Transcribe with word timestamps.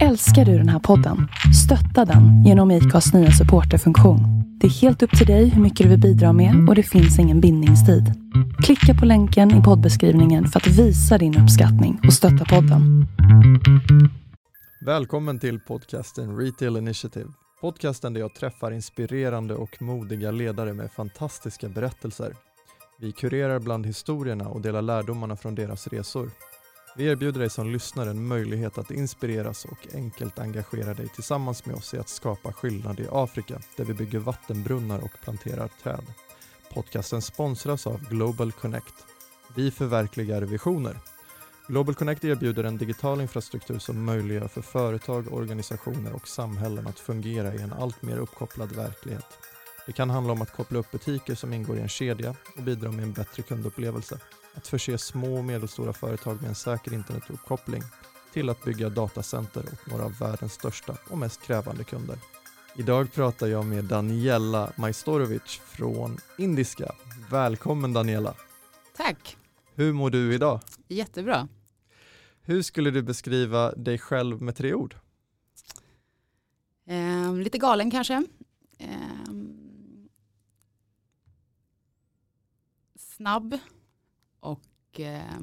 Älskar 0.00 0.44
du 0.44 0.58
den 0.58 0.68
här 0.68 0.78
podden? 0.78 1.28
Stötta 1.64 2.04
den 2.04 2.44
genom 2.44 2.70
IKAs 2.70 3.14
nya 3.14 3.30
supporterfunktion. 3.30 4.20
Det 4.60 4.66
är 4.66 4.70
helt 4.70 5.02
upp 5.02 5.18
till 5.18 5.26
dig 5.26 5.48
hur 5.48 5.62
mycket 5.62 5.84
du 5.84 5.90
vill 5.90 6.00
bidra 6.00 6.32
med 6.32 6.68
och 6.68 6.74
det 6.74 6.82
finns 6.82 7.18
ingen 7.18 7.40
bindningstid. 7.40 8.04
Klicka 8.62 8.94
på 9.00 9.06
länken 9.06 9.50
i 9.60 9.62
poddbeskrivningen 9.62 10.46
för 10.46 10.60
att 10.60 10.66
visa 10.66 11.18
din 11.18 11.38
uppskattning 11.38 12.00
och 12.06 12.12
stötta 12.12 12.44
podden. 12.44 13.06
Välkommen 14.86 15.38
till 15.38 15.60
podcasten 15.60 16.36
Retail 16.36 16.76
Initiative. 16.76 17.28
Podcasten 17.60 18.12
där 18.12 18.20
jag 18.20 18.34
träffar 18.34 18.70
inspirerande 18.70 19.54
och 19.54 19.82
modiga 19.82 20.30
ledare 20.30 20.72
med 20.72 20.92
fantastiska 20.92 21.68
berättelser. 21.68 22.32
Vi 23.00 23.12
kurerar 23.12 23.58
bland 23.58 23.86
historierna 23.86 24.48
och 24.48 24.60
delar 24.60 24.82
lärdomarna 24.82 25.36
från 25.36 25.54
deras 25.54 25.86
resor. 25.86 26.30
Vi 26.96 27.06
erbjuder 27.06 27.40
dig 27.40 27.50
som 27.50 27.70
lyssnare 27.70 28.10
en 28.10 28.26
möjlighet 28.26 28.78
att 28.78 28.90
inspireras 28.90 29.64
och 29.64 29.86
enkelt 29.94 30.38
engagera 30.38 30.94
dig 30.94 31.08
tillsammans 31.08 31.66
med 31.66 31.76
oss 31.76 31.94
i 31.94 31.98
att 31.98 32.08
skapa 32.08 32.52
skillnad 32.52 33.00
i 33.00 33.08
Afrika 33.10 33.60
där 33.76 33.84
vi 33.84 33.94
bygger 33.94 34.18
vattenbrunnar 34.18 34.98
och 35.04 35.10
planterar 35.22 35.68
träd. 35.82 36.04
Podcasten 36.74 37.22
sponsras 37.22 37.86
av 37.86 38.08
Global 38.08 38.52
Connect. 38.52 38.94
Vi 39.54 39.70
förverkligar 39.70 40.42
visioner. 40.42 40.96
Global 41.68 41.94
Connect 41.94 42.24
erbjuder 42.24 42.64
en 42.64 42.78
digital 42.78 43.20
infrastruktur 43.20 43.78
som 43.78 44.04
möjliggör 44.04 44.48
för 44.48 44.62
företag, 44.62 45.32
organisationer 45.32 46.12
och 46.12 46.28
samhällen 46.28 46.86
att 46.86 46.98
fungera 46.98 47.54
i 47.54 47.62
en 47.62 47.72
allt 47.72 48.02
mer 48.02 48.18
uppkopplad 48.18 48.72
verklighet. 48.72 49.26
Det 49.86 49.92
kan 49.92 50.10
handla 50.10 50.32
om 50.32 50.42
att 50.42 50.52
koppla 50.52 50.78
upp 50.78 50.90
butiker 50.90 51.34
som 51.34 51.52
ingår 51.52 51.76
i 51.76 51.80
en 51.80 51.88
kedja 51.88 52.34
och 52.56 52.62
bidra 52.62 52.90
med 52.90 53.02
en 53.02 53.12
bättre 53.12 53.42
kundupplevelse 53.42 54.18
att 54.54 54.66
förse 54.66 54.98
små 54.98 55.36
och 55.38 55.44
medelstora 55.44 55.92
företag 55.92 56.40
med 56.40 56.48
en 56.48 56.54
säker 56.54 56.92
internetuppkoppling 56.92 57.82
till 58.32 58.50
att 58.50 58.64
bygga 58.64 58.88
datacenter 58.88 59.60
åt 59.60 59.86
några 59.90 60.04
av 60.04 60.18
världens 60.18 60.52
största 60.52 60.96
och 61.10 61.18
mest 61.18 61.42
krävande 61.42 61.84
kunder. 61.84 62.18
Idag 62.76 63.12
pratar 63.12 63.46
jag 63.46 63.66
med 63.66 63.84
Daniela 63.84 64.72
Majstorovic 64.76 65.60
från 65.64 66.16
Indiska. 66.38 66.94
Välkommen 67.30 67.92
Daniela! 67.92 68.34
Tack! 68.96 69.36
Hur 69.74 69.92
mår 69.92 70.10
du 70.10 70.34
idag? 70.34 70.60
Jättebra. 70.88 71.48
Hur 72.42 72.62
skulle 72.62 72.90
du 72.90 73.02
beskriva 73.02 73.72
dig 73.72 73.98
själv 73.98 74.42
med 74.42 74.56
tre 74.56 74.74
ord? 74.74 74.96
Eh, 76.86 77.34
lite 77.34 77.58
galen 77.58 77.90
kanske. 77.90 78.24
Eh, 78.78 78.88
snabb 82.98 83.58
och 84.42 85.00
eh, 85.00 85.40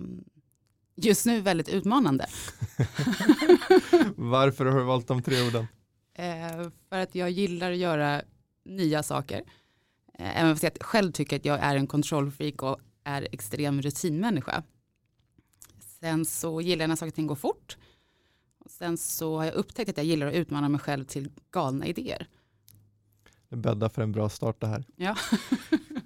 just 0.95 1.25
nu 1.25 1.41
väldigt 1.41 1.69
utmanande. 1.69 2.25
Varför 4.15 4.65
har 4.65 4.79
du 4.79 4.83
valt 4.85 5.07
de 5.07 5.21
tre 5.21 5.47
orden? 5.47 5.67
Eh, 6.13 6.69
för 6.89 6.99
att 6.99 7.15
jag 7.15 7.29
gillar 7.29 7.71
att 7.71 7.77
göra 7.77 8.21
nya 8.65 9.03
saker. 9.03 9.43
Eh, 10.13 10.41
även 10.41 10.55
fast 10.55 10.63
jag 10.63 10.73
själv 10.81 11.11
tycker 11.11 11.35
att 11.35 11.45
jag 11.45 11.59
är 11.59 11.75
en 11.75 11.87
kontrollfreak 11.87 12.63
och 12.63 12.79
är 13.03 13.27
extrem 13.31 13.81
rutinmänniska. 13.81 14.63
Sen 15.99 16.25
så 16.25 16.61
gillar 16.61 16.83
jag 16.83 16.89
när 16.89 16.95
saker 16.95 17.11
och 17.11 17.15
ting 17.15 17.27
går 17.27 17.35
fort. 17.35 17.77
Och 18.59 18.71
sen 18.71 18.97
så 18.97 19.37
har 19.37 19.45
jag 19.45 19.53
upptäckt 19.53 19.89
att 19.89 19.97
jag 19.97 20.05
gillar 20.05 20.27
att 20.27 20.33
utmana 20.33 20.69
mig 20.69 20.79
själv 20.79 21.05
till 21.05 21.29
galna 21.51 21.85
idéer. 21.87 22.27
Det 23.49 23.55
bäddar 23.55 23.89
för 23.89 24.01
en 24.01 24.11
bra 24.11 24.29
start 24.29 24.61
det 24.61 24.67
här. 24.67 24.83
Ja. 24.95 25.15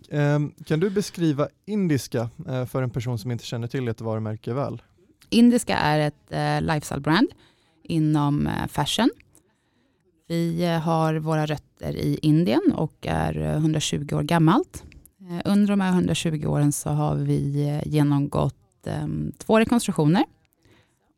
Ehm, 0.09 0.51
kan 0.65 0.79
du 0.79 0.89
beskriva 0.89 1.47
Indiska 1.65 2.29
eh, 2.47 2.65
för 2.65 2.83
en 2.83 2.89
person 2.89 3.19
som 3.19 3.31
inte 3.31 3.45
känner 3.45 3.67
till 3.67 3.87
ert 3.87 4.01
varumärke 4.01 4.53
väl? 4.53 4.81
Indiska 5.29 5.77
är 5.77 5.99
ett 5.99 6.31
eh, 6.31 6.61
lifestyle-brand 6.61 7.27
inom 7.83 8.47
eh, 8.47 8.67
fashion. 8.67 9.09
Vi 10.27 10.65
har 10.65 11.15
våra 11.15 11.45
rötter 11.45 11.95
i 11.95 12.19
Indien 12.21 12.73
och 12.75 13.07
är 13.07 13.35
120 13.55 14.15
år 14.15 14.23
gammalt. 14.23 14.83
Under 15.45 15.67
de 15.67 15.81
här 15.81 15.91
120 15.91 16.45
åren 16.47 16.71
så 16.71 16.89
har 16.89 17.15
vi 17.15 17.81
genomgått 17.85 18.87
ehm, 18.87 19.31
två 19.37 19.59
rekonstruktioner 19.59 20.23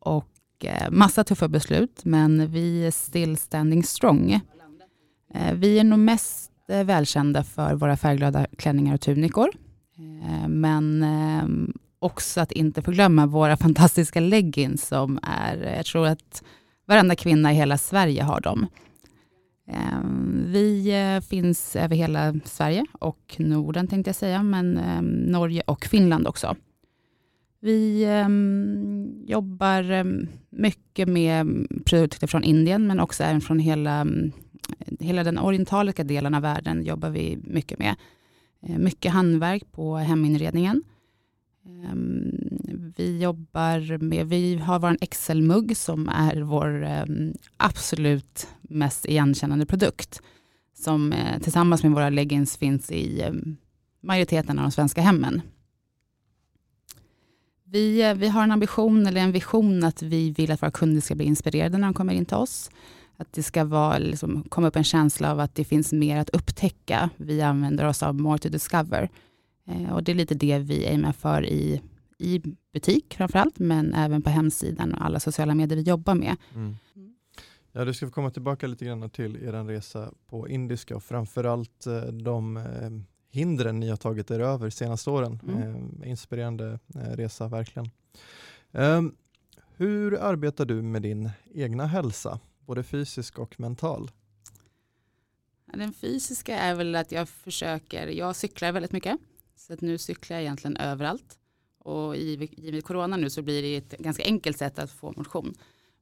och 0.00 0.32
massa 0.90 1.24
tuffa 1.24 1.48
beslut, 1.48 2.04
men 2.04 2.46
vi 2.46 2.86
är 2.86 2.90
still 2.90 3.36
standing 3.36 3.84
strong. 3.84 4.40
Eh, 5.36 5.54
vi 5.54 5.78
är 5.78 5.84
nog 5.84 5.98
mest 5.98 6.50
eh, 6.68 6.84
välkända 6.84 7.44
för 7.44 7.74
våra 7.74 7.96
färgglada 7.96 8.46
klänningar 8.58 8.94
och 8.94 9.00
tunikor. 9.00 9.48
Eh, 9.98 10.48
men 10.48 11.02
ehm, 11.02 11.72
också 11.98 12.40
att 12.40 12.52
inte 12.52 12.82
förglömma 12.82 13.26
våra 13.26 13.56
fantastiska 13.56 14.20
leggings 14.20 14.86
som 14.86 15.18
är, 15.22 15.76
jag 15.76 15.86
tror 15.86 16.06
att 16.06 16.42
varenda 16.86 17.14
kvinna 17.14 17.52
i 17.52 17.54
hela 17.54 17.78
Sverige 17.78 18.22
har 18.22 18.40
dem. 18.40 18.66
Ehm, 19.68 20.44
vi 20.46 21.20
finns 21.28 21.76
över 21.76 21.96
hela 21.96 22.34
Sverige 22.44 22.86
och 22.92 23.36
Norden 23.38 23.86
tänkte 23.86 24.08
jag 24.08 24.16
säga, 24.16 24.42
men 24.42 24.78
ehm, 24.78 25.06
Norge 25.06 25.62
och 25.66 25.84
Finland 25.84 26.26
också. 26.26 26.56
Vi 27.60 28.06
jobbar 29.26 30.04
mycket 30.50 31.08
med 31.08 31.66
produkter 31.84 32.26
från 32.26 32.44
Indien, 32.44 32.86
men 32.86 33.00
också 33.00 33.22
även 33.22 33.40
från 33.40 33.58
hela 33.58 34.06
hela 35.00 35.24
den 35.24 35.38
orientaliska 35.38 36.04
delen 36.04 36.34
av 36.34 36.42
världen 36.42 36.84
jobbar 36.84 37.10
vi 37.10 37.38
mycket 37.42 37.78
med. 37.78 37.94
Eh, 38.62 38.78
mycket 38.78 39.12
handverk 39.12 39.72
på 39.72 39.96
heminredningen. 39.96 40.82
Ehm, 41.66 42.92
vi 42.96 43.18
jobbar 43.18 43.98
med, 43.98 44.26
vi 44.26 44.56
har 44.56 44.78
vår 44.78 44.96
Excel-mugg 45.00 45.76
som 45.76 46.08
är 46.08 46.40
vår 46.40 46.84
ehm, 46.84 47.34
absolut 47.56 48.48
mest 48.62 49.06
igenkännande 49.06 49.66
produkt. 49.66 50.20
Som 50.74 51.12
eh, 51.12 51.40
tillsammans 51.40 51.82
med 51.82 51.92
våra 51.92 52.10
leggings 52.10 52.56
finns 52.56 52.90
i 52.90 53.22
ehm, 53.22 53.56
majoriteten 54.00 54.58
av 54.58 54.64
de 54.64 54.70
svenska 54.70 55.00
hemmen. 55.00 55.42
Vi, 57.64 58.02
eh, 58.02 58.14
vi 58.14 58.28
har 58.28 58.42
en 58.42 58.52
ambition 58.52 59.06
eller 59.06 59.20
en 59.20 59.32
vision 59.32 59.84
att 59.84 60.02
vi 60.02 60.30
vill 60.30 60.50
att 60.50 60.62
våra 60.62 60.70
kunder 60.70 61.00
ska 61.00 61.14
bli 61.14 61.26
inspirerade 61.26 61.78
när 61.78 61.86
de 61.86 61.94
kommer 61.94 62.14
in 62.14 62.26
till 62.26 62.36
oss. 62.36 62.70
Att 63.16 63.32
det 63.32 63.42
ska 63.42 63.64
vara, 63.64 63.98
liksom, 63.98 64.42
komma 64.48 64.68
upp 64.68 64.76
en 64.76 64.84
känsla 64.84 65.32
av 65.32 65.40
att 65.40 65.54
det 65.54 65.64
finns 65.64 65.92
mer 65.92 66.16
att 66.16 66.30
upptäcka. 66.30 67.10
Vi 67.16 67.42
använder 67.42 67.86
oss 67.86 68.02
av 68.02 68.14
more 68.14 68.38
to 68.38 68.48
discover. 68.48 69.10
Eh, 69.66 69.92
och 69.92 70.02
det 70.02 70.12
är 70.12 70.16
lite 70.16 70.34
det 70.34 70.58
vi 70.58 70.86
aimar 70.86 71.12
för 71.12 71.46
i, 71.46 71.82
i 72.18 72.42
butik 72.72 73.14
framförallt, 73.14 73.58
men 73.58 73.94
även 73.94 74.22
på 74.22 74.30
hemsidan 74.30 74.94
och 74.94 75.04
alla 75.04 75.20
sociala 75.20 75.54
medier 75.54 75.76
vi 75.76 75.82
jobbar 75.82 76.14
med. 76.14 76.36
Mm. 76.54 76.76
Ja, 77.72 77.84
du 77.84 77.94
ska 77.94 78.06
få 78.06 78.12
komma 78.12 78.30
tillbaka 78.30 78.66
lite 78.66 78.84
grann 78.84 79.10
till 79.10 79.36
er 79.36 79.64
resa 79.64 80.12
på 80.26 80.48
indiska 80.48 80.96
och 80.96 81.04
framförallt 81.04 81.86
eh, 81.86 82.02
de 82.02 82.56
eh, 82.56 82.90
hindren 83.30 83.80
ni 83.80 83.88
har 83.88 83.96
tagit 83.96 84.30
er 84.30 84.40
över 84.40 84.70
senaste 84.70 85.10
åren. 85.10 85.40
Mm. 85.48 85.62
Eh, 86.02 86.10
inspirerande 86.10 86.78
resa 86.94 87.48
verkligen. 87.48 87.90
Um, 88.72 89.14
hur 89.76 90.18
arbetar 90.18 90.64
du 90.64 90.82
med 90.82 91.02
din 91.02 91.30
egna 91.54 91.86
hälsa? 91.86 92.40
Både 92.66 92.82
fysisk 92.82 93.38
och 93.38 93.60
mental? 93.60 94.10
Den 95.66 95.92
fysiska 95.92 96.58
är 96.58 96.74
väl 96.74 96.94
att 96.94 97.12
jag 97.12 97.28
försöker, 97.28 98.06
jag 98.06 98.36
cyklar 98.36 98.72
väldigt 98.72 98.92
mycket, 98.92 99.18
så 99.56 99.72
att 99.72 99.80
nu 99.80 99.98
cyklar 99.98 100.36
jag 100.36 100.42
egentligen 100.42 100.76
överallt. 100.76 101.38
Och 101.78 102.16
givet 102.16 102.84
corona 102.84 103.16
nu 103.16 103.30
så 103.30 103.42
blir 103.42 103.62
det 103.62 103.76
ett 103.76 103.98
ganska 103.98 104.24
enkelt 104.24 104.58
sätt 104.58 104.78
att 104.78 104.90
få 104.90 105.12
motion. 105.16 105.54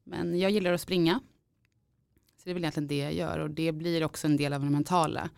Men 0.04 0.38
jag 0.38 0.50
gillar 0.50 0.72
att 0.72 0.80
springa. 0.80 1.20
Så 2.36 2.40
det 2.44 2.50
är 2.50 2.54
väl 2.54 2.62
egentligen 2.62 2.86
det 2.86 2.98
jag 2.98 3.14
gör 3.14 3.38
och 3.38 3.50
det 3.50 3.72
blir 3.72 4.04
också 4.04 4.26
en 4.26 4.36
del 4.36 4.52
av 4.52 4.60
det 4.64 4.70
mentala. 4.70 5.30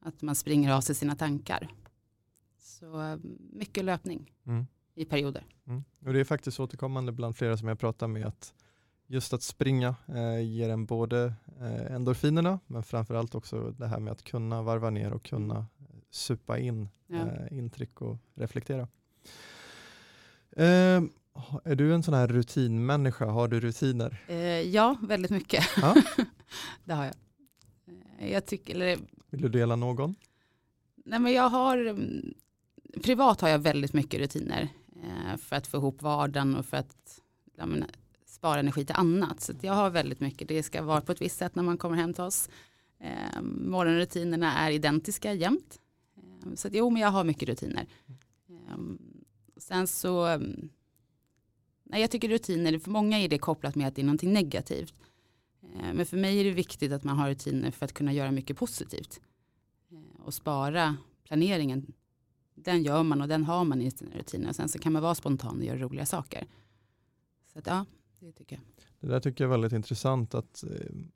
Att 0.00 0.22
man 0.22 0.34
springer 0.34 0.72
av 0.72 0.80
sig 0.80 0.94
sina 0.94 1.16
tankar. 1.16 1.68
Så 2.58 3.18
mycket 3.52 3.84
löpning 3.84 4.32
mm. 4.46 4.66
i 4.94 5.04
perioder. 5.04 5.46
Mm. 5.66 5.84
Och 6.06 6.12
det 6.12 6.20
är 6.20 6.24
faktiskt 6.24 6.60
återkommande 6.60 7.12
bland 7.12 7.36
flera 7.36 7.56
som 7.56 7.68
jag 7.68 7.78
pratar 7.78 8.08
med 8.08 8.26
att 8.26 8.54
just 9.10 9.32
att 9.32 9.42
springa 9.42 9.94
eh, 10.08 10.40
ger 10.40 10.68
en 10.68 10.86
både 10.86 11.34
eh, 11.60 11.94
endorfinerna 11.94 12.60
men 12.66 12.82
framförallt 12.82 13.34
också 13.34 13.70
det 13.70 13.86
här 13.86 13.98
med 13.98 14.12
att 14.12 14.22
kunna 14.22 14.62
varva 14.62 14.90
ner 14.90 15.12
och 15.12 15.22
kunna 15.22 15.54
mm. 15.54 15.66
supa 16.10 16.58
in 16.58 16.88
ja. 17.06 17.16
eh, 17.16 17.58
intryck 17.58 18.02
och 18.02 18.16
reflektera. 18.34 18.88
Eh, 20.56 21.02
är 21.64 21.74
du 21.74 21.94
en 21.94 22.02
sån 22.02 22.14
här 22.14 22.28
rutinmänniska? 22.28 23.26
Har 23.26 23.48
du 23.48 23.60
rutiner? 23.60 24.24
Eh, 24.28 24.60
ja, 24.60 24.96
väldigt 25.02 25.30
mycket. 25.30 25.64
Ja? 25.76 25.96
det 26.84 26.94
har 26.94 27.04
jag. 27.04 27.14
Eh, 28.18 28.32
jag 28.32 28.46
tycker, 28.46 28.74
eller, 28.74 28.98
Vill 29.30 29.42
du 29.42 29.48
dela 29.48 29.76
någon? 29.76 30.14
Nej, 30.94 31.18
men 31.18 31.32
jag 31.32 31.48
har, 31.48 31.78
mm, 31.78 32.34
privat 33.02 33.40
har 33.40 33.48
jag 33.48 33.58
väldigt 33.58 33.92
mycket 33.92 34.20
rutiner 34.20 34.68
för 35.38 35.56
att 35.56 35.66
få 35.66 35.76
ihop 35.76 36.02
vardagen 36.02 36.56
och 36.56 36.66
för 36.66 36.76
att 36.76 37.20
ja, 37.56 37.66
men, 37.66 37.84
spara 38.40 38.60
energi 38.60 38.84
till 38.84 38.94
annat. 38.98 39.40
Så 39.40 39.52
jag 39.60 39.72
har 39.72 39.90
väldigt 39.90 40.20
mycket, 40.20 40.48
det 40.48 40.62
ska 40.62 40.82
vara 40.82 41.00
på 41.00 41.12
ett 41.12 41.20
visst 41.20 41.36
sätt 41.36 41.54
när 41.54 41.62
man 41.62 41.78
kommer 41.78 41.96
hem 41.96 42.14
till 42.14 42.24
oss. 42.24 42.48
Eh, 43.00 43.42
morgonrutinerna 43.42 44.58
är 44.58 44.70
identiska 44.70 45.32
jämt. 45.32 45.80
Eh, 46.16 46.54
så 46.54 46.68
att, 46.68 46.74
jo, 46.74 46.90
men 46.90 47.02
jag 47.02 47.08
har 47.08 47.24
mycket 47.24 47.48
rutiner. 47.48 47.86
Eh, 48.48 48.78
sen 49.56 49.86
så, 49.86 50.38
nej, 51.84 52.00
jag 52.00 52.10
tycker 52.10 52.28
rutiner, 52.28 52.78
för 52.78 52.90
många 52.90 53.18
är 53.18 53.28
det 53.28 53.38
kopplat 53.38 53.74
med 53.74 53.88
att 53.88 53.94
det 53.94 54.02
är 54.02 54.06
någonting 54.06 54.32
negativt. 54.32 54.94
Eh, 55.62 55.94
men 55.94 56.06
för 56.06 56.16
mig 56.16 56.40
är 56.40 56.44
det 56.44 56.50
viktigt 56.50 56.92
att 56.92 57.04
man 57.04 57.18
har 57.18 57.28
rutiner 57.28 57.70
för 57.70 57.84
att 57.84 57.92
kunna 57.92 58.12
göra 58.12 58.30
mycket 58.30 58.56
positivt. 58.56 59.20
Eh, 59.92 60.26
och 60.26 60.34
spara 60.34 60.96
planeringen, 61.24 61.92
den 62.54 62.82
gör 62.82 63.02
man 63.02 63.20
och 63.20 63.28
den 63.28 63.44
har 63.44 63.64
man 63.64 63.82
i 63.82 63.90
sina 63.90 64.16
rutiner. 64.16 64.52
Sen 64.52 64.68
så 64.68 64.78
kan 64.78 64.92
man 64.92 65.02
vara 65.02 65.14
spontan 65.14 65.58
och 65.58 65.64
göra 65.64 65.78
roliga 65.78 66.06
saker. 66.06 66.46
Så 67.52 67.58
att, 67.58 67.66
ja, 67.66 67.86
det 68.20 68.32
tycker 68.32 68.56
jag. 68.56 68.64
Det 69.00 69.06
där 69.06 69.20
tycker 69.20 69.44
jag 69.44 69.48
är 69.48 69.50
väldigt 69.50 69.72
intressant 69.72 70.34
att 70.34 70.64
eh, 70.64 70.70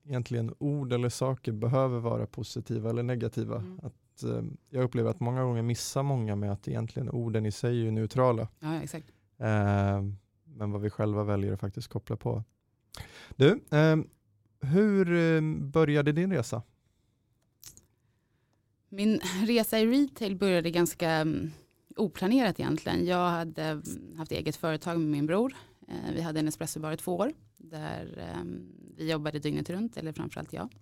egentligen 0.05 0.55
ord 0.59 0.93
eller 0.93 1.09
saker 1.09 1.53
behöver 1.53 2.01
vara 2.01 2.27
positiva 2.27 2.91
eller 2.91 3.03
negativa. 3.03 3.57
Mm. 3.57 3.81
Att, 3.83 4.23
eh, 4.23 4.43
jag 4.71 4.85
upplever 4.85 5.11
att 5.11 5.21
många 5.21 5.43
gånger 5.43 5.63
missar 5.63 6.03
många 6.03 6.37
med 6.37 6.53
att 6.53 6.69
egentligen 6.69 7.11
orden 7.11 7.47
i 7.47 7.53
sig 7.53 7.87
är 7.87 7.91
neutrala. 7.91 8.49
Ja, 8.61 8.83
exakt. 8.83 9.07
Eh, 9.39 10.03
men 10.45 10.71
vad 10.73 10.81
vi 10.81 10.91
själva 10.91 11.25
väljer 11.25 11.53
att 11.53 11.61
faktiskt 11.61 11.89
koppla 11.89 12.17
på. 12.17 12.45
Du, 13.37 13.51
eh, 13.71 13.97
hur 14.61 15.41
började 15.61 16.13
din 16.13 16.33
resa? 16.33 16.63
Min 18.89 19.21
resa 19.47 19.79
i 19.79 19.87
retail 19.87 20.37
började 20.37 20.71
ganska 20.71 21.11
mm, 21.11 21.51
oplanerat 21.97 22.61
egentligen. 22.61 23.07
Jag 23.07 23.31
hade 23.31 23.65
mm, 23.65 24.15
haft 24.17 24.33
eget 24.33 24.57
företag 24.57 25.01
med 25.01 25.09
min 25.09 25.27
bror. 25.27 25.55
Eh, 25.89 26.13
vi 26.15 26.21
hade 26.21 26.41
en 26.41 26.49
espressobar 26.49 26.93
i 26.93 26.97
två 26.97 27.17
år 27.17 27.33
där 27.57 28.19
ehm, 28.19 28.73
vi 28.97 29.11
jobbade 29.11 29.39
dygnet 29.39 29.71
runt, 29.71 29.97
eller 29.97 30.13
framförallt 30.13 30.53
jag. 30.53 30.75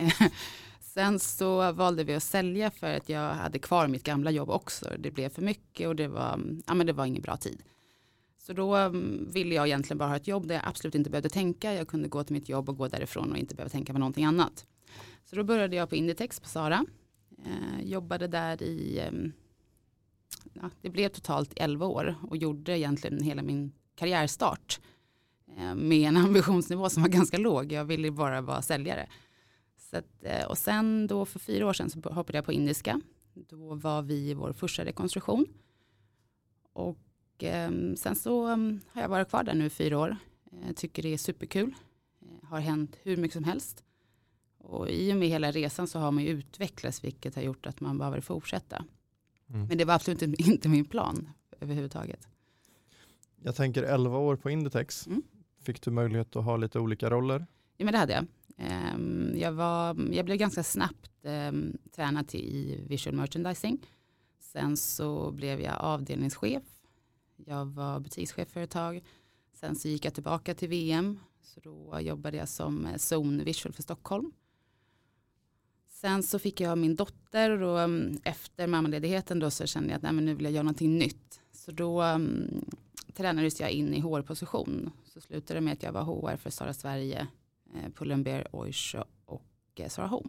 Eh, 0.00 0.12
sen 0.80 1.18
så 1.18 1.72
valde 1.72 2.04
vi 2.04 2.14
att 2.14 2.22
sälja 2.22 2.70
för 2.70 2.96
att 2.96 3.08
jag 3.08 3.34
hade 3.34 3.58
kvar 3.58 3.88
mitt 3.88 4.04
gamla 4.04 4.30
jobb 4.30 4.50
också. 4.50 4.88
Det 4.98 5.10
blev 5.10 5.28
för 5.28 5.42
mycket 5.42 5.88
och 5.88 5.96
det 5.96 6.08
var, 6.08 6.40
ja, 6.66 6.74
men 6.74 6.86
det 6.86 6.92
var 6.92 7.06
ingen 7.06 7.22
bra 7.22 7.36
tid. 7.36 7.62
Så 8.38 8.52
då 8.52 8.74
mm, 8.74 9.28
ville 9.32 9.54
jag 9.54 9.66
egentligen 9.66 9.98
bara 9.98 10.08
ha 10.08 10.16
ett 10.16 10.28
jobb 10.28 10.46
där 10.48 10.54
jag 10.54 10.64
absolut 10.66 10.94
inte 10.94 11.10
behövde 11.10 11.28
tänka. 11.28 11.74
Jag 11.74 11.88
kunde 11.88 12.08
gå 12.08 12.24
till 12.24 12.34
mitt 12.34 12.48
jobb 12.48 12.68
och 12.68 12.76
gå 12.76 12.88
därifrån 12.88 13.32
och 13.32 13.38
inte 13.38 13.54
behöva 13.54 13.70
tänka 13.70 13.92
på 13.92 13.98
någonting 13.98 14.24
annat. 14.24 14.66
Så 15.24 15.36
då 15.36 15.44
började 15.44 15.76
jag 15.76 15.88
på 15.88 15.96
Inditex 15.96 16.40
på 16.40 16.48
Sara. 16.48 16.86
Eh, 17.44 17.82
jobbade 17.86 18.26
där 18.28 18.62
i, 18.62 18.98
eh, 18.98 19.12
ja, 20.52 20.70
det 20.80 20.90
blev 20.90 21.08
totalt 21.08 21.52
11 21.56 21.86
år 21.86 22.14
och 22.28 22.36
gjorde 22.36 22.78
egentligen 22.78 23.22
hela 23.22 23.42
min 23.42 23.72
karriärstart 23.98 24.80
eh, 25.56 25.74
med 25.74 26.08
en 26.08 26.16
ambitionsnivå 26.26 26.90
som 26.90 27.02
var 27.02 27.10
ganska 27.10 27.38
låg. 27.38 27.72
Jag 27.72 27.84
ville 27.84 28.10
bara 28.10 28.40
vara 28.40 28.62
säljare. 28.62 29.08
Att, 29.92 30.24
eh, 30.24 30.46
och 30.46 30.58
sen 30.58 31.06
då 31.06 31.24
för 31.24 31.38
fyra 31.38 31.66
år 31.66 31.72
sedan 31.72 31.90
så 31.90 32.00
hoppade 32.00 32.38
jag 32.38 32.44
på 32.44 32.52
Indiska. 32.52 33.00
Då 33.34 33.74
var 33.74 34.02
vi 34.02 34.30
i 34.30 34.34
vår 34.34 34.52
första 34.52 34.84
rekonstruktion. 34.84 35.46
Och 36.72 37.44
eh, 37.44 37.70
sen 37.96 38.16
så 38.16 38.48
um, 38.48 38.80
har 38.92 39.02
jag 39.02 39.08
varit 39.08 39.28
kvar 39.28 39.42
där 39.42 39.54
nu 39.54 39.66
i 39.66 39.70
fyra 39.70 39.98
år. 39.98 40.16
Eh, 40.52 40.72
tycker 40.72 41.02
det 41.02 41.12
är 41.12 41.18
superkul. 41.18 41.74
Har 42.42 42.60
hänt 42.60 42.96
hur 43.02 43.16
mycket 43.16 43.34
som 43.34 43.44
helst. 43.44 43.84
Och 44.58 44.90
i 44.90 45.12
och 45.12 45.16
med 45.16 45.28
hela 45.28 45.50
resan 45.50 45.86
så 45.86 45.98
har 45.98 46.10
man 46.10 46.24
ju 46.24 46.30
utvecklats 46.30 47.04
vilket 47.04 47.34
har 47.34 47.42
gjort 47.42 47.66
att 47.66 47.80
man 47.80 47.98
behöver 47.98 48.20
fortsätta. 48.20 48.84
Mm. 49.50 49.66
Men 49.66 49.78
det 49.78 49.84
var 49.84 49.94
absolut 49.94 50.22
inte 50.22 50.68
min 50.68 50.84
plan 50.84 51.30
överhuvudtaget. 51.60 52.28
Jag 53.42 53.56
tänker 53.56 53.82
11 53.82 54.18
år 54.18 54.36
på 54.36 54.50
Inditex. 54.50 55.06
Mm. 55.06 55.22
Fick 55.62 55.82
du 55.82 55.90
möjlighet 55.90 56.36
att 56.36 56.44
ha 56.44 56.56
lite 56.56 56.78
olika 56.78 57.10
roller? 57.10 57.46
Ja 57.76 57.84
men 57.84 57.92
det 57.92 57.98
hade 57.98 58.12
jag. 58.12 58.26
Ehm, 58.56 59.32
jag, 59.36 59.52
var, 59.52 59.96
jag 60.12 60.24
blev 60.24 60.36
ganska 60.36 60.62
snabbt 60.62 61.10
um, 61.22 61.78
tränad 61.92 62.28
till 62.28 62.40
i 62.40 62.84
visual 62.86 63.16
merchandising. 63.16 63.86
Sen 64.40 64.76
så 64.76 65.30
blev 65.30 65.60
jag 65.60 65.76
avdelningschef. 65.78 66.62
Jag 67.36 67.66
var 67.66 68.00
butikschef 68.00 68.48
för 68.48 68.60
ett 68.60 68.70
tag. 68.70 69.04
Sen 69.54 69.76
så 69.76 69.88
gick 69.88 70.04
jag 70.04 70.14
tillbaka 70.14 70.54
till 70.54 70.68
VM. 70.68 71.20
Så 71.42 71.60
då 71.60 72.00
jobbade 72.00 72.36
jag 72.36 72.48
som 72.48 72.86
eh, 72.86 72.94
zone 72.94 73.44
visual 73.44 73.72
för 73.72 73.82
Stockholm. 73.82 74.32
Sen 75.88 76.22
så 76.22 76.38
fick 76.38 76.60
jag 76.60 76.78
min 76.78 76.96
dotter 76.96 77.62
och 77.62 77.78
um, 77.78 78.20
efter 78.24 78.66
mammaledigheten 78.66 79.38
då 79.38 79.50
så 79.50 79.66
kände 79.66 79.88
jag 79.88 79.96
att 79.96 80.02
nej, 80.02 80.12
men 80.12 80.24
nu 80.24 80.34
vill 80.34 80.44
jag 80.44 80.52
göra 80.52 80.62
någonting 80.62 80.98
nytt. 80.98 81.40
Så 81.52 81.72
då 81.72 82.02
tränades 83.18 83.60
jag 83.60 83.70
in 83.70 83.94
i 83.94 84.00
HR-position. 84.00 84.90
Så 85.04 85.20
slutade 85.20 85.60
det 85.60 85.64
med 85.64 85.72
att 85.72 85.82
jag 85.82 85.92
var 85.92 86.02
HR 86.02 86.36
för 86.36 86.50
Sara 86.50 86.74
Sverige, 86.74 87.26
eh, 87.74 87.90
Pull&Bear, 87.94 88.48
Oysho 88.52 89.04
och 89.24 89.44
eh, 89.74 89.88
Sara 89.88 90.06
Home. 90.06 90.28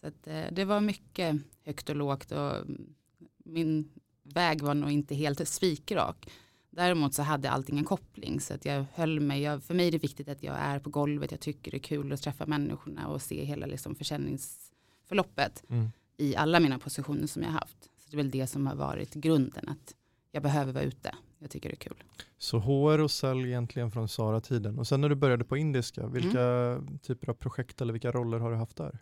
Så 0.00 0.06
att, 0.06 0.26
eh, 0.26 0.44
det 0.52 0.64
var 0.64 0.80
mycket 0.80 1.36
högt 1.64 1.88
och 1.88 1.96
lågt 1.96 2.32
och 2.32 2.56
mm, 2.56 2.94
min 3.36 3.90
väg 4.22 4.62
var 4.62 4.74
nog 4.74 4.90
inte 4.90 5.14
helt 5.14 5.48
spikrak. 5.48 6.30
Däremot 6.70 7.14
så 7.14 7.22
hade 7.22 7.50
allting 7.50 7.78
en 7.78 7.84
koppling 7.84 8.40
så 8.40 8.54
att 8.54 8.64
jag 8.64 8.84
höll 8.94 9.20
mig, 9.20 9.42
jag, 9.42 9.62
för 9.62 9.74
mig 9.74 9.88
är 9.88 9.92
det 9.92 9.98
viktigt 9.98 10.28
att 10.28 10.42
jag 10.42 10.56
är 10.58 10.78
på 10.78 10.90
golvet, 10.90 11.30
jag 11.30 11.40
tycker 11.40 11.70
det 11.70 11.76
är 11.76 11.78
kul 11.78 12.12
att 12.12 12.22
träffa 12.22 12.46
människorna 12.46 13.08
och 13.08 13.22
se 13.22 13.44
hela 13.44 13.66
liksom 13.66 13.94
försäljningsförloppet 13.94 15.64
Mm. 15.68 15.88
i 16.16 16.36
alla 16.36 16.60
mina 16.60 16.78
positioner 16.78 17.26
som 17.26 17.42
jag 17.42 17.50
haft. 17.50 17.84
Så 17.84 18.10
det 18.10 18.14
är 18.14 18.16
väl 18.16 18.30
det 18.30 18.46
som 18.46 18.66
har 18.66 18.74
varit 18.74 19.14
grunden, 19.14 19.68
att 19.68 19.94
jag 20.32 20.42
behöver 20.42 20.72
vara 20.72 20.84
ute. 20.84 21.14
Jag 21.38 21.50
tycker 21.50 21.68
det 21.68 21.74
är 21.74 21.76
kul. 21.76 22.02
Så 22.38 22.58
HR 22.58 22.98
och 22.98 23.10
sälj 23.10 23.48
egentligen 23.48 23.90
från 23.90 24.08
Sara-tiden. 24.08 24.78
Och 24.78 24.86
sen 24.86 25.00
när 25.00 25.08
du 25.08 25.14
började 25.14 25.44
på 25.44 25.56
Indiska, 25.56 26.06
vilka 26.06 26.40
Mm. 26.42 26.98
typer 26.98 27.28
av 27.28 27.34
projekt 27.34 27.80
eller 27.80 27.92
vilka 27.92 28.10
roller 28.12 28.38
har 28.38 28.50
du 28.50 28.56
haft 28.56 28.76
där? 28.76 28.98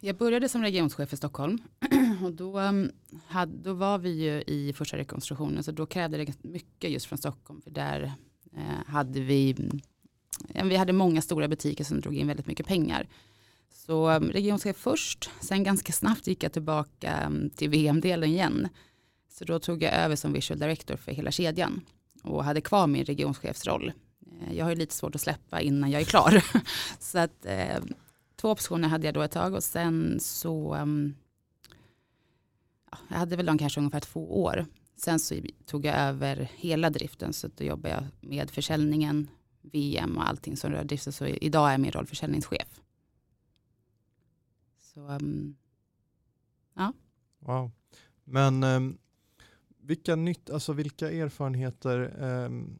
Jag 0.00 0.16
började 0.16 0.48
som 0.48 0.62
regionschef 0.62 1.12
i 1.12 1.16
Stockholm 1.16 1.58
och 2.24 2.32
då, 2.32 2.60
um, 2.60 2.90
hade, 3.26 3.56
då 3.56 3.72
var 3.74 3.98
vi 3.98 4.10
ju 4.24 4.42
i 4.42 4.72
första 4.72 4.96
rekonstruktionen 4.96 5.62
så 5.62 5.72
då 5.72 5.86
krävde 5.86 6.16
det 6.18 6.44
mycket 6.44 6.90
just 6.90 7.06
från 7.06 7.18
Stockholm 7.18 7.60
för 7.62 7.70
där 7.70 8.12
eh, 8.56 8.86
hade 8.86 9.20
vi, 9.20 9.56
vi 10.64 10.76
hade 10.76 10.92
många 10.92 11.22
stora 11.22 11.48
butiker 11.48 11.84
som 11.84 12.00
drog 12.00 12.14
in 12.14 12.26
väldigt 12.26 12.46
mycket 12.46 12.66
pengar. 12.66 13.08
Så 13.70 14.10
um, 14.10 14.30
regionschef 14.30 14.76
först, 14.76 15.30
sen 15.40 15.64
ganska 15.64 15.92
snabbt 15.92 16.26
gick 16.26 16.42
jag 16.42 16.52
tillbaka 16.52 17.26
um, 17.26 17.50
till 17.50 17.70
VM-delen 17.70 18.28
igen. 18.30 18.68
Så 19.38 19.44
då 19.44 19.58
tog 19.58 19.82
jag 19.82 19.94
över 19.94 20.16
som 20.16 20.32
visual 20.32 20.58
director 20.58 20.96
för 20.96 21.12
hela 21.12 21.30
kedjan 21.30 21.80
och 22.22 22.44
hade 22.44 22.60
kvar 22.60 22.86
min 22.86 23.04
regionschefsroll. 23.04 23.92
Eh, 24.40 24.54
jag 24.56 24.64
har 24.64 24.70
ju 24.70 24.76
lite 24.76 24.94
svårt 24.94 25.14
att 25.14 25.20
släppa 25.20 25.60
innan 25.60 25.90
jag 25.90 26.00
är 26.00 26.04
klar. 26.04 26.44
så 26.98 27.18
att 27.18 27.46
eh, 27.46 27.84
två 28.36 28.50
optioner 28.50 28.88
hade 28.88 29.06
jag 29.06 29.14
då 29.14 29.22
ett 29.22 29.30
tag 29.30 29.54
och 29.54 29.64
sen 29.64 30.20
så 30.20 30.74
um, 30.76 31.14
ja, 32.90 32.98
jag 33.08 33.16
hade 33.16 33.36
väl 33.36 33.46
de 33.46 33.58
kanske 33.58 33.80
ungefär 33.80 34.00
två 34.00 34.42
år. 34.42 34.66
Sen 34.96 35.18
så 35.18 35.34
tog 35.66 35.84
jag 35.84 35.96
över 35.96 36.50
hela 36.54 36.90
driften 36.90 37.32
så 37.32 37.48
då 37.56 37.64
jobbar 37.64 37.90
jag 37.90 38.04
med 38.20 38.50
försäljningen, 38.50 39.28
VM 39.62 40.16
och 40.16 40.28
allting 40.28 40.56
som 40.56 40.72
rör 40.72 40.84
driften. 40.84 41.12
Så 41.12 41.26
idag 41.26 41.72
är 41.72 41.78
min 41.78 41.92
roll 41.92 42.06
försäljningschef. 42.06 42.80
Så 44.80 45.08
um, 45.08 45.56
Wow. 47.38 47.70
Men 48.24 48.64
um, 48.64 48.98
vilka, 49.86 50.16
nytt, 50.16 50.50
alltså 50.50 50.72
vilka 50.72 51.10
erfarenheter, 51.10 52.16
ehm, 52.20 52.78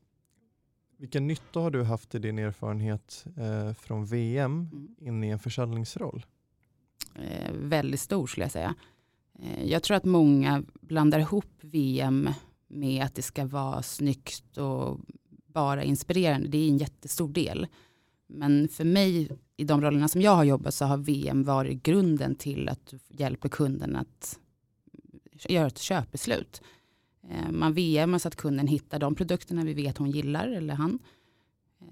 vilken 0.97 1.27
nytta 1.27 1.61
har 1.61 1.71
du 1.71 1.83
haft 1.83 2.15
i 2.15 2.19
din 2.19 2.39
erfarenhet 2.39 3.25
eh, 3.37 3.73
från 3.73 4.07
VM 4.07 4.69
mm. 4.73 4.89
in 4.99 5.25
i 5.25 5.29
en 5.29 5.39
försäljningsroll? 5.39 6.27
eh, 7.19 7.53
väldigt 7.53 8.01
stor 8.01 8.27
skulle 8.27 8.45
jag 8.45 8.53
säga. 8.53 8.75
Eh, 9.39 9.65
jag 9.65 9.83
tror 9.83 9.97
att 9.97 10.05
många 10.05 10.63
blandar 10.81 11.19
ihop 11.19 11.53
VM 11.61 12.29
med 12.69 13.05
att 13.05 13.15
det 13.15 13.23
ska 13.23 13.47
vara 13.47 13.83
snyggt 13.83 14.59
och 14.59 15.01
bara 15.47 15.85
inspirerande. 15.85 16.49
Det 16.49 16.59
är 16.59 16.69
en 16.69 16.79
jättestor 16.79 17.29
del. 17.29 17.67
Men 18.27 18.69
för 18.69 18.85
mig 18.85 19.29
i 19.57 19.65
de 19.65 19.83
rollerna 19.83 20.09
som 20.09 20.21
jag 20.21 20.35
har 20.35 20.45
jobbat 20.45 20.75
så 20.75 20.85
har 20.85 20.97
VM 20.97 21.45
varit 21.45 21.83
grunden 21.83 22.35
till 22.35 22.69
att 22.69 22.95
hjälpa 23.09 23.49
kunden 23.49 23.97
att 23.97 24.39
göra 25.49 25.67
ett 25.67 25.79
köpbeslut. 25.79 26.63
Eh, 27.31 27.51
Man 27.53 27.73
VM 27.75 28.19
så 28.19 28.29
att 28.29 28.37
kunden 28.37 28.67
hittar 28.67 28.99
de 28.99 29.15
produkterna 29.15 29.65
vi 29.65 29.75
vet 29.75 29.99
hon 29.99 30.11
gillar 30.11 30.49
eller 30.49 30.75
han. 30.75 30.99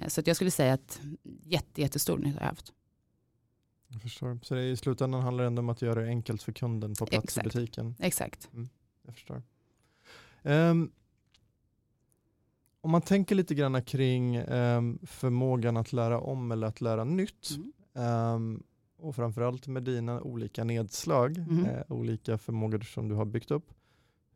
Eh, 0.01 0.09
Så 0.09 0.21
att 0.21 0.27
jag 0.27 0.37
skulle 0.37 0.51
säga 0.51 0.73
att 0.75 1.01
jätte, 1.43 1.81
jättestor 1.81 2.19
nytta 2.19 2.39
har 2.39 2.41
jag 2.41 2.49
haft. 2.49 2.73
Jag 3.89 4.03
förstår. 4.03 4.39
Så 4.43 4.57
i 4.57 4.77
slutändan 4.77 5.23
handlar 5.23 5.45
det 5.45 5.47
ändå 5.49 5.61
om 5.61 5.69
att 5.69 5.83
göra 5.83 6.01
det 6.01 6.07
enkelt 6.09 6.43
för 6.43 6.53
kunden 6.53 6.95
på 6.95 7.07
plats 7.07 7.25
Exakt. 7.25 7.47
i 7.47 7.49
butiken. 7.49 7.95
Exakt. 7.99 8.49
Jag 9.07 9.15
förstår. 9.15 9.43
Ehm, 10.43 10.91
om 12.81 12.91
man 12.91 13.03
tänker 13.03 13.35
lite 13.35 13.55
grann 13.55 13.83
kring 13.83 14.37
ehm, 14.37 14.99
förmågan 15.03 15.77
att 15.77 15.93
lära 15.93 16.21
om 16.21 16.53
eller 16.53 16.67
att 16.67 16.81
lära 16.81 17.05
nytt 17.05 17.51
Mm. 17.57 17.73
ehm, 17.95 18.63
och 18.97 19.17
framförallt 19.17 19.67
med 19.67 19.83
dina 19.83 20.21
olika 20.23 20.65
nedslag, 20.65 21.39
Mhm. 21.39 21.65
eh, 21.67 21.83
olika 21.89 22.39
förmågor 22.39 22.81
som 22.81 23.09
du 23.09 23.15
har 23.15 23.25
byggt 23.25 23.51
upp. 23.51 23.71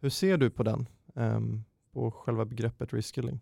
Hur 0.00 0.10
ser 0.10 0.36
du 0.36 0.50
på 0.50 0.62
den? 0.62 0.86
ehm, 1.18 1.64
på 1.92 2.10
själva 2.10 2.44
begreppet 2.44 2.92
reskilling? 2.92 3.40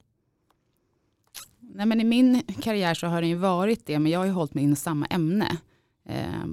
Nej, 1.61 1.87
men 1.87 2.01
I 2.01 2.05
min 2.05 2.43
karriär 2.43 2.95
så 2.95 3.07
har 3.07 3.21
det 3.21 3.27
ju 3.27 3.35
varit 3.35 3.87
det, 3.87 3.99
men 3.99 4.13
jag 4.13 4.19
har 4.19 4.27
ju 4.27 4.33
hållit 4.33 4.55
mig 4.55 4.65
inom 4.65 4.77
samma 4.77 5.07
ämne, 5.07 5.57
eh, 6.05 6.45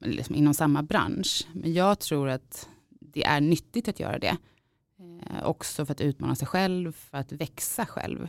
liksom 0.00 0.34
inom 0.34 0.54
samma 0.54 0.82
bransch. 0.82 1.46
Men 1.52 1.72
jag 1.72 1.98
tror 1.98 2.28
att 2.28 2.68
det 2.88 3.24
är 3.24 3.40
nyttigt 3.40 3.88
att 3.88 4.00
göra 4.00 4.18
det. 4.18 4.36
Eh, 4.98 5.44
också 5.44 5.86
för 5.86 5.92
att 5.92 6.00
utmana 6.00 6.34
sig 6.34 6.48
själv, 6.48 6.92
för 6.92 7.18
att 7.18 7.32
växa 7.32 7.86
själv. 7.86 8.28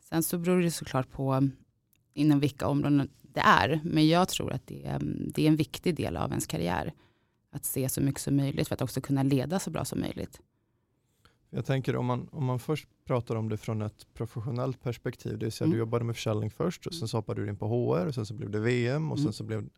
Sen 0.00 0.22
så 0.22 0.38
beror 0.38 0.62
det 0.62 0.70
såklart 0.70 1.10
på 1.10 1.48
inom 2.14 2.40
vilka 2.40 2.66
områden 2.68 3.10
det 3.22 3.40
är. 3.40 3.80
Men 3.84 4.08
jag 4.08 4.28
tror 4.28 4.52
att 4.52 4.66
det 4.66 4.84
ehm, 4.86 5.30
det 5.34 5.42
är 5.42 5.48
en 5.48 5.56
viktig 5.56 5.94
del 5.94 6.16
av 6.16 6.30
ens 6.30 6.46
karriär. 6.46 6.92
Att 7.50 7.64
se 7.64 7.88
så 7.88 8.00
mycket 8.00 8.20
som 8.20 8.36
möjligt 8.36 8.68
för 8.68 8.74
att 8.74 8.82
också 8.82 9.00
kunna 9.00 9.22
leda 9.22 9.58
så 9.58 9.70
bra 9.70 9.84
som 9.84 10.00
möjligt. 10.00 10.40
Jag 11.54 11.66
tänker 11.66 11.96
om 11.96 12.06
man, 12.06 12.28
om 12.32 12.44
man 12.44 12.58
först 12.58 12.88
pratar 13.04 13.36
om 13.36 13.48
det 13.48 13.56
från 13.56 13.82
ett 13.82 14.06
professionellt 14.14 14.82
perspektiv, 14.82 15.38
det 15.38 15.44
vill 15.44 15.52
säga 15.52 15.66
mm. 15.66 15.72
du 15.72 15.78
jobbade 15.78 16.04
med 16.04 16.16
försäljning 16.16 16.50
först 16.50 16.86
och 16.86 16.94
sen 16.94 17.08
så 17.08 17.16
hoppade 17.16 17.42
du 17.42 17.48
in 17.48 17.56
på 17.56 17.66
HR 17.68 18.06
och 18.06 18.14
sen 18.14 18.26
så 18.26 18.34
blev 18.34 18.50
det 18.50 18.60
VM 18.60 19.12
och 19.12 19.18
mm. 19.18 19.24
sen 19.24 19.32
så 19.32 19.44
blev 19.44 19.68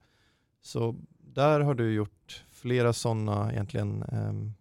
så 0.62 0.96
där 1.18 1.60
har 1.60 1.74
du 1.74 1.92
gjort 1.92 2.44
flera 2.50 2.92
sådana 2.92 3.52
egentligen 3.52 4.04
um, 4.12 4.54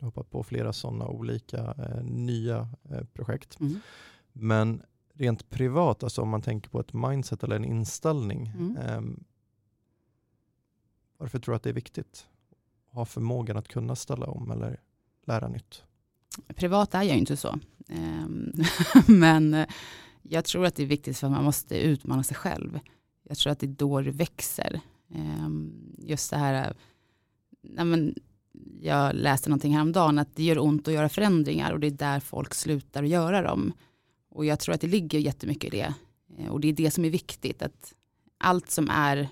hoppat 0.00 0.30
på 0.30 0.42
flera 0.42 0.72
sådana 0.72 1.08
olika 1.08 1.74
eh, 1.78 2.04
nya 2.04 2.68
eh, 2.90 3.04
projekt. 3.04 3.60
Mm. 3.60 3.80
Men 4.32 4.82
rent 5.14 5.50
privat, 5.50 6.02
alltså 6.02 6.22
om 6.22 6.28
man 6.28 6.42
tänker 6.42 6.70
på 6.70 6.80
ett 6.80 6.92
mindset 6.92 7.42
eller 7.42 7.56
en 7.56 7.64
inställning, 7.64 8.46
mm. 8.46 8.76
eh, 8.76 9.00
varför 11.16 11.38
tror 11.38 11.52
du 11.52 11.56
att 11.56 11.62
det 11.62 11.70
är 11.70 11.74
viktigt? 11.74 12.26
att 12.88 12.94
Ha 12.94 13.04
förmågan 13.04 13.56
att 13.56 13.68
kunna 13.68 13.96
ställa 13.96 14.26
om 14.26 14.50
eller 14.50 14.80
lära 15.28 15.48
nytt? 15.48 15.82
Privat 16.54 16.94
är 16.94 17.02
jag 17.02 17.16
inte 17.16 17.36
så. 17.36 17.58
Ehm, 17.88 18.52
men 19.06 19.54
eh, 19.54 19.66
jag 20.22 20.44
tror 20.44 20.66
att 20.66 20.74
det 20.74 20.82
är 20.82 20.86
viktigt 20.86 21.18
för 21.18 21.26
att 21.26 21.32
man 21.32 21.44
måste 21.44 21.78
utmana 21.78 22.22
sig 22.22 22.36
själv. 22.36 22.80
Jag 23.22 23.38
tror 23.38 23.52
att 23.52 23.60
det 23.60 23.66
är 23.66 23.68
då 23.68 24.00
det 24.00 24.10
växer. 24.10 24.80
Ehm, 25.14 25.72
just 25.98 26.30
det 26.30 26.36
här, 26.36 26.74
eh, 27.76 27.96
jag 28.80 29.14
läste 29.14 29.48
någonting 29.48 29.74
häromdagen, 29.74 30.18
att 30.18 30.36
det 30.36 30.42
gör 30.42 30.58
ont 30.58 30.88
att 30.88 30.94
göra 30.94 31.08
förändringar 31.08 31.72
och 31.72 31.80
det 31.80 31.86
är 31.86 31.90
där 31.90 32.20
folk 32.20 32.54
slutar 32.54 33.02
att 33.02 33.08
göra 33.08 33.42
dem. 33.42 33.72
Och 34.30 34.44
jag 34.44 34.60
tror 34.60 34.74
att 34.74 34.80
det 34.80 34.86
ligger 34.86 35.18
jättemycket 35.18 35.74
i 35.74 35.76
det. 35.76 35.94
Eh, 36.38 36.48
och 36.48 36.60
det 36.60 36.68
är 36.68 36.72
det 36.72 36.90
som 36.90 37.04
är 37.04 37.10
viktigt, 37.10 37.62
att 37.62 37.94
allt 38.38 38.70
som 38.70 38.90
är 38.90 39.28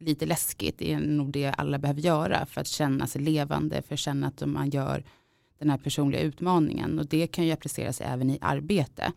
lite 0.00 0.26
läskigt 0.26 0.82
är 0.82 1.00
nog 1.00 1.32
det 1.32 1.46
alla 1.46 1.78
behöver 1.78 2.00
göra 2.00 2.46
för 2.46 2.60
att 2.60 2.66
känna 2.66 3.06
sig 3.06 3.22
levande, 3.22 3.82
för 3.82 3.94
att 3.94 4.00
känna 4.00 4.26
att 4.26 4.46
man 4.46 4.70
gör 4.70 5.04
den 5.58 5.70
här 5.70 5.78
personliga 5.78 6.20
utmaningen. 6.20 6.98
Och 6.98 7.06
det 7.06 7.26
kan 7.26 7.46
ju 7.46 7.52
appliceras 7.52 8.00
även 8.00 8.30
i 8.30 8.38
arbete. 8.40 9.12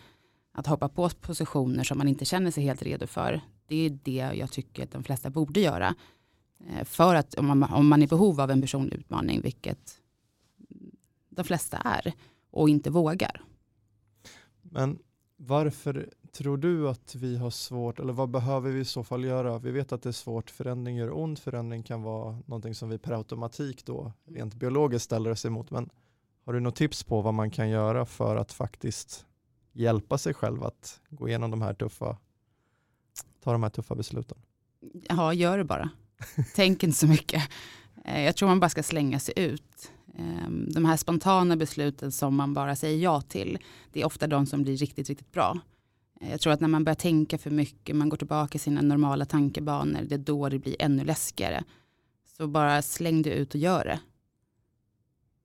Att 0.53 0.67
hoppa 0.67 0.89
på 0.89 1.09
positioner 1.09 1.83
som 1.83 1.97
man 1.97 2.07
inte 2.07 2.25
känner 2.25 2.51
sig 2.51 2.63
helt 2.63 2.81
redo 2.81 3.07
för. 3.07 3.41
Det 3.67 3.75
är 3.75 3.89
det 4.03 4.31
jag 4.33 4.51
tycker 4.51 4.83
att 4.83 4.91
de 4.91 5.03
flesta 5.03 5.29
borde 5.29 5.59
göra. 5.59 5.95
Eh, 6.69 6.83
för 6.83 7.15
att 7.15 7.33
om 7.33 7.45
man, 7.45 7.63
om 7.63 7.87
man 7.87 8.01
är 8.01 8.05
i 8.05 8.07
behov 8.07 8.41
av 8.41 8.51
en 8.51 8.61
personlig 8.61 8.97
utmaning, 8.97 9.41
vilket 9.41 10.01
de 11.29 11.45
flesta 11.45 11.77
är, 11.77 12.13
och 12.51 12.69
inte 12.69 12.89
vågar. 12.89 13.41
Men 14.61 14.99
varför 15.37 16.09
tror 16.31 16.57
du 16.57 16.89
att 16.89 17.15
vi 17.15 17.37
har 17.37 17.49
svårt, 17.49 17.99
eller 17.99 18.13
vad 18.13 18.29
behöver 18.29 18.71
vi 18.71 18.79
i 18.79 18.85
så 18.85 19.03
fall 19.03 19.23
göra? 19.23 19.59
Vi 19.59 19.71
vet 19.71 19.91
att 19.91 20.01
det 20.01 20.09
är 20.09 20.13
svårt, 20.13 20.49
förändring 20.49 20.95
gör 20.95 21.17
ont, 21.17 21.39
förändring 21.39 21.83
kan 21.83 22.01
vara 22.01 22.31
någonting 22.45 22.75
som 22.75 22.89
vi 22.89 22.97
per 22.97 23.11
automatik 23.11 23.85
då 23.85 24.13
rent 24.25 24.55
biologiskt 24.55 25.05
ställer 25.05 25.29
oss 25.29 25.45
emot. 25.45 25.71
Men 25.71 25.89
har 26.45 26.53
du 26.53 26.59
något 26.59 26.75
tips 26.75 27.03
på 27.03 27.21
vad 27.21 27.33
man 27.33 27.51
kan 27.51 27.69
göra 27.69 28.05
för 28.05 28.35
att 28.35 28.51
faktiskt 28.51 29.25
hjälpa 29.73 30.17
sig 30.17 30.33
själv 30.33 30.63
att 30.63 30.99
gå 31.09 31.27
igenom 31.27 31.51
de 31.51 31.61
här 31.61 31.73
tuffa, 31.73 32.17
ta 33.43 33.51
de 33.51 33.63
här 33.63 33.69
tuffa 33.69 33.95
besluten? 33.95 34.37
Ja, 35.09 35.33
gör 35.33 35.57
det 35.57 35.63
bara. 35.63 35.89
Tänk 36.55 36.83
inte 36.83 36.97
så 36.97 37.07
mycket. 37.07 37.43
Eh, 38.05 38.21
jag 38.21 38.35
tror 38.35 38.47
man 38.47 38.59
bara 38.59 38.69
ska 38.69 38.83
slänga 38.83 39.19
sig 39.19 39.33
ut. 39.37 39.91
Ehm, 40.17 40.69
de 40.71 40.85
här 40.85 40.97
spontana 40.97 41.57
besluten 41.57 42.11
som 42.11 42.35
man 42.35 42.53
bara 42.53 42.75
säger 42.75 43.03
ja 43.03 43.21
till, 43.21 43.57
det 43.91 44.01
är 44.01 44.05
ofta 44.05 44.27
de 44.27 44.45
som 44.45 44.63
blir 44.63 44.77
riktigt, 44.77 45.09
riktigt 45.09 45.31
bra. 45.31 45.59
Eh, 46.21 46.31
jag 46.31 46.41
tror 46.41 46.53
att 46.53 46.59
när 46.59 46.67
man 46.67 46.83
börjar 46.83 46.95
tänka 46.95 47.37
för 47.37 47.49
mycket, 47.49 47.95
man 47.95 48.09
går 48.09 48.17
tillbaka 48.17 48.55
i 48.55 48.59
sina 48.59 48.81
normala 48.81 49.25
tankebanor, 49.25 50.01
det 50.01 50.15
är 50.15 50.19
då 50.19 50.49
det 50.49 50.59
blir 50.59 50.75
ännu 50.79 51.03
läskigare. 51.03 51.63
Så 52.37 52.47
bara 52.47 52.81
släng 52.81 53.21
dig 53.21 53.33
ut 53.33 53.53
och 53.55 53.59
gör 53.59 53.85
det. 53.85 53.99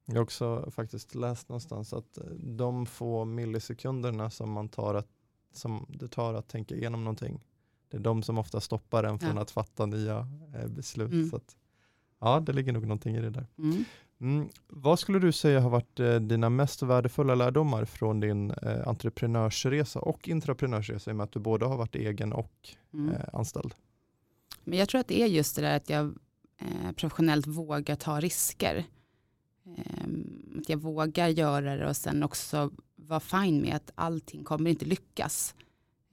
Jag 0.07 0.15
har 0.15 0.23
också 0.23 0.71
faktiskt 0.71 1.15
läst 1.15 1.49
någonstans 1.49 1.93
att 1.93 2.19
de 2.39 2.87
få 2.87 3.25
millisekunderna 3.25 4.31
som 4.31 4.51
man 4.51 4.69
tar 4.69 4.95
att, 4.95 5.09
som 5.53 5.87
det 5.89 6.09
tar 6.09 6.35
att 6.35 6.49
tänka 6.49 6.75
igenom 6.75 7.05
någonting, 7.05 7.41
det 7.91 7.97
är 7.97 8.01
de 8.01 8.23
som 8.23 8.39
ofta 8.39 8.61
stoppar 8.61 9.05
en 9.05 9.19
från 9.19 9.37
ja. 9.37 9.43
att 9.43 9.51
fatta 9.51 9.87
nya 9.87 10.29
eh, 10.55 10.69
beslut. 10.69 11.13
Mm. 11.13 11.31
Så 11.31 11.37
att, 11.37 11.57
ja, 12.21 12.41
det 12.41 12.53
ligger 12.53 12.73
nog 12.73 12.83
någonting 12.83 13.17
i 13.17 13.21
det 13.21 13.31
där. 13.31 13.47
Mm. 13.59 13.85
Mm. 14.21 14.49
Vad 14.69 14.99
skulle 14.99 15.19
du 15.19 15.33
säga 15.33 15.61
har 15.61 15.71
varit 15.71 16.01
eh, 16.01 16.15
dina 16.15 16.51
mest 16.51 16.83
värdefulla 16.83 17.35
lärdomar 17.35 17.85
från 17.85 18.21
din 18.21 18.51
eh, 18.51 18.89
entreprenörsresa 18.89 20.01
och 20.01 20.29
intraprenörsresa 20.29 21.11
i 21.11 21.13
och 21.13 21.17
med 21.17 21.25
att 21.25 21.33
du 21.33 21.39
både 21.39 21.67
har 21.67 21.77
varit 21.77 21.95
egen 21.95 22.33
och 22.33 22.69
mm. 22.93 23.15
eh, 23.15 23.21
anställd? 23.33 23.75
Men 24.65 24.79
jag 24.79 24.89
tror 24.89 25.01
att 25.01 25.09
det 25.09 25.23
är 25.23 25.27
just 25.27 25.57
det 25.57 25.63
där 25.63 25.77
att 25.77 25.91
jag 25.91 26.05
eh, 26.61 26.93
professionellt 26.97 27.47
vågar 27.47 27.97
ta 27.97 28.21
risker. 28.21 28.85
Ehm, 29.67 30.59
att 30.59 30.69
jag 30.69 30.79
vågar 30.79 31.29
göra 31.29 31.77
det 31.77 31.89
och 31.89 31.97
sen 31.97 32.23
också 32.23 32.71
vara 32.97 33.21
fine 33.21 33.61
med 33.61 33.77
att 33.77 33.91
allting 33.95 34.45
kommer 34.45 34.71
inte 34.71 34.85
lyckas. 34.85 35.55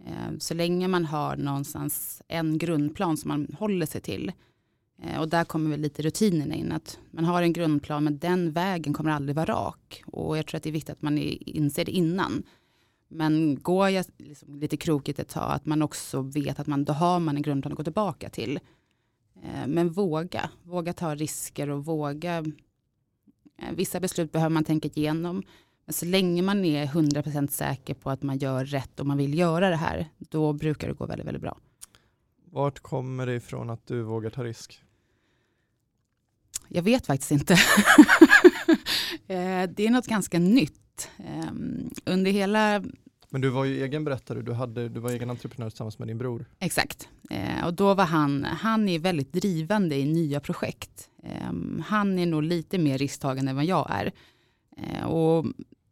Ehm, 0.06 0.40
så 0.40 0.54
länge 0.54 0.88
man 0.88 1.06
har 1.06 1.36
någonstans 1.36 2.22
en 2.28 2.58
grundplan 2.58 3.18
som 3.18 3.28
man 3.28 3.56
håller 3.60 3.86
sig 3.86 4.02
till. 4.02 4.32
Eh, 5.02 5.20
och 5.20 5.30
där 5.30 5.44
kommer 5.44 5.70
väl 5.70 5.80
lite 5.80 6.02
rutinerna 6.02 6.56
in. 6.56 6.72
Att 6.72 7.00
man 7.12 7.26
har 7.26 7.42
en 7.42 7.54
grundplan 7.54 8.04
men 8.04 8.18
den 8.18 8.52
vägen 8.52 8.94
kommer 8.94 9.12
aldrig 9.12 9.36
vara 9.36 9.46
rak. 9.46 10.04
Och 10.06 10.38
jag 10.38 10.46
tror 10.48 10.58
att 10.58 10.64
det 10.64 10.70
är 10.70 10.72
viktigt 10.72 10.94
att 10.94 11.02
man 11.02 11.18
inser 11.18 11.86
det 11.86 11.92
innan. 11.92 12.44
Men 13.08 13.62
går 13.62 13.90
jag 13.90 14.06
liksom 14.18 14.60
lite 14.60 14.78
krokigt 14.78 15.20
ett 15.20 15.30
tag, 15.30 15.52
att 15.52 15.66
man 15.66 15.82
också 15.82 16.22
vet 16.22 16.60
att 16.60 16.68
man, 16.68 16.86
då 16.86 16.94
har 16.94 17.20
man 17.20 17.36
en 17.36 17.42
grundplan 17.42 17.72
att 17.72 17.78
gå 17.78 17.84
tillbaka 17.84 18.30
till. 18.30 18.60
Ehm, 19.44 19.72
men 19.72 19.90
våga, 19.90 20.50
våga 20.64 20.94
ta 20.94 21.16
risker 21.16 21.70
och 21.70 21.86
våga 21.86 22.46
vissa 23.74 24.00
beslut 24.00 24.32
behöver 24.32 24.54
man 24.54 24.64
tänka 24.64 24.88
igenom. 24.88 25.44
Men 25.86 25.94
så 25.94 26.06
länge 26.06 26.42
man 26.42 26.66
är 26.66 26.86
100% 26.86 27.48
säker 27.48 27.94
på 27.94 28.10
att 28.10 28.24
man 28.24 28.38
gör 28.38 28.66
rätt 28.66 29.00
och 29.00 29.06
man 29.08 29.18
vill 29.18 29.38
göra 29.38 29.70
det 29.70 29.76
här, 29.76 30.10
då 30.18 30.54
brukar 30.54 30.88
det 30.88 30.94
gå 30.94 31.06
väldigt, 31.06 31.28
väldigt 31.28 31.42
bra. 31.42 31.58
Vart 32.52 32.80
kommer 32.80 33.26
det 33.26 33.36
ifrån 33.36 33.70
att 33.70 33.88
du 33.88 34.02
vågar 34.02 34.30
ta 34.30 34.44
risk? 34.44 34.84
Jag 36.68 36.84
vet 36.84 37.06
faktiskt 37.06 37.32
inte. 37.32 37.58
Eh, 39.28 39.70
det 39.70 39.88
är 39.88 39.90
något 39.90 40.08
ganska 40.08 40.40
nytt. 40.40 41.10
Ehm, 41.18 41.90
under 42.06 42.32
hela 42.32 42.84
men 43.34 43.42
du 43.42 43.50
var 43.50 43.66
ju 43.66 43.84
egen 43.84 44.04
berättare, 44.04 44.42
du, 44.42 44.54
hade, 44.54 44.90
du 44.90 45.00
var 45.00 45.10
egen 45.10 45.30
entreprenör 45.30 45.70
tillsammans 45.70 46.00
med 46.00 46.08
din 46.08 46.18
bror. 46.18 46.46
Exakt. 46.60 47.10
Eh, 47.30 47.66
och 47.66 47.74
då 47.74 47.94
var 47.94 48.06
han, 48.06 48.44
han 48.44 48.90
är 48.90 49.00
väldigt 49.00 49.34
drivande 49.34 49.96
i 49.96 50.06
nya 50.06 50.40
projekt. 50.40 51.10
Eh, 51.24 51.82
han 51.86 52.20
är 52.20 52.26
nog 52.26 52.44
lite 52.44 52.78
mer 52.78 52.98
risktagande 52.98 53.50
än 53.50 53.56
vad 53.56 53.66
jag 53.66 53.88
är. 53.92 54.12
Eh, 54.78 55.06
och 55.06 55.46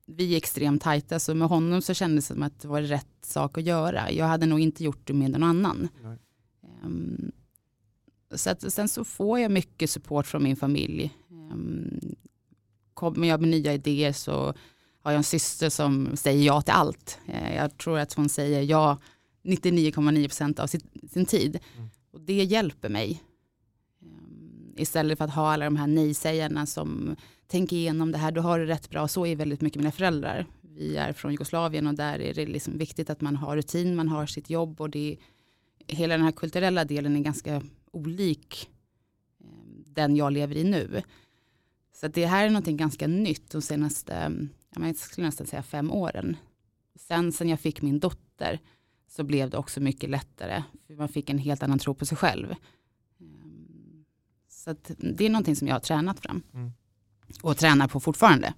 vi 0.06 0.34
är 0.34 0.38
extremt 0.38 0.82
tajta, 0.82 1.20
så 1.20 1.36
med 1.36 1.48
honom 1.48 1.82
så 1.82 1.94
kändes 1.94 2.28
det 2.28 2.34
som 2.34 2.44
att 2.44 2.60
det 2.60 2.68
var 2.68 2.82
rätt 2.82 3.26
sak 3.26 3.58
att 3.58 3.64
göra. 3.64 4.12
Jag 4.12 4.26
hade 4.26 4.46
nog 4.46 4.60
inte 4.60 4.84
gjort 4.84 5.08
det 5.08 5.14
med 5.14 5.32
någon 5.32 5.44
annan. 5.44 5.88
Um, 6.84 7.32
så 8.34 8.50
att, 8.50 8.74
sen 8.74 8.88
så 8.88 9.04
får 9.04 9.40
jag 9.40 9.52
mycket 9.52 9.90
support 9.90 10.28
från 10.28 10.44
min 10.44 10.56
familj. 10.56 11.14
Um, 11.30 12.00
kommer 12.94 13.28
jag 13.28 13.42
med 13.42 13.50
nya 13.50 13.74
idéer 13.74 14.12
så 14.12 14.54
har 15.02 15.12
jag 15.12 15.18
en 15.18 15.24
syster 15.24 15.70
som 15.70 16.18
säger 16.18 16.46
ja 16.46 16.62
till 16.62 16.74
allt. 16.74 17.20
Eh, 17.28 17.56
jag 17.56 17.78
tror 17.78 18.00
att 18.00 18.14
hon 18.14 18.30
säger 18.30 18.62
ja 18.62 18.98
99,9% 19.44 20.60
av 20.60 20.68
sin, 20.68 20.82
sin 21.12 21.26
tid. 21.26 21.60
Mm. 21.78 21.90
Och 22.14 22.22
det 22.22 22.44
hjälper 22.44 22.90
mig. 22.90 23.24
Ehm, 24.02 24.74
istället 24.78 25.18
för 25.18 25.26
att 25.26 25.36
ha 25.36 25.54
alla 25.54 25.66
de 25.66 25.76
här 25.76 25.88
nej-sägarna 25.88 26.66
som 26.66 27.16
tänker 27.48 27.76
igenom 27.76 28.12
det 28.12 28.18
här, 28.18 28.32
du 28.32 28.42
har 28.42 28.60
det 28.60 28.66
rätt 28.66 28.90
bra. 28.90 29.08
Så 29.08 29.26
är 29.26 29.36
väldigt 29.36 29.62
mycket 29.62 29.80
mina 29.80 29.92
föräldrar. 29.92 30.46
Vi 30.62 30.98
är 30.98 31.14
från 31.14 31.32
Jugoslavien 31.32 31.88
och 31.88 31.96
där 31.96 32.20
är 32.20 32.34
det 32.34 32.46
liksom 32.46 32.78
viktigt 32.78 33.10
att 33.10 33.22
man 33.22 33.36
har 33.36 33.56
rutin, 33.56 33.96
man 33.96 34.08
har 34.08 34.26
sitt 34.26 34.50
jobb 34.50 34.82
och 34.82 34.90
det 34.90 35.18
hela 35.88 36.18
den 36.18 36.26
här 36.26 36.32
kulturella 36.32 36.86
delen 36.86 37.16
är 37.16 37.20
ganska 37.20 37.62
olik 37.92 38.70
ehm, 39.44 39.84
den 39.86 40.16
jag 40.16 40.34
lever 40.34 40.58
i 40.58 40.64
nu. 40.64 41.02
Så 41.94 42.08
det 42.08 42.26
här 42.26 42.46
är 42.46 42.50
någonting 42.50 42.78
ganska 42.78 43.08
nytt 43.08 43.52
de 43.52 43.62
senaste 43.62 44.32
jag 44.76 44.96
skulle 44.96 45.28
nästan 45.28 45.48
säga 45.48 45.64
fem 45.64 45.92
åren. 45.92 46.38
Sen 46.96 47.32
sen 47.32 47.50
jag 47.50 47.60
fick 47.60 47.82
min 47.82 48.00
dotter 48.00 48.60
så 49.08 49.24
blev 49.24 49.50
det 49.50 49.58
också 49.58 49.80
mycket 49.80 50.10
lättare. 50.10 50.64
För 50.88 50.96
man 50.96 51.10
fick 51.10 51.30
en 51.30 51.38
helt 51.38 51.64
annan 51.64 51.80
tro 51.80 51.94
på 51.94 52.06
sig 52.06 52.18
själv. 52.18 52.56
Ehm, 53.20 54.06
så 54.50 54.76
det 54.98 55.26
är 55.26 55.30
någonting 55.30 55.56
som 55.56 55.68
jag 55.68 55.76
har 55.76 55.80
tränat 55.80 56.20
fram. 56.20 56.44
Mm. 56.54 56.72
Och 57.42 57.58
tränar 57.58 57.88
på 57.88 58.00
fortfarande. 58.00 58.54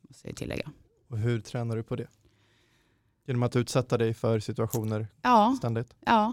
Måste 0.00 0.28
jag 0.28 0.36
tillägga. 0.36 0.70
Och 1.08 1.18
hur 1.18 1.40
tränar 1.40 1.76
du 1.76 1.82
på 1.82 1.96
det? 1.96 2.08
Genom 3.26 3.42
att 3.42 3.56
utsätta 3.56 3.98
dig 3.98 4.14
för 4.14 4.40
situationer 4.40 5.08
ja, 5.22 5.54
ständigt? 5.58 5.94
Ja, 6.00 6.32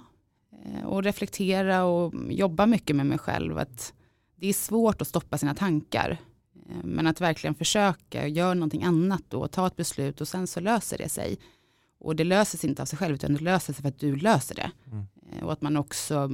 eh, 0.65 0.85
och 0.85 1.03
reflektera 1.03 1.83
och 1.83 2.13
jobba 2.29 2.65
mycket 2.65 2.95
med 2.95 3.05
mig 3.05 3.17
själv. 3.17 3.57
Att 3.57 3.93
det 4.35 4.47
är 4.47 4.53
svårt 4.53 5.01
att 5.01 5.07
stoppa 5.07 5.37
sina 5.37 5.55
tankar. 5.55 6.19
Men 6.83 7.07
att 7.07 7.21
verkligen 7.21 7.55
försöka 7.55 8.27
göra 8.27 8.53
någonting 8.53 8.83
annat 8.83 9.23
då, 9.27 9.47
ta 9.47 9.67
ett 9.67 9.75
beslut 9.75 10.21
och 10.21 10.27
sen 10.27 10.47
så 10.47 10.59
löser 10.59 10.97
det 10.97 11.09
sig. 11.09 11.37
Och 11.97 12.15
det 12.15 12.23
löser 12.23 12.57
sig 12.57 12.69
inte 12.69 12.81
av 12.81 12.85
sig 12.85 12.99
själv 12.99 13.15
utan 13.15 13.33
det 13.33 13.41
löser 13.41 13.73
sig 13.73 13.81
för 13.81 13.89
att 13.89 13.99
du 13.99 14.15
löser 14.15 14.55
det. 14.55 14.71
Mm. 14.91 15.05
Eh, 15.31 15.43
och 15.43 15.53
att 15.53 15.61
man 15.61 15.77
också 15.77 16.31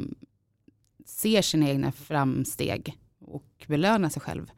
ser 1.05 1.41
sina 1.41 1.69
egna 1.69 1.91
framsteg 1.91 2.97
och 3.19 3.65
belönar 3.67 4.09
sig 4.09 4.21
själv 4.21 4.51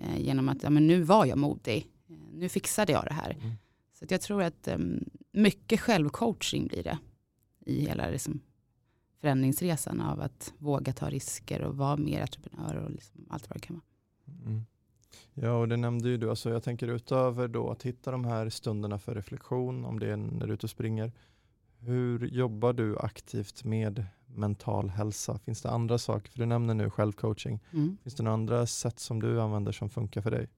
eh, 0.00 0.20
genom 0.20 0.48
att 0.48 0.62
ja, 0.62 0.70
men 0.70 0.86
nu 0.86 1.02
var 1.02 1.26
jag 1.26 1.38
modig, 1.38 1.90
nu 2.32 2.48
fixade 2.48 2.92
jag 2.92 3.04
det 3.04 3.14
här. 3.14 3.30
Mm. 3.30 3.54
Så 3.92 4.06
jag 4.08 4.20
tror 4.20 4.42
att 4.42 4.68
um, 4.68 5.04
mycket 5.32 5.80
självcoaching 5.80 6.66
blir 6.66 6.82
det 6.82 6.98
i 7.66 7.80
hela 7.80 8.10
liksom, 8.10 8.40
förändringsresan 9.20 10.00
av 10.00 10.20
att 10.20 10.52
våga 10.58 10.92
ta 10.92 11.10
risker 11.10 11.62
och 11.62 11.76
vara 11.76 11.96
mer 11.96 12.20
entreprenör 12.20 12.74
och 12.74 12.90
liksom 12.90 13.26
allt 13.30 13.50
vad 13.50 13.56
det 13.56 13.66
kan 13.66 13.76
vara. 13.76 13.84
Mm. 14.46 14.64
Ja, 15.34 15.52
och 15.52 15.68
det 15.68 15.76
nämnde 15.76 16.08
ju 16.08 16.16
du. 16.16 16.30
Alltså 16.30 16.50
jag 16.50 16.62
tänker 16.62 16.88
utöver 16.88 17.48
då 17.48 17.70
att 17.70 17.82
hitta 17.82 18.10
de 18.10 18.24
här 18.24 18.48
stunderna 18.48 18.98
för 18.98 19.14
reflektion, 19.14 19.84
om 19.84 19.98
det 19.98 20.12
är 20.12 20.16
när 20.16 20.46
du 20.46 20.52
är 20.52 20.54
ute 20.54 20.66
och 20.66 20.70
springer. 20.70 21.12
Hur 21.78 22.26
jobbar 22.26 22.72
du 22.72 22.98
aktivt 22.98 23.64
med 23.64 24.04
mental 24.26 24.88
hälsa? 24.88 25.38
Finns 25.38 25.62
det 25.62 25.70
andra 25.70 25.98
saker? 25.98 26.30
För 26.32 26.38
du 26.38 26.46
nämner 26.46 26.74
nu 26.74 26.90
självcoaching. 26.90 27.60
Mm. 27.72 27.96
Finns 28.02 28.14
det 28.14 28.22
några 28.22 28.34
andra 28.34 28.66
sätt 28.66 28.98
som 28.98 29.22
du 29.22 29.40
använder 29.40 29.72
som 29.72 29.90
funkar 29.90 30.20
för 30.20 30.30
dig? 30.30 30.48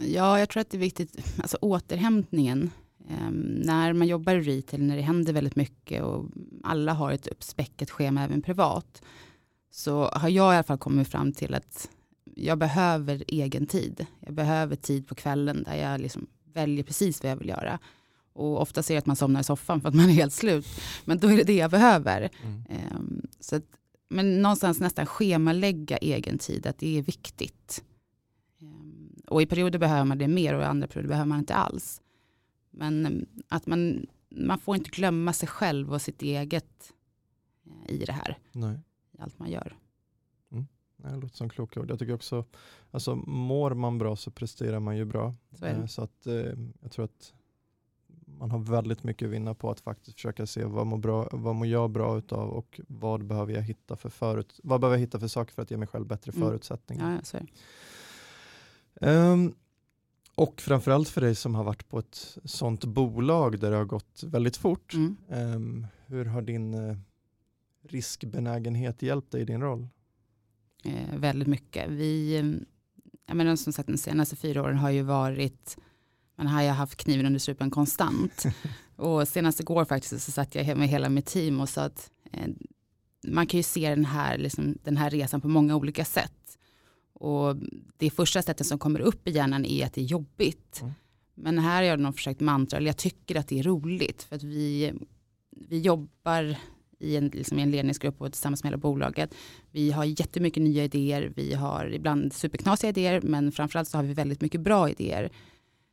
Ja, 0.00 0.38
jag 0.38 0.48
tror 0.48 0.60
att 0.60 0.70
det 0.70 0.76
är 0.76 0.80
viktigt, 0.80 1.38
alltså 1.42 1.56
återhämtningen. 1.60 2.70
Eh, 3.08 3.30
när 3.64 3.92
man 3.92 4.08
jobbar 4.08 4.34
i 4.34 4.40
retail, 4.40 4.82
när 4.82 4.96
det 4.96 5.02
händer 5.02 5.32
väldigt 5.32 5.56
mycket 5.56 6.02
och 6.02 6.26
alla 6.62 6.92
har 6.92 7.12
ett 7.12 7.26
uppspäckat 7.26 7.90
schema 7.90 8.24
även 8.24 8.42
privat, 8.42 9.02
så 9.70 10.04
har 10.04 10.28
jag 10.28 10.54
i 10.54 10.56
alla 10.56 10.62
fall 10.62 10.78
kommit 10.78 11.08
fram 11.08 11.32
till 11.32 11.54
att 11.54 11.90
jag 12.38 12.58
behöver 12.58 13.24
egen 13.28 13.66
tid. 13.66 14.06
Jag 14.20 14.34
behöver 14.34 14.76
tid 14.76 15.08
på 15.08 15.14
kvällen 15.14 15.62
där 15.62 15.74
jag 15.74 16.00
liksom 16.00 16.26
väljer 16.52 16.84
precis 16.84 17.22
vad 17.22 17.32
jag 17.32 17.36
vill 17.36 17.48
göra. 17.48 17.78
Och 18.32 18.62
ofta 18.62 18.82
ser 18.82 18.94
jag 18.94 18.98
att 18.98 19.06
man 19.06 19.16
somnar 19.16 19.40
i 19.40 19.44
soffan 19.44 19.80
för 19.80 19.88
att 19.88 19.94
man 19.94 20.08
är 20.08 20.12
helt 20.12 20.32
slut. 20.32 20.66
Men 21.04 21.18
då 21.18 21.28
är 21.28 21.36
det 21.36 21.44
det 21.44 21.56
jag 21.56 21.70
behöver. 21.70 22.30
Mm. 22.42 22.62
Um, 22.96 23.26
så 23.40 23.56
att, 23.56 23.64
men 24.08 24.42
någonstans 24.42 24.80
nästan 24.80 25.06
schemalägga 25.06 25.96
egen 25.96 26.38
tid, 26.38 26.66
att 26.66 26.78
det 26.78 26.98
är 26.98 27.02
viktigt. 27.02 27.84
Um, 28.60 29.22
och 29.26 29.42
i 29.42 29.46
perioder 29.46 29.78
behöver 29.78 30.04
man 30.04 30.18
det 30.18 30.28
mer 30.28 30.54
och 30.54 30.62
i 30.62 30.64
andra 30.64 30.86
perioder 30.86 31.08
behöver 31.08 31.28
man 31.28 31.38
inte 31.38 31.54
alls. 31.54 32.00
Men 32.70 33.06
um, 33.06 33.26
att 33.48 33.66
man, 33.66 34.06
man 34.28 34.58
får 34.58 34.76
inte 34.76 34.90
glömma 34.90 35.32
sig 35.32 35.48
själv 35.48 35.92
och 35.92 36.02
sitt 36.02 36.22
eget 36.22 36.92
uh, 37.66 37.94
i 37.94 38.04
det 38.04 38.12
här, 38.12 38.38
Nej. 38.52 38.78
i 39.18 39.20
allt 39.20 39.38
man 39.38 39.50
gör. 39.50 39.76
Det 41.02 41.16
låter 41.16 41.36
som 41.36 41.48
kloka 41.48 41.80
ord. 41.80 41.90
Jag 41.90 41.98
tycker 41.98 42.14
också, 42.14 42.44
alltså 42.90 43.16
mår 43.16 43.74
man 43.74 43.98
bra 43.98 44.16
så 44.16 44.30
presterar 44.30 44.80
man 44.80 44.96
ju 44.96 45.04
bra. 45.04 45.34
Så. 45.58 45.64
Eh, 45.64 45.86
Så 45.86 46.02
att 46.02 46.26
eh, 46.26 46.34
jag 46.80 46.90
tror 46.90 47.04
att 47.04 47.34
man 48.26 48.50
har 48.50 48.58
väldigt 48.58 49.04
mycket 49.04 49.26
att 49.26 49.32
vinna 49.32 49.54
på 49.54 49.70
att 49.70 49.80
faktiskt 49.80 50.12
försöka 50.16 50.46
se 50.46 50.64
vad 50.64 50.86
mår, 50.86 50.98
bra, 50.98 51.28
vad 51.32 51.54
mår 51.54 51.66
jag 51.66 51.90
bra 51.90 52.18
utav 52.18 52.50
och 52.50 52.80
vad 52.88 53.24
behöver 53.24 53.52
jag 53.52 53.62
hitta 53.62 53.96
för 53.96 54.08
förut, 54.08 54.60
vad 54.62 54.80
behöver 54.80 54.96
jag 54.96 55.00
hitta 55.00 55.20
för 55.20 55.28
saker 55.28 55.52
för 55.54 55.62
att 55.62 55.70
ge 55.70 55.76
mig 55.76 55.88
själv 55.88 56.06
bättre 56.06 56.32
Mm. 56.36 56.48
förutsättningar. 56.48 57.20
Ja. 57.32 57.40
Ehm, 59.00 59.54
och 60.34 60.60
framförallt 60.60 61.08
för 61.08 61.20
dig 61.20 61.34
som 61.34 61.54
har 61.54 61.64
varit 61.64 61.88
på 61.88 61.98
ett 61.98 62.38
sånt 62.44 62.84
bolag 62.84 63.60
där 63.60 63.70
det 63.70 63.76
har 63.76 63.84
gått 63.84 64.22
väldigt 64.22 64.56
fort. 64.56 64.94
Mm. 64.94 65.16
Ehm, 65.30 65.86
hur 66.06 66.24
har 66.24 66.42
din 66.42 66.74
eh, 66.74 66.96
riskbenägenhet 67.82 69.02
hjälpt 69.02 69.30
dig 69.32 69.40
i 69.40 69.44
din 69.44 69.60
roll? 69.62 69.88
Eh, 70.84 71.16
väldigt 71.16 71.48
mycket. 71.48 71.88
Vi, 71.90 72.36
eh, 72.36 72.44
jag 73.26 73.36
menar, 73.36 73.56
som 73.56 73.72
sagt, 73.72 73.88
de 73.88 73.98
senaste 73.98 74.36
fyra 74.36 74.62
åren 74.62 74.76
har 74.76 74.90
ju 74.90 75.02
varit, 75.02 75.78
man 76.36 76.46
har 76.46 76.62
ju 76.62 76.68
haft 76.68 76.96
kniven 76.96 77.26
under 77.26 77.40
strupen 77.40 77.70
konstant. 77.70 78.44
och 78.96 79.28
senast 79.28 79.60
igår 79.60 79.84
faktiskt 79.84 80.24
så 80.24 80.32
satt 80.32 80.54
jag 80.54 80.78
med 80.78 80.88
hela 80.88 81.08
mitt 81.08 81.26
team 81.26 81.60
och 81.60 81.68
sa 81.68 81.82
att 81.82 82.10
eh, 82.32 82.48
man 83.26 83.46
kan 83.46 83.58
ju 83.58 83.64
se 83.64 83.90
den 83.90 84.04
här, 84.04 84.38
liksom, 84.38 84.78
den 84.84 84.96
här 84.96 85.10
resan 85.10 85.40
på 85.40 85.48
många 85.48 85.76
olika 85.76 86.04
sätt. 86.04 86.58
Och 87.12 87.56
det 87.96 88.10
första 88.10 88.42
sättet 88.42 88.66
som 88.66 88.78
kommer 88.78 89.00
upp 89.00 89.28
i 89.28 89.30
hjärnan 89.30 89.64
är 89.64 89.86
att 89.86 89.92
det 89.92 90.00
är 90.00 90.04
jobbigt. 90.04 90.80
Mm. 90.80 90.92
Men 91.34 91.58
här 91.58 91.76
har 91.76 91.82
jag 91.82 92.00
nog 92.00 92.14
försökt 92.14 92.40
mantra, 92.40 92.76
eller 92.76 92.86
jag 92.86 92.96
tycker 92.96 93.36
att 93.36 93.48
det 93.48 93.58
är 93.58 93.62
roligt. 93.62 94.22
För 94.22 94.36
att 94.36 94.42
vi, 94.42 94.92
vi 95.50 95.80
jobbar 95.80 96.56
i 97.00 97.16
en, 97.16 97.28
liksom 97.28 97.58
i 97.58 97.62
en 97.62 97.70
ledningsgrupp 97.70 98.20
och 98.20 98.32
tillsammans 98.32 98.62
med 98.64 98.70
hela 98.70 98.76
bolaget. 98.80 99.34
Vi 99.70 99.90
har 99.90 100.04
jättemycket 100.04 100.62
nya 100.62 100.84
idéer, 100.84 101.32
vi 101.36 101.54
har 101.54 101.86
ibland 101.94 102.32
superknasiga 102.32 102.90
idéer, 102.90 103.20
men 103.20 103.52
framförallt 103.52 103.88
så 103.88 103.98
har 103.98 104.02
vi 104.04 104.14
väldigt 104.14 104.40
mycket 104.40 104.60
bra 104.60 104.90
idéer. 104.90 105.30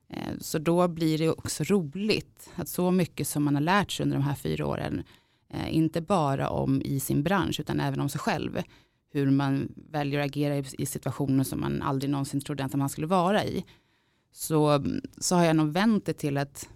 Eh, 0.09 0.33
Så 0.39 0.59
då 0.59 0.87
blir 0.87 1.17
det 1.17 1.29
också 1.29 1.63
roligt 1.63 2.49
att 2.55 2.69
så 2.69 2.91
mycket 2.91 3.27
som 3.27 3.43
man 3.43 3.55
har 3.55 3.61
lärt 3.61 3.91
sig 3.91 4.03
under 4.03 4.17
de 4.17 4.23
här 4.23 4.35
fyra 4.35 4.67
åren, 4.67 5.03
eh, 5.49 5.75
inte 5.75 6.01
bara 6.01 6.49
om 6.49 6.81
i 6.81 6.99
sin 6.99 7.23
bransch 7.23 7.59
utan 7.59 7.79
även 7.79 7.99
om 7.99 8.09
sig 8.09 8.19
själv, 8.19 8.61
hur 9.11 9.31
man 9.31 9.73
väljer 9.91 10.19
att 10.19 10.25
agera 10.25 10.57
i- 10.57 10.63
i 10.77 10.85
situationer 10.85 11.43
som 11.43 11.61
man 11.61 11.81
aldrig 11.81 12.09
någonsin 12.11 12.41
trodde 12.41 12.65
att 12.65 12.73
man 12.75 12.89
skulle 12.89 13.07
vara 13.07 13.45
i. 13.45 13.65
Så, 14.31 14.83
så 15.17 15.35
har 15.35 15.43
jag 15.45 15.55
nog 15.55 15.67
vänt 15.71 16.05
det 16.05 16.13
till 16.13 16.37
att 16.37 16.69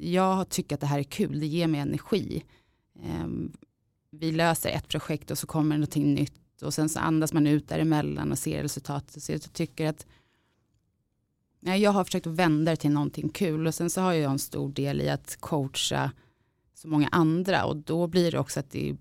jag 0.00 0.48
tycker 0.48 0.74
att 0.74 0.80
det 0.80 0.86
här 0.86 0.98
är 0.98 1.02
kul, 1.02 1.40
det 1.40 1.46
ger 1.46 1.66
mig 1.66 1.80
energi. 1.80 2.44
Ehm, 3.02 3.52
vi 4.10 4.32
löser 4.32 4.70
ett 4.70 4.88
projekt 4.88 5.30
och 5.30 5.38
så 5.38 5.46
kommer 5.46 5.74
det 5.74 5.78
någonting 5.78 6.14
nytt 6.14 6.62
och 6.62 6.74
sen 6.74 6.88
så 6.88 6.98
andas 7.00 7.32
man 7.32 7.46
ut 7.46 7.68
däremellan 7.68 8.32
och 8.32 8.38
ser 8.38 8.62
resultatet. 8.62 9.22
Så 9.22 9.32
jag 9.32 9.52
tycker 9.52 9.86
att 9.86 10.06
nej, 11.60 11.80
jag 11.80 11.90
har 11.90 12.04
försökt 12.04 12.26
att 12.26 12.32
vända 12.32 12.70
det 12.70 12.76
till 12.76 12.90
någonting 12.90 13.28
kul 13.28 13.66
och 13.66 13.74
sen 13.74 13.90
så 13.90 14.00
har 14.00 14.12
jag 14.12 14.32
en 14.32 14.38
stor 14.38 14.72
del 14.72 15.00
i 15.00 15.08
att 15.08 15.36
coacha 15.40 16.12
så 16.74 16.88
många 16.88 17.08
andra 17.08 17.64
och 17.64 17.76
då 17.76 18.06
blir 18.06 18.32
det 18.32 18.38
också 18.38 18.60
att 18.60 18.70
det, 18.70 18.96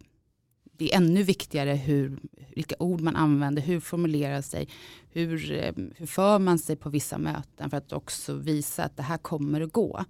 det 0.72 0.94
är 0.94 0.98
ännu 0.98 1.24
viktigare 1.24 1.74
hur, 1.74 2.20
vilka 2.56 2.76
ord 2.80 3.02
man 3.02 3.16
använder, 3.16 3.62
hur 3.62 3.80
formulerar 3.80 4.42
sig, 4.42 4.70
hur, 5.10 5.52
ehm, 5.52 5.94
hur 5.96 6.06
för 6.06 6.40
man 6.40 6.60
sig 6.60 6.76
på 6.76 6.90
vissa 6.90 7.18
möten 7.18 7.70
för 7.70 7.78
att 7.78 7.94
också 7.94 8.34
visa 8.34 8.84
att 8.84 8.98
det 8.98 9.04
här 9.04 9.18
kommer 9.18 9.62
att 9.62 9.74
gå. 9.74 10.06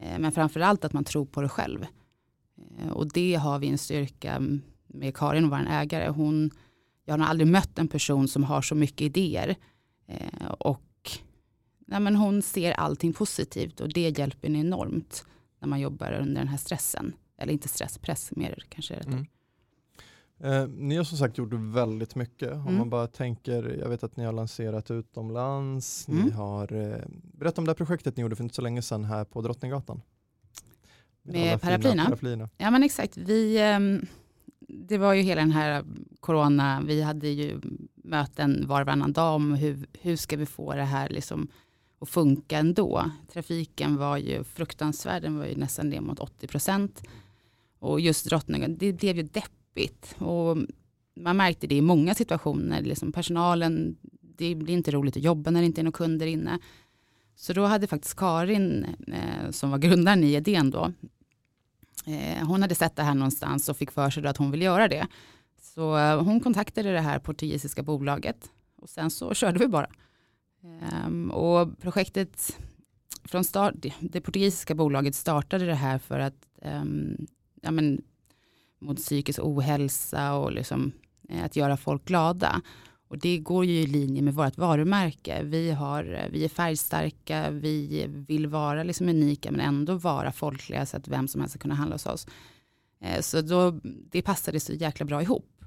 Ehm, 0.00 0.22
men 0.22 0.32
framförallt 0.32 0.84
att 0.84 0.92
man 0.92 1.04
tror 1.04 1.26
på 1.26 1.42
det 1.42 1.48
själv. 1.48 1.86
Eh, 2.78 2.88
Och 2.92 3.12
det 3.12 3.34
har 3.34 3.58
vi 3.58 3.68
en 3.68 3.78
styrka 3.78 4.42
med 4.86 5.16
Karin, 5.16 5.48
vår 5.50 5.66
ägare. 5.68 6.08
Hon, 6.08 6.50
jag 7.04 7.12
har 7.12 7.18
nog 7.18 7.26
aldrig 7.28 7.46
mött 7.46 7.78
en 7.78 7.88
person 7.88 8.28
som 8.28 8.44
har 8.44 8.62
så 8.62 8.74
mycket 8.74 9.00
idéer. 9.00 9.56
Eh, 10.06 10.46
Och 10.58 10.82
nej 11.86 12.00
men 12.00 12.16
hon 12.16 12.42
ser 12.42 12.72
allting 12.72 13.12
positivt 13.12 13.80
och 13.80 13.88
det 13.92 14.18
hjälper 14.18 14.48
en 14.48 14.56
enormt 14.56 15.24
när 15.60 15.68
man 15.68 15.80
jobbar 15.80 16.12
under 16.12 16.40
den 16.40 16.48
här 16.48 16.56
stressen. 16.58 17.12
Eller 17.38 17.52
inte 17.52 17.68
stress, 17.68 17.98
press 17.98 18.30
mer 18.36 18.64
kanske. 18.68 18.94
är 18.94 19.06
Mm. 19.06 19.26
Eh, 20.40 20.68
ni 20.68 20.96
har 20.96 21.04
som 21.04 21.18
sagt 21.18 21.38
gjort 21.38 21.52
väldigt 21.52 22.14
mycket. 22.14 22.52
Om 22.52 22.60
Mm. 22.60 22.74
man 22.78 22.90
bara 22.90 23.06
tänker, 23.06 23.78
jag 23.80 23.88
vet 23.88 24.02
att 24.04 24.16
ni 24.16 24.24
har 24.24 24.32
lanserat 24.32 24.90
utomlands, 24.90 26.08
ni 26.08 26.20
Mm. 26.20 26.32
har, 26.32 26.72
eh, 26.72 27.04
berätta 27.10 27.60
om 27.60 27.64
det 27.64 27.70
här 27.70 27.74
projektet 27.74 28.16
ni 28.16 28.22
gjorde 28.22 28.36
för 28.36 28.42
inte 28.44 28.54
så 28.54 28.62
länge 28.62 28.82
sedan 28.82 29.04
här 29.04 29.24
på 29.24 29.40
Drottninggatan. 29.42 30.00
Med 31.32 31.60
paraplyerna? 31.60 32.04
paraplyerna. 32.04 32.48
Ja 32.56 32.70
men 32.70 32.82
exakt, 32.82 33.16
vi, 33.16 33.58
ehm, 33.58 34.06
det 34.60 34.98
var 34.98 35.14
ju 35.14 35.22
hela 35.22 35.40
den 35.40 35.52
här 35.52 35.84
corona, 36.20 36.82
vi 36.86 37.02
hade 37.02 37.28
ju 37.28 37.60
möten 37.94 38.66
var 38.66 38.80
och 38.80 38.86
varannan 38.86 39.12
dag 39.12 39.34
om 39.34 39.54
hur, 39.54 39.86
hur 40.00 40.16
ska 40.16 40.36
vi 40.36 40.46
få 40.46 40.74
det 40.74 40.84
här 40.84 41.08
liksom 41.08 41.48
att 42.00 42.08
funka 42.08 42.58
ändå. 42.58 43.10
Trafiken 43.32 43.96
var 43.96 44.16
ju 44.16 44.44
fruktansvärd, 44.44 45.22
den 45.22 45.38
var 45.38 45.46
ju 45.46 45.56
nästan 45.56 45.88
ner 45.88 46.00
mot 46.00 46.18
80 46.18 46.46
procent. 46.46 47.02
Och 47.78 48.00
just 48.00 48.26
drottningen, 48.26 48.78
det 48.78 48.92
blev 48.92 49.16
ju 49.16 49.22
deppigt. 49.22 50.16
Och 50.18 50.58
man 51.16 51.36
märkte 51.36 51.66
det 51.66 51.74
i 51.74 51.80
många 51.80 52.14
situationer, 52.14 52.82
liksom 52.82 53.12
personalen, 53.12 53.96
det 54.20 54.54
blir 54.54 54.74
inte 54.74 54.90
roligt 54.90 55.16
att 55.16 55.22
jobba 55.22 55.50
när 55.50 55.60
det 55.60 55.66
inte 55.66 55.80
är 55.80 55.82
några 55.82 55.96
kunder 55.96 56.26
inne. 56.26 56.58
Så 57.34 57.52
då 57.52 57.64
hade 57.64 57.86
faktiskt 57.86 58.16
Karin, 58.16 58.86
eh, 59.06 59.50
som 59.50 59.70
var 59.70 59.78
grundaren 59.78 60.24
i 60.24 60.36
idén 60.36 60.70
då, 60.70 60.92
Eh, 62.08 62.46
hon 62.46 62.62
hade 62.62 62.74
sett 62.74 62.96
det 62.96 63.02
här 63.02 63.14
någonstans 63.14 63.68
och 63.68 63.76
fick 63.76 63.90
för 63.90 64.10
sig 64.10 64.26
att 64.26 64.36
hon 64.36 64.50
ville 64.50 64.64
göra 64.64 64.88
det. 64.88 65.06
Så 65.60 65.98
eh, 65.98 66.22
hon 66.22 66.40
kontaktade 66.40 66.92
det 66.92 67.00
här 67.00 67.18
portugisiska 67.18 67.82
bolaget 67.82 68.50
och 68.76 68.88
sen 68.88 69.10
så 69.10 69.34
körde 69.34 69.58
vi 69.58 69.68
bara. 69.68 69.90
Ehm, 70.62 71.30
och 71.30 71.78
projektet 71.78 72.58
från 73.24 73.44
start, 73.44 73.74
det, 74.00 74.20
portugisiska 74.20 74.74
bolaget 74.74 75.14
startade 75.14 75.66
det 75.66 75.74
här 75.74 75.98
för 75.98 76.18
att 76.18 76.46
ehm, 76.62 77.26
ja, 77.62 77.70
men, 77.70 78.02
mot 78.78 78.96
psykisk 78.96 79.38
ohälsa 79.42 80.34
och 80.34 80.52
liksom, 80.52 80.92
eh, 81.28 81.44
att 81.44 81.56
göra 81.56 81.76
folk 81.76 82.04
glada. 82.04 82.62
Och 83.08 83.18
det 83.18 83.38
går 83.38 83.64
ju 83.64 83.80
i 83.80 83.86
linje 83.86 84.22
med 84.22 84.34
vårt 84.34 84.58
varumärke. 84.58 85.42
Vi, 85.42 85.70
har, 85.70 86.14
eh, 86.14 86.30
vi 86.30 86.44
är 86.44 86.48
färgstarka, 86.48 87.50
vi 87.50 88.06
vill 88.08 88.46
vara 88.46 88.82
liksom 88.82 89.08
unika 89.08 89.50
men 89.50 89.60
ändå 89.60 89.94
vara 89.94 90.32
folkliga 90.32 90.86
så 90.86 90.96
att 90.96 91.08
vem 91.08 91.28
som 91.28 91.40
helst 91.40 91.52
ska 91.52 91.62
kunna 91.62 91.74
handla 91.74 91.94
hos 91.94 92.06
oss. 92.06 92.26
Eh, 93.00 93.20
så 93.20 93.40
då, 93.40 93.70
det 94.10 94.22
passade 94.22 94.60
så 94.60 94.72
jäkla 94.72 95.06
bra 95.06 95.22
ihop. 95.22 95.64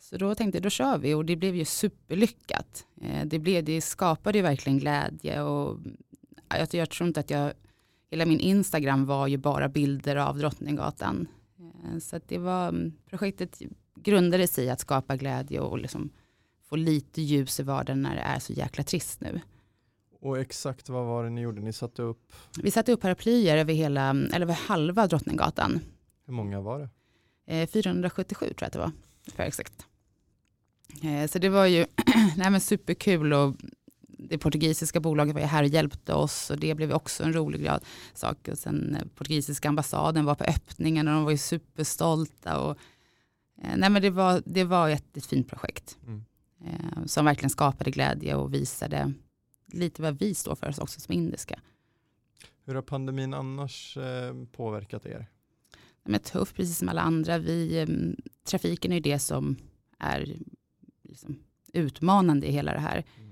Så 0.00 0.16
då 0.16 0.34
tänkte 0.34 0.56
jag, 0.56 0.62
då 0.62 0.70
kör 0.70 0.98
vi 0.98 1.14
och 1.14 1.24
det 1.24 1.36
blev 1.36 1.56
ju 1.56 1.64
superlyckat. 1.64 2.86
Eh, 3.00 3.26
det, 3.26 3.38
blev, 3.38 3.64
det 3.64 3.80
skapade 3.80 4.38
ju 4.38 4.42
verkligen 4.42 4.78
glädje 4.78 5.42
och 5.42 5.78
jag, 6.48 6.68
jag 6.72 6.90
tror 6.90 7.08
inte 7.08 7.20
att 7.20 7.30
jag 7.30 7.52
hela 8.10 8.26
min 8.26 8.40
Instagram 8.40 9.06
var 9.06 9.26
ju 9.26 9.36
bara 9.36 9.68
bilder 9.68 10.16
av 10.16 10.38
Drottninggatan. 10.38 11.26
Så 12.00 12.20
det 12.26 12.38
var, 12.38 12.92
projektet 13.10 13.50
projektet 13.50 13.62
grundades 13.94 14.58
i 14.58 14.70
att 14.70 14.80
skapa 14.80 15.16
glädje 15.16 15.60
och 15.60 15.78
liksom 15.78 16.10
få 16.68 16.76
lite 16.76 17.22
ljus 17.22 17.60
i 17.60 17.62
vardagen 17.62 18.02
när 18.02 18.14
det 18.14 18.20
är 18.20 18.38
så 18.38 18.52
jäkla 18.52 18.84
trist 18.84 19.20
nu. 19.20 19.40
Och 20.20 20.38
exakt 20.38 20.88
vad 20.88 21.06
var 21.06 21.24
det 21.24 21.30
ni 21.30 21.40
gjorde? 21.40 21.60
Ni 21.60 21.72
satte 21.72 22.02
upp? 22.02 22.32
Vi 22.62 22.70
satte 22.70 22.92
upp 22.92 23.00
paraplyer 23.00 23.56
över, 23.56 23.74
hela, 23.74 24.10
eller 24.10 24.40
över 24.40 24.54
halva 24.54 25.06
Drottninggatan. 25.06 25.80
Hur 26.26 26.32
många 26.32 26.60
var 26.60 26.78
det? 26.78 27.66
477 27.66 28.46
tror 28.46 28.54
jag 28.60 28.66
att 28.66 28.72
det 28.72 28.78
var, 28.78 28.92
för 29.34 29.42
exakt. 29.42 29.86
Så 31.28 31.38
det 31.38 31.48
var 31.48 31.66
ju 31.66 31.86
nej 32.36 32.50
men 32.50 32.60
superkul 32.60 33.32
och 33.32 33.54
det 34.18 34.38
portugisiska 34.38 35.00
bolaget 35.00 35.34
var 35.34 35.40
ju 35.40 35.46
här 35.46 35.62
och 35.62 35.68
hjälpte 35.68 36.14
oss 36.14 36.50
och 36.50 36.58
det 36.58 36.74
blev 36.74 36.92
också 36.92 37.24
en 37.24 37.32
rolig 37.32 37.70
sak. 38.14 38.48
Och 38.48 38.58
sen 38.58 38.96
eh, 38.96 39.06
portugisiska 39.14 39.68
ambassaden 39.68 40.24
var 40.24 40.34
på 40.34 40.44
öppningen 40.44 41.08
och 41.08 41.14
de 41.14 41.24
var 41.24 41.30
ju 41.30 41.38
superstolta. 41.38 42.60
Och, 42.60 42.78
eh, 43.62 43.76
nej 43.76 43.90
men 43.90 44.02
det, 44.02 44.10
var, 44.10 44.42
det 44.46 44.64
var 44.64 44.88
ett, 44.88 45.16
ett 45.16 45.26
fint 45.26 45.48
projekt 45.48 45.98
mm. 46.06 46.24
Eh, 46.64 47.04
som 47.06 47.24
verkligen 47.24 47.50
skapade 47.50 47.90
glädje 47.90 48.34
och 48.34 48.54
visade 48.54 49.12
lite 49.66 50.02
vad 50.02 50.18
vi 50.18 50.34
står 50.34 50.54
för 50.54 50.82
också 50.82 51.00
som 51.00 51.14
indiska. 51.14 51.60
Hur 52.64 52.74
har 52.74 52.82
pandemin 52.82 53.34
annars 53.34 53.96
eh, 53.96 54.34
påverkat 54.52 55.06
er? 55.06 55.26
Men 56.04 56.20
tufft, 56.20 56.56
precis 56.56 56.78
som 56.78 56.88
alla 56.88 57.00
andra. 57.00 57.38
Vi, 57.38 57.78
eh, 57.78 57.86
trafiken 58.44 58.92
är 58.92 59.00
det 59.00 59.18
som 59.18 59.56
är 59.98 60.36
liksom 61.02 61.38
utmanande 61.72 62.46
i 62.46 62.52
hela 62.52 62.72
det 62.72 62.80
här. 62.80 63.04
Mm. 63.16 63.28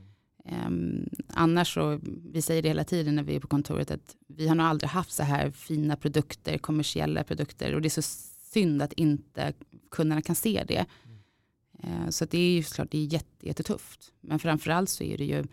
Um, 0.67 1.09
annars 1.29 1.75
så, 1.75 2.01
vi 2.33 2.43
säger 2.43 2.63
det 2.63 2.69
hela 2.69 2.85
tiden 2.85 3.15
när 3.15 3.23
vi 3.23 3.37
är 3.37 3.41
på 3.41 3.47
kontoret, 3.47 3.91
att 3.91 4.17
vi 4.27 4.49
har 4.49 4.55
nog 4.55 4.67
aldrig 4.67 4.91
haft 4.91 5.13
så 5.13 5.23
här 5.23 5.51
fina 5.51 5.97
produkter, 5.97 6.59
kommersiella 6.59 7.25
produkter 7.25 7.75
och 7.75 7.83
det 7.83 7.89
är 7.89 8.03
så 8.03 8.03
synd 8.53 8.83
att 8.83 8.93
inte 8.93 9.53
kunderna 9.91 10.23
kan 10.23 10.37
se 10.37 10.65
det. 10.69 10.87
Mm. 11.83 12.03
Uh, 12.03 12.11
så 12.11 12.25
det 12.25 12.39
är 12.39 12.51
ju 12.51 12.63
såklart 12.63 12.91
det 12.91 12.99
är 12.99 13.13
jätte, 13.13 13.47
jättetufft. 13.47 14.13
Men 14.21 14.39
framförallt 14.39 14.91
så 14.91 15.05
är 15.05 15.19
det 15.19 15.25
ju 15.25 15.45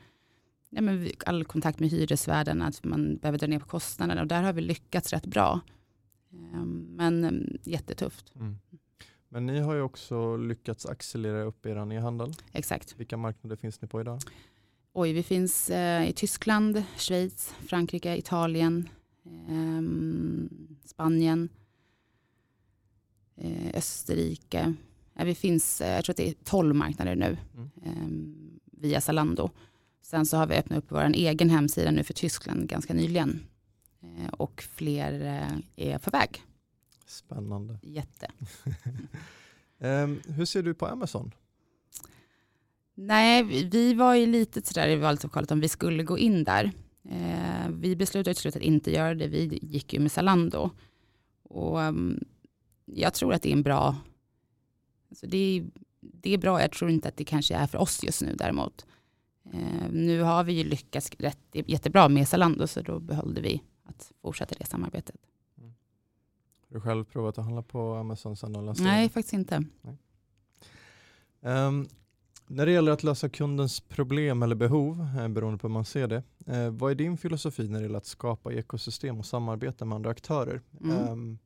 ja, 0.69 0.81
men 0.81 1.09
all 1.25 1.45
kontakt 1.45 1.79
med 1.79 1.89
hyresvärdarna, 1.89 2.67
att 2.67 2.83
man 2.83 3.17
behöver 3.17 3.39
dra 3.39 3.47
ner 3.47 3.59
på 3.59 3.65
kostnaderna 3.65 4.21
och 4.21 4.27
där 4.27 4.43
har 4.43 4.53
vi 4.53 4.61
lyckats 4.61 5.13
rätt 5.13 5.25
bra. 5.25 5.61
Um, 6.31 6.87
men 6.95 7.23
um, 7.23 7.57
jättetufft. 7.63 8.35
Mm. 8.35 8.59
Men 9.29 9.45
ni 9.45 9.59
har 9.59 9.73
ju 9.73 9.81
också 9.81 10.37
lyckats 10.37 10.85
accelerera 10.85 11.43
upp 11.43 11.65
er 11.65 11.93
e-handel. 11.93 12.33
Exakt. 12.51 12.99
Vilka 12.99 13.17
marknader 13.17 13.55
finns 13.55 13.81
ni 13.81 13.87
på 13.87 14.01
idag? 14.01 14.19
Oj, 14.93 15.13
vi 15.13 15.23
finns 15.23 15.69
eh, 15.69 16.09
i 16.09 16.13
Tyskland, 16.13 16.83
Schweiz, 16.97 17.53
Frankrike, 17.67 18.17
Italien, 18.17 18.89
eh, 19.25 19.81
Spanien, 20.85 21.49
eh, 23.35 23.69
Österrike. 23.73 24.73
Vi 25.13 25.35
finns, 25.35 25.81
eh, 25.81 25.95
jag 25.95 26.05
tror 26.05 26.13
att 26.13 26.17
det 26.17 26.29
är 26.29 26.35
12 26.43 26.75
marknader 26.75 27.15
nu 27.15 27.37
mm. 27.55 27.69
Ehm, 27.85 28.59
via 28.71 29.01
Zalando. 29.01 29.49
Sen 30.01 30.25
så 30.25 30.37
har 30.37 30.47
vi 30.47 30.55
öppnat 30.55 30.77
upp 30.77 30.85
vår 30.87 31.11
egen 31.13 31.49
hemsida 31.49 31.91
nu 31.91 32.03
för 32.03 32.13
Tyskland 32.13 32.69
ganska 32.69 32.93
nyligen. 32.93 33.39
Eh, 34.01 34.33
och 34.33 34.63
fler 34.75 35.21
eh, 35.21 35.91
är 35.91 35.97
på 35.97 36.09
väg. 36.09 36.43
Spännande. 37.05 37.79
Jätte. 37.81 38.27
um, 39.77 40.21
hur 40.27 40.45
ser 40.45 40.63
du 40.63 40.73
på 40.73 40.85
Amazon? 40.85 41.31
Nej, 42.95 43.43
vi 43.43 43.93
var 43.93 44.15
ju 44.15 44.25
lite 44.25 44.61
sådär 44.61 44.87
i 44.87 44.95
vallokalet 44.95 45.51
om 45.51 45.59
vi 45.59 45.69
skulle 45.69 46.03
gå 46.03 46.17
in 46.17 46.43
där. 46.43 46.71
Eh, 47.09 47.69
vi 47.69 47.95
beslutade 47.95 48.33
till 48.33 48.41
slut 48.41 48.55
att 48.55 48.61
inte 48.61 48.91
göra 48.91 49.15
det. 49.15 49.27
Vi 49.27 49.59
gick 49.61 49.93
ju 49.93 49.99
med 49.99 50.11
Zalando. 50.11 50.69
Och 51.43 51.79
um, 51.79 52.19
jag 52.85 53.13
tror 53.13 53.33
att 53.33 53.41
det 53.41 53.49
är 53.49 53.53
en 53.53 53.63
bra, 53.63 53.95
alltså 55.13 55.27
det, 55.27 55.37
är, 55.37 55.65
det 55.99 56.33
är 56.33 56.37
bra. 56.37 56.61
Jag 56.61 56.71
tror 56.71 56.91
inte 56.91 57.07
att 57.07 57.17
det 57.17 57.23
kanske 57.23 57.55
är 57.55 57.67
för 57.67 57.77
oss 57.77 58.03
just 58.03 58.21
nu 58.21 58.35
däremot. 58.35 58.85
Eh, 59.53 59.89
nu 59.91 60.21
har 60.21 60.43
vi 60.43 60.53
ju 60.53 60.63
lyckats 60.63 61.11
rätt, 61.17 61.39
jättebra 61.51 62.09
med 62.09 62.27
Zalando 62.27 62.67
så 62.67 62.81
då 62.81 62.99
behöll 62.99 63.39
vi 63.41 63.61
att 63.83 64.11
fortsätta 64.21 64.55
det 64.59 64.65
samarbetet. 64.65 65.15
Mm. 65.57 65.73
Har 66.69 66.75
du 66.75 66.81
själv 66.81 67.05
provat 67.05 67.37
att 67.37 67.45
handla 67.45 67.61
på 67.61 67.93
Amazon 67.93 68.37
sedan 68.37 68.75
Nej, 68.79 69.09
faktiskt 69.09 69.33
inte. 69.33 69.63
Um, 71.41 71.87
när 72.47 72.65
det 72.65 72.71
gäller 72.71 72.91
att 72.91 73.03
lösa 73.03 73.29
kundens 73.29 73.79
problem 73.79 74.43
eller 74.43 74.55
behov, 74.55 75.07
eh, 75.19 75.27
beroende 75.27 75.57
på 75.57 75.67
hur 75.67 75.73
man 75.73 75.85
ser 75.85 76.07
det, 76.07 76.23
eh, 76.45 76.69
vad 76.69 76.91
är 76.91 76.95
din 76.95 77.17
filosofi 77.17 77.67
när 77.67 77.79
det 77.79 77.83
gäller 77.83 77.97
att 77.97 78.05
skapa 78.05 78.53
ekosystem 78.53 79.19
och 79.19 79.25
samarbeta 79.25 79.85
med 79.85 79.95
andra 79.95 80.09
aktörer? 80.09 80.61
Mm. 80.81 81.09
Um, 81.09 81.39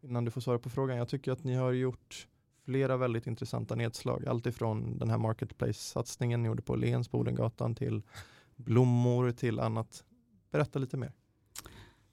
innan 0.00 0.24
du 0.24 0.30
får 0.30 0.40
svara 0.40 0.58
på 0.58 0.70
frågan, 0.70 0.96
jag 0.96 1.08
tycker 1.08 1.32
att 1.32 1.44
ni 1.44 1.54
har 1.54 1.72
gjort 1.72 2.26
flera 2.68 2.96
väldigt 2.96 3.26
intressanta 3.26 3.74
nedslag. 3.74 4.26
Alltifrån 4.26 4.98
den 4.98 5.10
här 5.10 5.18
marketplace-satsningen 5.18 6.42
ni 6.42 6.48
gjorde 6.48 6.62
på 6.62 6.76
Lens 6.76 7.08
på 7.08 7.18
Odengatan 7.18 7.74
till 7.74 8.02
blommor 8.56 9.30
till 9.30 9.60
annat. 9.60 10.04
Berätta 10.50 10.78
lite 10.78 10.96
mer. 10.96 11.12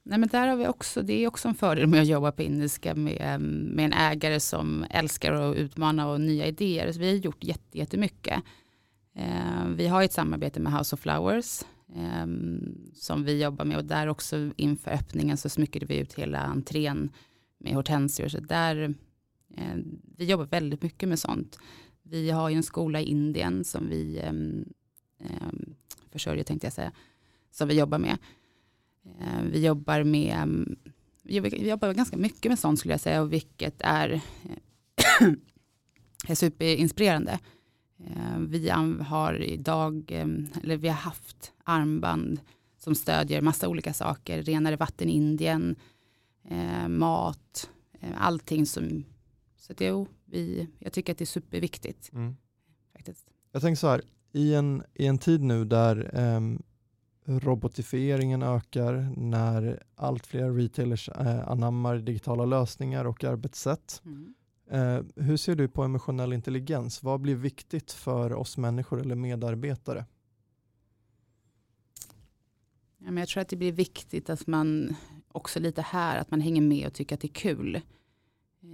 Nej, 0.03 0.19
men 0.19 0.29
där 0.29 0.47
har 0.47 0.55
vi 0.55 0.67
också, 0.67 1.01
det 1.01 1.13
är 1.13 1.27
också 1.27 1.47
en 1.47 1.55
fördel 1.55 1.87
med 1.87 2.01
att 2.01 2.07
jobba 2.07 2.31
på 2.31 2.41
indiska 2.41 2.95
med, 2.95 3.41
med 3.41 3.85
en 3.85 3.93
ägare 3.93 4.39
som 4.39 4.85
älskar 4.89 5.31
att 5.31 5.55
utmana 5.55 6.07
och 6.07 6.21
nya 6.21 6.45
idéer. 6.45 6.91
Så 6.91 6.99
vi 6.99 7.09
har 7.09 7.15
gjort 7.15 7.43
jättemycket. 7.71 8.43
Eh, 9.15 9.67
vi 9.75 9.87
har 9.87 10.03
ett 10.03 10.13
samarbete 10.13 10.59
med 10.59 10.73
House 10.73 10.95
of 10.95 10.99
Flowers 10.99 11.61
eh, 11.95 12.27
som 12.93 13.23
vi 13.23 13.43
jobbar 13.43 13.65
med 13.65 13.77
och 13.77 13.85
där 13.85 14.07
också 14.07 14.51
inför 14.55 14.91
öppningen 14.91 15.37
så 15.37 15.49
smyckade 15.49 15.85
vi 15.85 15.97
ut 15.97 16.13
hela 16.13 16.39
entrén 16.39 17.09
med 17.57 17.73
hortensior. 17.73 18.27
Så 18.27 18.39
där, 18.39 18.95
Ehm, 19.58 20.01
vi 20.17 20.25
jobbar 20.25 20.45
väldigt 20.45 20.81
mycket 20.81 21.10
med 21.10 21.19
sånt. 21.19 21.60
Vi 22.03 22.29
har 22.29 22.49
ju 22.49 22.55
en 22.55 22.63
skola 22.63 23.01
i 23.01 23.05
Indien 23.05 23.63
som 23.63 23.89
vi 23.89 24.19
ehm, 24.19 24.65
ehm, 25.19 25.75
försörjer 26.12 26.43
tänkte 26.43 26.67
jag 26.67 26.73
säga, 26.73 26.91
som 27.51 27.67
vi 27.67 27.79
jobbar 27.79 27.97
med. 27.97 28.17
Vi 29.51 29.65
jobbar 29.65 30.03
med 30.03 30.65
vi 31.25 31.69
jobbar 31.69 31.93
ganska 31.93 32.17
mycket 32.17 32.49
med 32.49 32.60
sånt 32.60 32.79
skulle 32.79 32.93
jag 32.93 33.01
säga 33.01 33.21
och 33.21 33.34
vilket 33.34 33.75
är, 33.79 34.10
eh, 34.10 35.27
är 36.27 36.36
superinspirerande. 36.36 37.39
Vi 38.47 38.69
har 39.01 39.43
idag, 39.43 40.12
eller 40.63 40.77
vi 40.77 40.88
har 40.88 40.95
haft 40.95 41.53
armband 41.63 42.39
som 42.77 42.95
stödjer 42.95 43.41
massa 43.41 43.67
olika 43.67 43.93
saker, 43.93 44.43
renare 44.43 44.75
vatten 44.75 45.10
i 45.10 45.12
Indien, 45.12 45.75
mat, 46.88 47.69
allting 48.15 48.65
som, 48.65 49.03
så 49.65 49.73
att 49.73 49.82
jo, 49.82 50.08
vi, 50.25 50.67
jag 50.80 50.93
tycker 50.93 51.12
att 51.12 51.17
det 51.17 51.23
är 51.23 51.25
superviktigt. 51.25 52.12
Mm. 52.13 52.36
Faktiskt. 52.93 53.28
Jag 53.51 53.62
tänker 53.62 53.75
så 53.78 53.88
här, 53.88 54.01
i 54.32 54.54
en, 54.54 54.84
i 54.93 55.08
en 55.08 55.17
tid 55.17 55.41
nu 55.41 55.65
där 55.65 56.15
um, 56.15 56.63
robotifieringen 57.25 58.43
ökar, 58.43 59.13
när 59.17 59.84
allt 59.95 60.28
fler 60.28 60.51
retailers 60.51 61.10
eh, 61.10 61.47
anammar 61.47 61.97
digitala 61.97 62.45
lösningar 62.45 63.06
och 63.06 63.23
arbetssätt. 63.23 64.01
Mm. 64.06 64.34
Eh, 64.69 65.23
hur 65.23 65.38
ser 65.38 65.56
du 65.56 65.67
på 65.67 65.84
emotionell 65.84 66.34
intelligens? 66.34 67.04
Vad 67.04 67.21
blir 67.21 67.36
viktigt 67.36 67.91
för 67.91 68.34
oss 68.34 68.58
människor 68.58 69.01
eller 69.01 69.15
medarbetare? 69.15 70.06
Ja, 72.97 73.06
men 73.12 73.17
jag 73.17 73.28
tror 73.28 73.41
att 73.41 73.49
det 73.49 73.56
blir 73.56 73.71
viktigt 73.71 74.30
att 74.30 74.47
man 74.47 74.95
också 75.28 75.60
lite 75.60 75.82
här, 75.82 76.17
att 76.17 76.32
man 76.32 76.41
hänger 76.41 76.62
med 76.62 76.88
och 76.88 76.93
tycker 76.93 77.15
att 77.15 77.21
det 77.21 77.28
är 77.28 77.34
kul. 77.34 77.82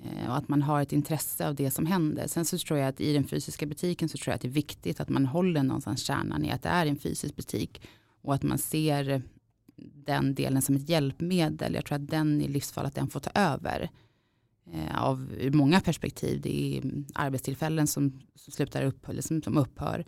Eh, 0.03 0.29
och 0.29 0.37
att 0.37 0.49
man 0.49 0.61
har 0.61 0.81
ett 0.81 0.93
intresse 0.93 1.47
av 1.47 1.55
det 1.55 1.71
som 1.71 1.85
händer. 1.85 2.27
Sen 2.27 2.45
så 2.45 2.57
tror 2.57 2.79
jag 2.79 2.87
att 2.87 3.01
i 3.01 3.13
den 3.13 3.27
fysiska 3.27 3.65
butiken 3.65 4.09
så 4.09 4.17
tror 4.17 4.31
jag 4.31 4.35
att 4.35 4.41
det 4.41 4.47
är 4.47 4.49
viktigt 4.49 4.99
att 4.99 5.09
man 5.09 5.25
håller 5.25 5.63
någonstans 5.63 6.03
kärnan 6.03 6.45
i 6.45 6.51
att 6.51 6.63
det 6.63 6.69
är 6.69 6.85
en 6.85 6.97
fysisk 6.97 7.35
butik 7.35 7.81
och 8.21 8.33
att 8.33 8.43
man 8.43 8.57
ser 8.57 9.21
den 10.05 10.35
delen 10.35 10.61
som 10.61 10.75
ett 10.75 10.89
hjälpmedel. 10.89 11.73
Jag 11.73 11.85
tror 11.85 11.95
att 11.95 12.09
den 12.09 12.41
är 12.41 12.47
livsfarlig 12.47 12.87
att 12.87 12.95
den 12.95 13.09
får 13.09 13.19
ta 13.19 13.31
över. 13.35 13.89
Eh, 14.73 15.03
av 15.03 15.33
ur 15.39 15.51
många 15.51 15.81
perspektiv. 15.81 16.41
Det 16.41 16.77
är 16.77 16.83
arbetstillfällen 17.13 17.87
som, 17.87 18.19
som 18.35 18.51
slutar 18.51 18.83
upp, 18.83 19.09
eller 19.09 19.21
som, 19.21 19.41
som 19.41 19.57
upphör. 19.57 20.05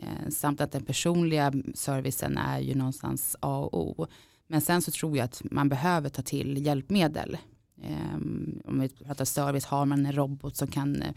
Eh, 0.00 0.30
samt 0.30 0.60
att 0.60 0.72
den 0.72 0.84
personliga 0.84 1.52
servicen 1.74 2.38
är 2.38 2.60
ju 2.60 2.74
någonstans 2.74 3.36
A 3.40 3.68
och 3.72 3.80
O. 3.80 4.06
Men 4.46 4.60
sen 4.60 4.82
så 4.82 4.90
tror 4.90 5.16
jag 5.16 5.24
att 5.24 5.42
man 5.50 5.68
behöver 5.68 6.08
ta 6.08 6.22
till 6.22 6.66
hjälpmedel. 6.66 7.36
Eh, 7.82 8.14
om 8.64 8.80
vi 8.80 8.88
pratar 8.88 9.24
service, 9.24 9.64
har 9.64 9.86
man 9.86 10.06
en 10.06 10.12
robot 10.12 10.56
som 10.56 10.68
kan 10.68 11.02
eh, 11.02 11.14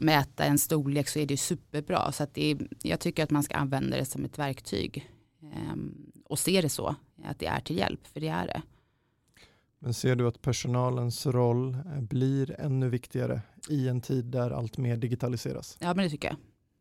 mäta 0.00 0.44
en 0.44 0.58
storlek 0.58 1.08
så 1.08 1.18
är 1.18 1.26
det 1.26 1.36
superbra. 1.36 2.12
Så 2.12 2.22
att 2.22 2.34
det 2.34 2.50
är, 2.50 2.68
jag 2.82 3.00
tycker 3.00 3.22
att 3.24 3.30
man 3.30 3.42
ska 3.42 3.56
använda 3.56 3.96
det 3.96 4.04
som 4.04 4.24
ett 4.24 4.38
verktyg. 4.38 5.10
Ehm, 5.42 6.12
och 6.24 6.38
se 6.38 6.60
det 6.60 6.68
så, 6.68 6.94
att 7.24 7.38
det 7.38 7.46
är 7.46 7.60
till 7.60 7.76
hjälp, 7.76 8.06
för 8.06 8.20
det 8.20 8.28
är 8.28 8.46
det. 8.46 8.62
Men 9.78 9.94
ser 9.94 10.16
du 10.16 10.28
att 10.28 10.42
personalens 10.42 11.26
roll 11.26 11.74
eh, 11.74 12.00
blir 12.00 12.60
ännu 12.60 12.88
viktigare 12.88 13.40
i 13.68 13.88
en 13.88 14.00
tid 14.00 14.24
där 14.24 14.50
allt 14.50 14.78
mer 14.78 14.96
digitaliseras? 14.96 15.76
Ja, 15.80 15.94
men 15.94 16.04
det 16.04 16.10
tycker 16.10 16.28
jag. 16.28 16.36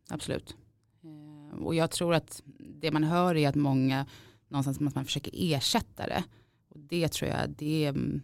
Absolut. 0.10 0.56
Ehm, 1.04 1.65
och 1.65 1.76
jag 1.76 1.92
tror 1.92 2.13
att 2.13 2.44
det 2.60 2.92
man 2.92 3.04
hör 3.04 3.36
är 3.36 3.50
att 3.50 3.56
många 3.56 4.06
någonstans 4.48 4.82
att 4.82 4.96
man 4.96 5.06
försöker 5.06 5.32
ersätta 5.36 6.08
det. 6.08 6.24
Det 6.76 7.08
tror 7.08 7.32
jag, 7.32 7.50
det 7.50 7.86
är, 7.86 7.89
mm, 7.89 8.22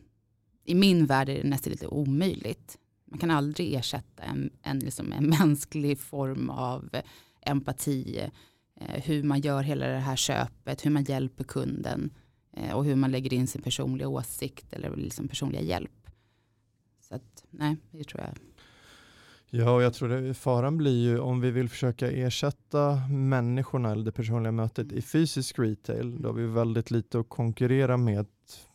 i 0.65 0.75
min 0.75 1.05
värld 1.05 1.29
är 1.29 1.43
det 1.43 1.49
nästan 1.49 1.71
lite 1.71 1.87
omöjligt. 1.87 2.77
Man 3.05 3.19
kan 3.19 3.31
aldrig 3.31 3.73
ersätta 3.73 4.23
en, 4.23 4.49
en, 4.61 4.79
liksom 4.79 5.11
en 5.11 5.29
mänsklig 5.39 5.99
form 5.99 6.49
av 6.49 6.89
empati, 7.41 8.29
eh, 8.75 9.03
hur 9.03 9.23
man 9.23 9.41
gör 9.41 9.63
hela 9.63 9.87
det 9.87 9.99
här 9.99 10.15
köpet, 10.15 10.85
hur 10.85 10.91
man 10.91 11.03
hjälper 11.03 11.43
kunden 11.43 12.09
eh, 12.53 12.75
och 12.75 12.85
hur 12.85 12.95
man 12.95 13.11
lägger 13.11 13.33
in 13.33 13.47
sin 13.47 13.61
personliga 13.61 14.07
åsikt 14.07 14.73
eller 14.73 14.95
liksom 14.95 15.27
personliga 15.27 15.61
hjälp. 15.61 16.09
Så 17.01 17.15
att, 17.15 17.45
nej, 17.49 17.77
det 17.91 18.03
tror 18.03 18.21
jag 18.21 18.35
Ja, 19.49 19.71
och 19.71 19.83
jag 19.83 19.93
tror 19.93 20.09
det, 20.09 20.33
faran 20.33 20.77
blir 20.77 21.03
ju 21.03 21.19
om 21.19 21.41
vi 21.41 21.51
vill 21.51 21.69
försöka 21.69 22.11
ersätta 22.11 22.95
människorna 23.09 23.91
eller 23.91 24.05
det 24.05 24.11
personliga 24.11 24.51
mötet 24.51 24.91
i 24.91 25.01
fysisk 25.01 25.59
retail, 25.59 26.21
då 26.21 26.29
har 26.29 26.33
vi 26.33 26.45
väldigt 26.45 26.91
lite 26.91 27.19
att 27.19 27.29
konkurrera 27.29 27.97
med, 27.97 28.25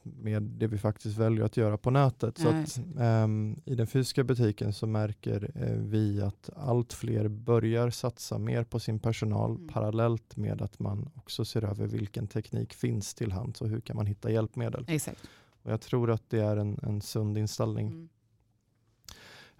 med 0.02 0.42
det 0.42 0.66
vi 0.66 0.78
faktiskt 0.78 1.18
väljer 1.18 1.44
att 1.44 1.56
göra 1.56 1.78
på 1.78 1.90
nätet. 1.90 2.38
Så 2.38 2.48
att, 2.48 2.80
um, 3.24 3.56
I 3.64 3.74
den 3.74 3.86
fysiska 3.86 4.24
butiken 4.24 4.72
så 4.72 4.86
märker 4.86 5.44
uh, 5.44 5.84
vi 5.84 6.22
att 6.22 6.50
allt 6.56 6.92
fler 6.92 7.28
börjar 7.28 7.90
satsa 7.90 8.38
mer 8.38 8.64
på 8.64 8.80
sin 8.80 8.98
personal 8.98 9.50
mm. 9.50 9.68
parallellt 9.68 10.36
med 10.36 10.62
att 10.62 10.78
man 10.78 11.10
också 11.14 11.44
ser 11.44 11.64
över 11.64 11.86
vilken 11.86 12.26
teknik 12.26 12.72
finns 12.72 13.14
till 13.14 13.32
hands 13.32 13.60
och 13.60 13.68
hur 13.68 13.80
kan 13.80 13.96
man 13.96 14.06
hitta 14.06 14.30
hjälpmedel. 14.30 14.84
Exakt. 14.88 15.20
Och 15.62 15.72
jag 15.72 15.80
tror 15.80 16.10
att 16.10 16.30
det 16.30 16.40
är 16.40 16.56
en, 16.56 16.78
en 16.82 17.00
sund 17.00 17.38
inställning. 17.38 17.86
Mm. 17.86 18.08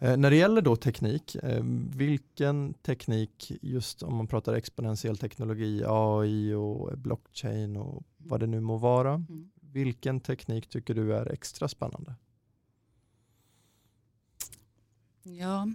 Eh, 0.03 0.17
när 0.17 0.31
det 0.31 0.37
gäller 0.37 0.63
då 0.63 0.77
teknik, 0.77 1.35
eh, 1.35 1.63
vilken 1.97 2.75
teknik, 2.75 3.53
just 3.63 4.03
om 4.03 4.17
man 4.17 4.27
pratar 4.27 4.55
exponentiell 4.55 5.17
teknologi, 5.17 5.83
AI 5.87 6.55
och 6.55 6.99
blockchain 6.99 7.77
och 7.77 8.03
vad 8.17 8.41
det 8.41 8.47
nu 8.47 8.61
må 8.61 8.77
vara, 8.77 9.15
mm. 9.15 9.51
vilken 9.61 10.21
teknik 10.21 10.69
tycker 10.69 10.95
du 10.95 11.15
är 11.15 11.33
extra 11.33 11.69
spännande? 11.69 12.15
Ja, 15.23 15.69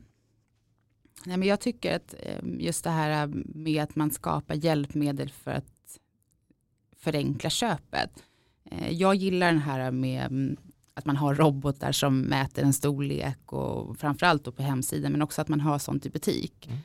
Nej, 1.25 1.37
men 1.37 1.47
jag 1.47 1.59
tycker 1.59 1.95
att 1.95 2.15
eh, 2.19 2.39
just 2.59 2.83
det 2.83 2.89
här 2.89 3.27
med 3.45 3.83
att 3.83 3.95
man 3.95 4.11
skapar 4.11 4.55
hjälpmedel 4.55 5.29
för 5.29 5.51
att 5.51 5.99
förenkla 6.97 7.49
köpet. 7.49 8.23
Jag 8.89 9.15
gillar 9.15 9.47
den 9.47 9.61
här 9.61 9.91
med 9.91 10.25
mm, 10.25 10.57
att 10.95 11.05
man 11.05 11.17
har 11.17 11.35
robotar 11.35 11.91
som 11.91 12.19
mäter 12.19 12.63
en 12.63 12.73
storlek 12.73 13.53
och 13.53 13.97
framförallt 13.97 14.43
då 14.43 14.51
på 14.51 14.63
hemsidan 14.63 15.11
men 15.11 15.21
också 15.21 15.41
att 15.41 15.47
man 15.47 15.61
har 15.61 15.79
sånt 15.79 16.05
i 16.05 16.09
butik. 16.09 16.67
Mm. 16.67 16.79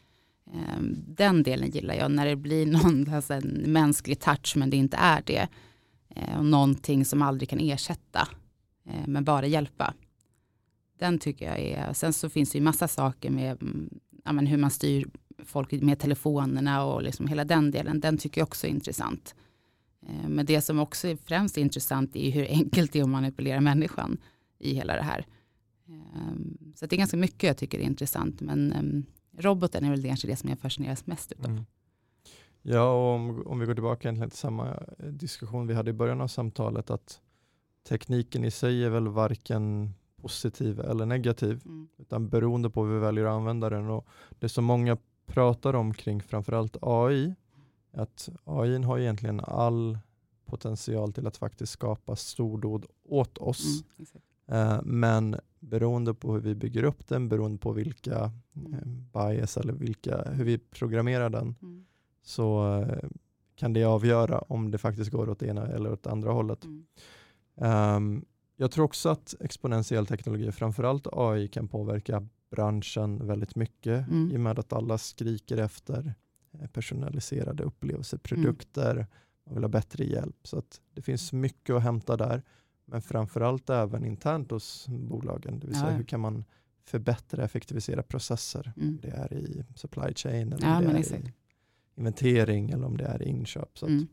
Ehm, 0.55 0.97
den 1.07 1.43
delen 1.43 1.71
gillar 1.71 1.95
jag 1.95 2.11
när 2.11 2.27
det 2.27 2.37
blir 2.37 2.67
någon 2.67 3.09
alltså 3.15 3.35
en 3.35 3.65
mänsklig 3.67 4.21
touch 4.21 4.57
men 4.57 4.71
det 4.71 4.77
inte 4.77 4.97
är 4.97 5.23
det. 5.27 5.49
Ehm, 6.17 6.39
och 6.39 6.45
någonting 6.45 7.05
som 7.05 7.23
aldrig 7.23 7.49
kan 7.49 7.61
ersätta 7.61 8.29
ehm, 8.87 9.13
men 9.13 9.25
bara 9.25 9.47
hjälpa. 9.47 9.95
Den 10.99 11.19
tycker 11.19 11.47
jag 11.47 11.59
är, 11.59 11.93
sen 11.93 12.13
så 12.13 12.29
finns 12.29 12.51
det 12.51 12.59
ju 12.59 12.65
massa 12.65 12.89
saker 12.89 13.31
med 13.31 13.63
mm, 13.63 14.01
ja, 14.25 14.33
hur 14.33 14.57
man 14.57 14.71
styr 14.71 15.09
folk 15.45 15.73
med 15.73 15.99
telefonerna 15.99 16.85
och 16.85 17.03
liksom 17.03 17.27
hela 17.27 17.45
den 17.45 17.71
delen. 17.71 18.01
Den 18.01 18.19
tycker 18.19 18.41
jag 18.41 18.47
också 18.47 18.67
är 18.67 18.71
intressant. 18.71 19.35
Eh, 20.07 20.29
men 20.29 20.47
det 20.47 20.61
som 20.61 20.79
också 20.79 21.09
är 21.09 21.17
främst 21.17 21.57
intressant 21.57 22.17
är 22.17 22.31
hur 22.31 22.47
enkelt 22.47 22.93
det 22.93 22.99
är 22.99 23.03
att 23.03 23.09
manipulera 23.09 23.61
människan 23.61 24.19
i 24.59 24.75
hela 24.75 24.97
det 24.97 25.03
här. 25.03 25.27
Ehm, 25.89 26.73
så 26.75 26.87
det 26.87 26.97
är 26.97 26.99
ganska 26.99 27.17
mycket 27.17 27.43
jag 27.43 27.57
tycker 27.57 27.79
är 27.79 27.83
intressant, 27.83 28.41
men 28.41 28.73
ehm, 28.73 29.05
roboten 29.39 29.85
är 29.85 29.91
väl 29.91 30.05
kanske 30.05 30.27
det 30.27 30.37
som 30.37 30.49
jag 30.49 30.59
fascineras 30.59 31.07
mest 31.07 31.33
utav. 31.33 31.51
Mm. 31.51 31.65
Ja, 32.63 32.93
och 32.93 33.15
om, 33.15 33.47
om 33.47 33.59
vi 33.59 33.67
går 33.67 33.75
tillbaka 33.75 34.13
till 34.13 34.31
samma 34.31 34.69
eh, 34.69 35.07
diskussion 35.07 35.67
vi 35.67 35.75
hade 35.75 35.91
i 35.91 35.95
början 35.95 36.21
av 36.21 36.29
samtalet, 36.29 36.91
att 36.91 37.21
tekniken 37.89 38.45
i 38.45 38.51
sig 38.51 38.85
är 38.85 38.91
väl 38.91 39.09
varken 39.09 39.95
positiv 40.17 40.81
eller 40.81 41.07
negativ, 41.07 41.63
mm. 41.65 41.89
utan 41.99 42.29
beroende 42.29 42.71
på 42.71 42.85
hur 42.85 42.95
vi 42.95 43.01
väljer 43.01 43.25
att 43.25 43.33
använda 43.33 43.71
den. 43.71 43.91
Och 43.91 44.07
det 44.39 44.49
som 44.49 44.65
många 44.65 44.97
pratar 45.27 45.75
om 45.75 45.95
kring 45.95 46.23
framförallt 46.23 46.77
AI, 46.83 47.35
att 47.93 48.29
AI 48.45 48.83
har 48.83 48.99
egentligen 48.99 49.41
all 49.41 49.99
potential 50.45 51.13
till 51.13 51.27
att 51.27 51.37
faktiskt 51.37 51.73
skapa 51.73 52.17
stordåd 52.17 52.87
åt 53.05 53.39
oss. 53.39 53.85
Mm, 54.49 54.69
uh, 54.69 54.81
men 54.85 55.37
beroende 55.61 56.15
på 56.15 56.33
hur 56.33 56.41
vi 56.41 56.55
bygger 56.55 56.83
upp 56.85 57.09
den, 57.09 57.29
beroende 57.29 57.59
på 57.59 57.73
vilka 57.73 58.33
mm. 58.57 58.75
uh, 58.75 58.81
bias 59.13 59.57
eller 59.57 59.73
vilka, 59.73 60.31
hur 60.31 60.45
vi 60.45 60.59
programmerar 60.59 61.31
den, 61.31 61.55
mm. 61.63 61.87
så 62.23 62.77
uh, 62.79 63.09
kan 63.55 63.73
det 63.73 63.85
avgöra 63.85 64.39
om 64.39 64.71
det 64.71 64.79
faktiskt 64.79 65.11
går 65.11 65.29
åt 65.29 65.43
ena 65.43 65.67
eller 65.67 65.93
åt 65.93 66.07
andra 66.07 66.33
hållet. 66.33 66.65
Um, 67.55 68.25
jag 68.57 68.71
tror 68.71 68.85
också 68.85 69.09
att 69.09 69.35
exponentiell 69.41 70.07
teknologi, 70.07 70.53
framförallt 70.53 71.07
AI, 71.13 71.49
kan 71.49 71.69
påverka 71.69 72.29
branschen 72.51 73.27
väldigt 73.27 73.57
mycket 73.57 74.09
mm. 74.09 74.31
i 74.31 74.37
och 74.37 74.41
med 74.41 74.59
att 74.59 74.73
alla 74.73 74.99
skriker 74.99 75.57
efter 75.57 76.05
Eh, 76.05 76.13
personaliserade 76.73 77.63
upplevelseprodukter. 77.63 78.93
Mm. 78.93 79.07
Man 79.47 79.55
vill 79.55 79.65
ha 79.65 79.69
bättre 79.69 80.05
hjälp. 80.05 80.37
Så 80.43 80.59
att 80.59 80.81
det 80.95 81.03
finns 81.03 81.33
mycket 81.33 81.75
att 81.75 81.83
hämta 81.83 82.17
där. 82.17 82.43
Men 82.85 83.03
framförallt 83.03 83.71
även 83.71 84.05
internt 84.05 84.51
hos 84.51 84.87
bolagen. 84.89 85.61
Det 85.61 85.67
vill 85.67 85.77
säga 85.77 85.91
ja. 85.91 85.97
hur 85.97 86.05
kan 86.05 86.21
man 86.21 86.45
förbättra 86.85 87.39
och 87.39 87.45
effektivisera 87.45 88.03
processer. 88.03 88.73
Mm. 88.77 88.99
Det 89.03 89.09
är 89.09 89.35
i 89.35 89.65
supply 89.75 90.15
chain, 90.15 90.53
eller 90.53 90.67
ja, 90.67 90.81
det 90.81 90.87
är 90.87 90.95
exakt. 90.95 91.29
i 91.29 91.33
inventering 91.97 92.71
eller 92.71 92.87
om 92.87 92.97
det 92.97 93.05
är 93.05 93.23
i 93.23 93.29
inköp. 93.29 93.79
Så 93.79 93.87
mm. 93.87 94.07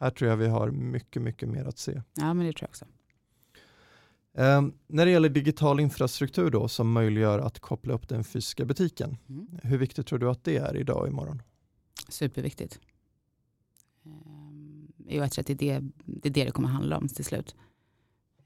här 0.00 0.10
tror 0.10 0.30
jag 0.30 0.36
vi 0.36 0.46
har 0.46 0.70
mycket, 0.70 1.22
mycket 1.22 1.48
mer 1.48 1.64
att 1.64 1.78
se. 1.78 2.02
Ja, 2.14 2.34
men 2.34 2.46
det 2.46 2.52
tror 2.52 2.62
jag 2.62 2.68
också. 2.68 2.84
Um, 4.36 4.74
när 4.86 5.06
det 5.06 5.12
gäller 5.12 5.28
digital 5.28 5.80
infrastruktur 5.80 6.50
då, 6.50 6.68
som 6.68 6.92
möjliggör 6.92 7.38
att 7.38 7.60
koppla 7.60 7.94
upp 7.94 8.08
den 8.08 8.24
fysiska 8.24 8.64
butiken, 8.64 9.16
mm. 9.28 9.46
hur 9.62 9.78
viktigt 9.78 10.06
tror 10.06 10.18
du 10.18 10.30
att 10.30 10.44
det 10.44 10.56
är 10.56 10.76
idag 10.76 11.00
och 11.00 11.08
imorgon? 11.08 11.42
Superviktigt. 12.08 12.80
Ehm, 14.04 14.92
jag 15.06 15.32
tror 15.32 15.42
att 15.42 15.46
det 15.46 15.52
är 15.52 15.80
det, 15.80 15.90
det 16.04 16.28
är 16.28 16.32
det 16.32 16.44
det 16.44 16.50
kommer 16.50 16.68
handla 16.68 16.98
om 16.98 17.08
till 17.08 17.24
slut. 17.24 17.54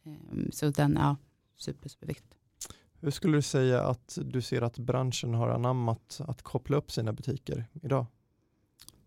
Ehm, 0.05 0.51
så 0.53 0.71
den, 0.71 0.97
ja, 1.01 1.17
super, 1.57 1.89
superviktigt. 1.89 2.35
Hur 3.01 3.11
skulle 3.11 3.37
du 3.37 3.43
säga 3.43 3.83
att 3.83 4.19
du 4.25 4.43
ser 4.43 4.63
att 4.63 4.79
branschen 4.79 5.35
har 5.35 5.49
anammat 5.49 6.21
att 6.27 6.43
koppla 6.43 6.77
upp 6.77 6.91
sina 6.91 7.13
butiker 7.13 7.67
idag? 7.83 8.07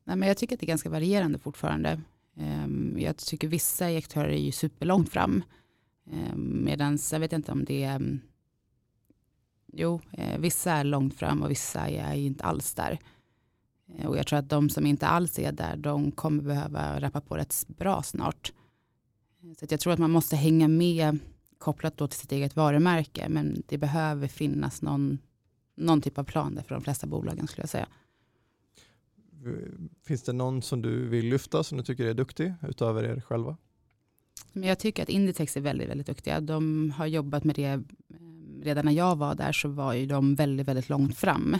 Nej, 0.04 0.15
men 0.15 0.27
jag 0.27 0.38
tycker 0.38 0.56
att 0.56 0.60
det 0.60 0.65
är 0.65 0.67
ganska 0.67 0.89
varierande 0.89 1.39
fortfarande. 1.39 2.01
Ehm, 2.36 2.97
jag 2.99 3.17
tycker 3.17 3.47
vissa 3.47 3.86
aktörer 3.97 4.30
är 4.30 4.38
ju 4.38 4.51
superlångt 4.51 5.10
fram. 5.10 5.43
Medan 6.36 6.97
jag 7.12 7.19
vet 7.19 7.34
inte 7.34 7.51
om 7.51 7.65
det 7.65 7.84
är, 7.84 8.19
jo, 9.73 10.01
eh, 10.12 10.39
vissa 10.39 10.71
är 10.71 10.84
långt 10.84 11.13
fram 11.13 11.43
och 11.43 11.51
vissa 11.51 11.89
är 11.89 12.15
inte 12.15 12.43
alls 12.43 12.73
där. 12.73 12.99
Eh, 13.97 14.06
och 14.06 14.17
jag 14.17 14.27
tror 14.27 14.39
att 14.39 14.49
de 14.49 14.69
som 14.69 14.86
inte 14.86 15.08
alls 15.08 15.39
är 15.39 15.51
där, 15.51 15.77
de 15.77 16.12
kommer 16.12 16.43
behöva 16.43 16.99
rappa 16.99 17.21
på 17.21 17.38
rätt 17.38 17.65
bra 17.67 18.04
snart. 18.04 18.54
Eh, 19.43 19.54
så 19.60 19.65
jag 19.69 19.80
tror 19.80 19.93
att 19.93 19.99
man 19.99 20.12
måste 20.12 20.36
hänga 20.36 20.67
med 20.67 21.19
kopplat 21.58 21.97
då 21.97 22.08
till 22.08 22.19
sitt 22.19 22.32
eget 22.32 22.56
varumärke. 22.56 23.30
Men 23.30 23.63
det 23.67 23.77
behöver 23.77 24.27
finnas 24.27 24.82
någon, 24.82 25.17
någon 25.75 26.01
typ 26.01 26.17
av 26.17 26.23
plan 26.23 26.56
där 26.56 26.63
för 26.63 26.75
de 26.75 26.84
flesta 26.84 27.08
bolagen 27.08 27.47
skulle 27.47 27.63
jag 27.63 27.69
säga. 27.69 27.88
Finns 30.04 30.23
det 30.23 30.34
någon 30.34 30.62
som 30.62 30.82
du 30.82 31.08
vill 31.08 31.25
lyfta 31.25 31.63
som 31.63 31.77
du 31.77 31.84
tycker 31.84 32.06
är 32.06 32.13
duktig 32.13 32.54
utöver 32.67 33.04
er 33.04 33.21
själva? 33.21 33.58
Men 34.54 34.69
jag 34.69 34.80
tycker 34.80 35.04
att 35.04 35.10
Inditex 35.10 35.58
är 35.58 35.62
väldigt, 35.62 35.89
väldigt 35.89 36.08
duktiga. 36.08 36.41
De 36.41 36.91
har 36.91 37.06
jobbat 37.06 37.43
med 37.43 37.56
det, 37.56 37.65
eh, 37.65 37.80
redan 38.62 38.86
när 38.86 38.91
jag 38.91 39.15
var 39.15 39.36
där 39.36 39.51
så 39.51 39.69
var 39.69 39.93
ju 39.93 40.06
de 40.06 40.36
väldigt, 40.36 40.67
väldigt 40.67 40.89
långt 40.89 41.17
fram. 41.17 41.58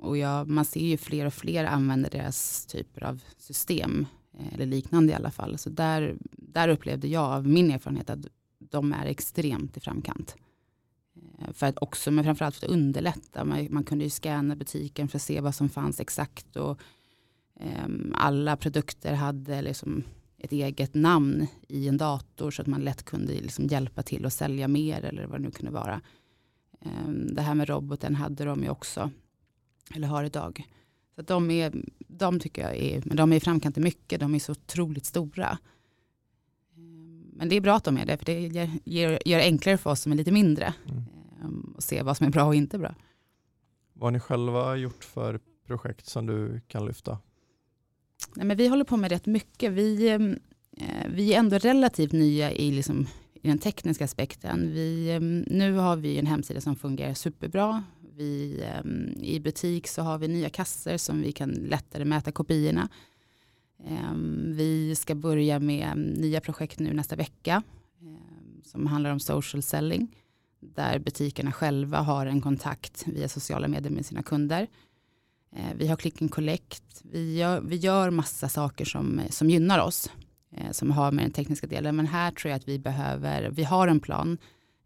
Och 0.00 0.18
jag, 0.18 0.48
man 0.48 0.64
ser 0.64 0.80
ju 0.80 0.96
fler 0.96 1.26
och 1.26 1.34
fler 1.34 1.64
använder 1.64 2.10
deras 2.10 2.66
typer 2.66 3.04
av 3.04 3.22
system, 3.36 4.06
eh, 4.38 4.54
eller 4.54 4.66
liknande 4.66 5.12
i 5.12 5.16
alla 5.16 5.30
fall. 5.30 5.58
Så 5.58 5.70
där, 5.70 6.16
där 6.32 6.68
upplevde 6.68 7.08
jag 7.08 7.32
av 7.32 7.46
min 7.46 7.70
erfarenhet 7.70 8.10
att 8.10 8.26
de 8.58 8.92
är 8.92 9.06
extremt 9.06 9.76
i 9.76 9.80
framkant. 9.80 10.36
Eh, 11.38 11.52
för 11.52 11.66
att 11.66 11.78
också, 11.78 12.10
men 12.10 12.24
framförallt 12.24 12.56
för 12.56 12.66
att 12.66 12.72
underlätta. 12.72 13.44
Man, 13.44 13.68
man 13.70 13.84
kunde 13.84 14.04
ju 14.04 14.10
scanna 14.10 14.56
butiken 14.56 15.08
för 15.08 15.18
att 15.18 15.22
se 15.22 15.40
vad 15.40 15.54
som 15.54 15.68
fanns 15.68 16.00
exakt. 16.00 16.56
Och, 16.56 16.80
um, 17.84 18.14
alla 18.16 18.56
produkter 18.56 19.14
hade 19.14 19.62
liksom 19.62 20.02
ett 20.38 20.52
eget 20.52 20.94
namn 20.94 21.46
i 21.68 21.88
en 21.88 21.96
dator 21.96 22.50
så 22.50 22.62
att 22.62 22.68
man 22.68 22.80
lätt 22.80 23.02
kunde 23.02 23.32
liksom 23.32 23.66
hjälpa 23.66 24.02
till 24.02 24.26
att 24.26 24.32
sälja 24.32 24.68
mer 24.68 25.04
eller 25.04 25.26
vad 25.26 25.40
det 25.40 25.44
nu 25.44 25.50
kunde 25.50 25.72
vara. 25.72 26.00
Um, 26.80 27.34
det 27.34 27.42
här 27.42 27.54
med 27.54 27.68
roboten 27.68 28.14
hade 28.14 28.44
de 28.44 28.62
ju 28.62 28.68
också, 28.68 29.10
eller 29.94 30.08
har 30.08 30.24
idag. 30.24 30.64
Så 31.14 31.22
de, 31.22 31.50
är, 31.50 31.72
de 31.98 32.40
tycker 32.40 32.62
jag 32.62 32.76
är, 32.76 33.02
men 33.04 33.16
de 33.16 33.32
är 33.32 33.36
i 33.36 33.40
framkant 33.40 33.78
i 33.78 33.80
mycket, 33.80 34.20
de 34.20 34.34
är 34.34 34.38
så 34.38 34.52
otroligt 34.52 35.06
stora. 35.06 35.58
Ehm, 36.76 37.24
men 37.32 37.48
det 37.48 37.56
är 37.56 37.60
bra 37.60 37.76
att 37.76 37.84
de 37.84 37.98
är 37.98 38.06
det, 38.06 38.16
för 38.16 38.24
det 38.24 38.40
gör, 38.84 39.18
gör 39.28 39.38
det 39.38 39.44
enklare 39.44 39.78
för 39.78 39.90
oss 39.90 40.00
som 40.00 40.12
är 40.12 40.16
lite 40.16 40.32
mindre. 40.32 40.74
Mm. 40.88 41.02
Ehm, 41.42 41.74
och 41.76 41.82
se 41.82 42.02
vad 42.02 42.16
som 42.16 42.26
är 42.26 42.30
bra 42.30 42.44
och 42.44 42.54
inte 42.54 42.78
bra. 42.78 42.94
Vad 43.92 44.06
har 44.06 44.10
ni 44.10 44.20
själva 44.20 44.76
gjort 44.76 45.04
för 45.04 45.40
projekt 45.66 46.06
som 46.06 46.26
du 46.26 46.60
kan 46.68 46.86
lyfta? 46.86 47.18
Nej, 48.34 48.46
men 48.46 48.56
vi 48.56 48.68
håller 48.68 48.84
på 48.84 48.96
med 48.96 49.10
rätt 49.10 49.26
mycket. 49.26 49.72
Vi, 49.72 50.08
eh, 50.08 50.18
vi 51.08 51.34
är 51.34 51.38
ändå 51.38 51.58
relativt 51.58 52.12
nya 52.12 52.52
i, 52.52 52.70
liksom, 52.70 53.06
i 53.34 53.48
den 53.48 53.58
tekniska 53.58 54.04
aspekten. 54.04 54.72
Vi, 54.72 55.18
nu 55.46 55.72
har 55.72 55.96
vi 55.96 56.18
en 56.18 56.26
hemsida 56.26 56.60
som 56.60 56.76
fungerar 56.76 57.14
superbra. 57.14 57.84
Vi, 58.20 58.62
ehm, 58.64 59.12
I 59.20 59.40
butik 59.40 59.88
så 59.88 60.02
har 60.02 60.18
vi 60.18 60.28
nya 60.28 60.50
kassor 60.50 60.96
som 60.96 61.22
vi 61.22 61.32
kan 61.32 61.50
lättare 61.50 62.04
mäta 62.04 62.32
kopiorna. 62.32 62.88
Ehm, 63.84 64.52
vi 64.56 64.94
ska 64.94 65.14
börja 65.14 65.58
med 65.58 65.88
ehm, 65.92 66.02
nya 66.02 66.40
projekt 66.40 66.78
nu 66.78 66.92
nästa 66.92 67.16
vecka 67.16 67.62
som 68.64 68.86
handlar 68.86 69.10
om 69.10 69.20
social 69.20 69.62
selling 69.62 70.16
där 70.60 70.98
butikerna 70.98 71.52
själva 71.52 72.00
har 72.00 72.26
en 72.26 72.40
kontakt 72.40 73.04
via 73.06 73.28
sociala 73.28 73.68
medier 73.68 73.92
med 73.92 74.06
sina 74.06 74.22
kunder. 74.22 74.66
Eh, 75.56 75.74
vi 75.76 75.86
har 75.86 75.96
click 75.96 76.22
and 76.22 76.30
collect. 76.30 77.02
Vi 77.02 77.38
gör, 77.38 77.60
vi 77.60 77.76
gör 77.76 78.10
massa 78.10 78.48
saker 78.48 78.84
som, 78.84 79.20
som 79.30 79.50
gynnar 79.50 79.78
oss, 79.78 80.10
eh, 80.56 80.70
som 80.70 80.90
har 80.90 81.12
med 81.12 81.24
den 81.24 81.32
tekniska 81.32 81.66
delen. 81.66 81.96
Men 81.96 82.06
här 82.06 82.30
tror 82.30 82.50
jag 82.50 82.56
att 82.56 82.68
vi 82.68 82.78
behöver, 82.78 83.50
vi 83.50 83.64
har 83.64 83.88
en 83.88 84.00
plan 84.00 84.38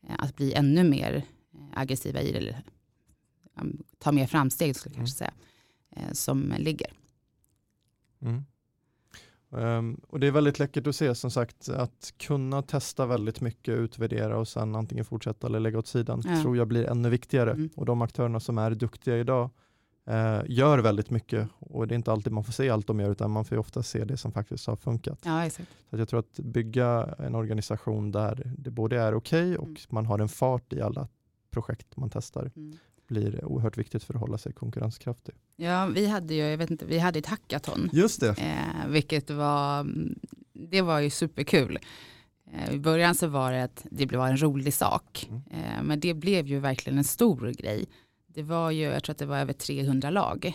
eh, 0.09 0.14
att 0.18 0.37
bli 0.37 0.53
ännu 0.53 0.85
mer 0.85 1.23
aggressiva 1.75 2.20
i 2.23 2.33
det, 2.33 2.62
ta 3.99 4.12
mer 4.12 4.27
framsteg 4.27 4.77
skulle 4.77 4.95
jag 4.95 4.97
kanske 4.97 5.25
mm. 5.25 5.35
säga, 5.97 6.14
som 6.14 6.55
ligger. 6.59 6.93
Mm. 8.23 8.45
Um, 9.55 10.01
och 10.09 10.21
det 10.21 10.27
är 10.27 10.31
väldigt 10.31 10.59
läckert 10.59 10.87
att 10.87 10.97
se 10.97 11.14
som 11.14 11.31
sagt 11.31 11.69
att 11.69 12.14
kunna 12.17 12.62
testa 12.62 13.07
väldigt 13.07 13.40
mycket, 13.40 13.79
utvärdera 13.79 14.38
och 14.38 14.49
sen 14.49 14.75
antingen 14.75 15.05
fortsätta 15.05 15.47
eller 15.47 15.61
lägga 15.61 15.79
åt 15.79 15.87
sidan 15.87 16.23
ja. 16.25 16.43
tror 16.43 16.57
jag 16.57 16.69
blir 16.69 16.85
ännu 16.85 17.09
viktigare. 17.09 17.51
Mm. 17.51 17.71
Och 17.77 17.87
de 17.87 18.03
aktörerna 18.03 18.40
som 18.40 18.59
är 18.59 18.71
duktiga 18.71 19.19
idag 19.19 19.51
uh, 20.11 20.43
gör 20.47 20.79
väldigt 20.79 21.11
mycket 21.11 21.49
och 21.59 21.88
det 21.88 21.95
är 21.95 21.97
inte 21.97 22.12
alltid 22.12 22.33
man 22.33 22.45
får 22.45 22.53
se 22.53 22.71
allt 22.71 22.87
de 22.87 23.01
gör 23.01 23.11
utan 23.11 23.31
man 23.31 23.45
får 23.45 23.59
ofta 23.59 23.83
se 23.83 24.05
det 24.05 24.17
som 24.17 24.33
faktiskt 24.33 24.67
har 24.67 24.77
funkat. 24.77 25.19
Ja. 25.25 25.51
Så 25.51 25.62
jag 25.90 26.09
tror 26.09 26.21
att 26.21 26.38
bygga 26.38 27.14
en 27.19 27.35
organisation 27.35 28.12
där 28.12 28.53
det 28.59 28.71
både 28.71 29.01
är 29.01 29.14
okej 29.14 29.45
okay 29.45 29.57
och 29.57 29.69
mm. 29.69 29.77
man 29.88 30.07
har 30.07 30.19
en 30.19 30.29
fart 30.29 30.73
i 30.73 30.81
alla 30.81 31.09
projekt 31.51 31.97
man 31.97 32.11
testar. 32.11 32.51
Mm 32.57 32.79
blir 33.07 33.45
oerhört 33.45 33.79
viktigt 33.79 34.05
för 34.05 34.14
att 34.14 34.21
hålla 34.21 34.38
sig 34.38 34.53
konkurrenskraftig. 34.53 35.35
Ja, 35.57 35.87
vi 35.87 36.07
hade 36.07 36.35
ju, 36.35 36.40
jag 36.40 36.59
vet 36.59 36.71
inte, 36.71 36.87
vi 36.87 36.99
hade 36.99 37.19
ett 37.19 37.27
hackathon. 37.27 37.90
Just 37.93 38.21
det. 38.21 38.29
Eh, 38.29 38.88
vilket 38.88 39.31
var, 39.31 39.87
det 40.53 40.83
var 40.83 41.01
ju 41.01 41.11
superkul. 41.11 41.79
Eh, 42.53 42.75
I 42.75 42.79
början 42.79 43.14
så 43.14 43.27
var 43.27 43.53
det 43.53 43.64
att 43.64 43.87
det 43.90 44.17
var 44.17 44.29
en 44.29 44.43
rolig 44.43 44.75
sak. 44.75 45.29
Mm. 45.31 45.43
Eh, 45.51 45.83
men 45.83 46.01
det 46.01 46.14
blev 46.14 46.47
ju 46.47 46.59
verkligen 46.59 46.99
en 46.99 47.05
stor 47.05 47.53
grej. 47.59 47.87
Det 48.27 48.43
var 48.43 48.71
ju, 48.71 48.83
jag 48.83 49.05
tror 49.05 49.12
att 49.12 49.19
det 49.19 49.27
var 49.27 49.38
över 49.38 49.53
300 49.53 50.11
lag. 50.11 50.47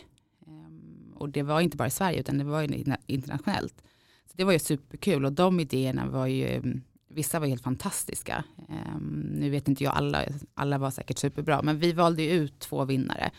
Eh, 0.48 1.18
och 1.18 1.30
det 1.30 1.44
var 1.44 1.62
inte 1.62 1.78
bara 1.78 1.88
i 1.88 1.92
Sverige 1.92 2.20
utan 2.20 2.38
det 2.38 2.44
var 2.44 2.62
ju 2.62 2.84
internationellt. 3.06 3.84
Så 4.26 4.34
det 4.36 4.44
var 4.44 4.54
ju 4.54 4.60
superkul 4.60 5.26
och 5.26 5.34
de 5.34 5.60
idéerna 5.60 6.10
var 6.10 6.28
ju 6.28 6.62
Vissa 7.10 7.40
var 7.40 7.48
helt 7.48 7.64
fantastiska. 7.64 8.44
Ehm, 8.70 9.34
nu 9.34 9.50
vet 9.50 9.68
inte 9.68 9.84
jag 9.84 9.94
alla, 9.94 10.26
alla 10.54 10.78
var 10.78 10.92
säkert 10.92 11.18
superbra, 11.18 11.62
men 11.62 11.80
vi 11.80 11.94
valde 11.94 12.24
ju 12.24 12.30
ut 12.30 12.60
två 12.60 12.86
vinnare, 12.86 13.32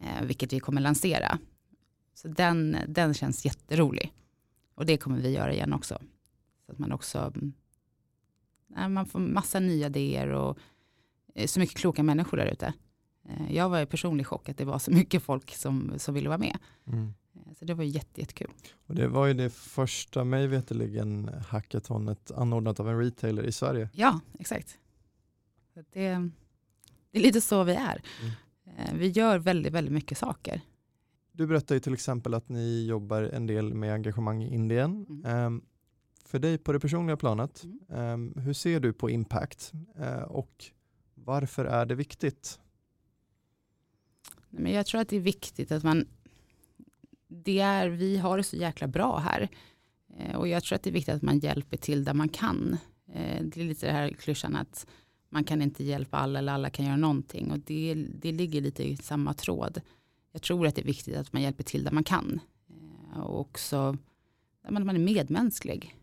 eh, 0.00 0.24
vilket 0.24 0.52
vi 0.52 0.60
kommer 0.60 0.80
lansera. 0.80 1.38
Så 2.14 2.28
den, 2.28 2.76
den 2.88 3.14
känns 3.14 3.44
jätterolig. 3.44 4.12
Och 4.74 4.86
det 4.86 4.96
kommer 4.96 5.18
vi 5.18 5.30
göra 5.30 5.52
igen 5.52 5.72
också. 5.72 5.98
Så 6.66 6.72
att 6.72 6.78
man 6.78 6.92
också, 6.92 7.32
mm, 8.78 8.92
man 8.92 9.06
får 9.06 9.18
massa 9.18 9.60
nya 9.60 9.86
idéer 9.86 10.28
och 10.28 10.58
eh, 11.34 11.46
så 11.46 11.60
mycket 11.60 11.76
kloka 11.76 12.02
människor 12.02 12.36
där 12.36 12.46
ute. 12.46 12.74
Eh, 13.28 13.56
jag 13.56 13.68
var 13.68 13.80
i 13.80 13.86
personlig 13.86 14.26
chock 14.26 14.48
att 14.48 14.58
det 14.58 14.64
var 14.64 14.78
så 14.78 14.90
mycket 14.90 15.22
folk 15.22 15.54
som, 15.54 15.92
som 15.98 16.14
ville 16.14 16.28
vara 16.28 16.38
med. 16.38 16.58
Mm. 16.86 17.14
Så 17.58 17.64
det 17.64 17.74
var 17.74 17.84
jätte, 17.84 18.20
jättekul. 18.20 18.50
Och 18.86 18.94
det 18.94 19.08
var 19.08 19.26
ju 19.26 19.34
det 19.34 19.50
första, 19.50 20.24
mig 20.24 20.46
veterligen, 20.46 21.30
hackathonet 21.48 22.30
anordnat 22.30 22.80
av 22.80 22.88
en 22.88 22.98
retailer 22.98 23.42
i 23.42 23.52
Sverige. 23.52 23.88
Ja, 23.92 24.20
exakt. 24.38 24.78
Det, 25.74 25.82
det 25.92 27.18
är 27.18 27.22
lite 27.22 27.40
så 27.40 27.64
vi 27.64 27.74
är. 27.74 28.02
Mm. 28.20 28.32
Eh, 28.78 28.94
vi 28.94 29.08
gör 29.08 29.38
väldigt, 29.38 29.72
väldigt 29.72 29.92
mycket 29.92 30.18
saker. 30.18 30.60
Du 31.32 31.46
berättade 31.46 31.80
till 31.80 31.94
exempel 31.94 32.34
att 32.34 32.48
ni 32.48 32.86
jobbar 32.86 33.22
en 33.22 33.46
del 33.46 33.74
med 33.74 33.94
engagemang 33.94 34.42
i 34.42 34.54
Indien. 34.54 35.06
Mm. 35.08 35.46
Um, 35.46 35.64
för 36.24 36.38
dig 36.38 36.58
på 36.58 36.72
det 36.72 36.80
personliga 36.80 37.16
planet, 37.16 37.64
mm. 37.64 37.98
um, 37.98 38.34
hur 38.36 38.52
ser 38.52 38.80
du 38.80 38.92
på 38.92 39.10
impact 39.10 39.72
uh, 40.00 40.22
och 40.22 40.64
varför 41.14 41.64
är 41.64 41.86
det 41.86 41.94
viktigt? 41.94 42.60
Men 44.50 44.72
jag 44.72 44.86
tror 44.86 45.00
att 45.00 45.08
det 45.08 45.16
är 45.16 45.20
viktigt 45.20 45.72
att 45.72 45.82
man 45.82 46.06
det 47.34 47.60
är, 47.60 47.88
vi 47.88 48.16
har 48.16 48.36
det 48.36 48.42
så 48.42 48.56
jäkla 48.56 48.86
bra 48.86 49.18
här. 49.18 49.48
Eh, 50.18 50.36
och 50.36 50.48
jag 50.48 50.64
tror 50.64 50.76
att 50.76 50.82
det 50.82 50.90
är 50.90 50.94
viktigt 50.94 51.14
att 51.14 51.22
man 51.22 51.38
hjälper 51.38 51.76
till 51.76 52.04
där 52.04 52.14
man 52.14 52.28
kan. 52.28 52.76
Eh, 53.12 53.42
det 53.44 53.60
är 53.60 53.64
lite 53.64 53.86
det 53.86 53.92
här 53.92 54.08
klyschan 54.08 54.56
att 54.56 54.86
man 55.28 55.44
kan 55.44 55.62
inte 55.62 55.84
hjälpa 55.84 56.18
alla 56.18 56.38
eller 56.38 56.52
alla 56.52 56.70
kan 56.70 56.84
göra 56.84 56.96
någonting. 56.96 57.50
Och 57.50 57.58
det, 57.58 57.94
det 57.94 58.32
ligger 58.32 58.60
lite 58.60 58.88
i 58.88 58.96
samma 58.96 59.34
tråd. 59.34 59.80
Jag 60.32 60.42
tror 60.42 60.66
att 60.66 60.74
det 60.74 60.80
är 60.80 60.86
viktigt 60.86 61.16
att 61.16 61.32
man 61.32 61.42
hjälper 61.42 61.64
till 61.64 61.84
där 61.84 61.92
man 61.92 62.04
kan. 62.04 62.40
Eh, 62.68 63.20
och 63.20 63.40
också 63.40 63.96
att 64.62 64.72
man 64.72 64.88
är 64.88 64.98
medmänsklig. 64.98 65.96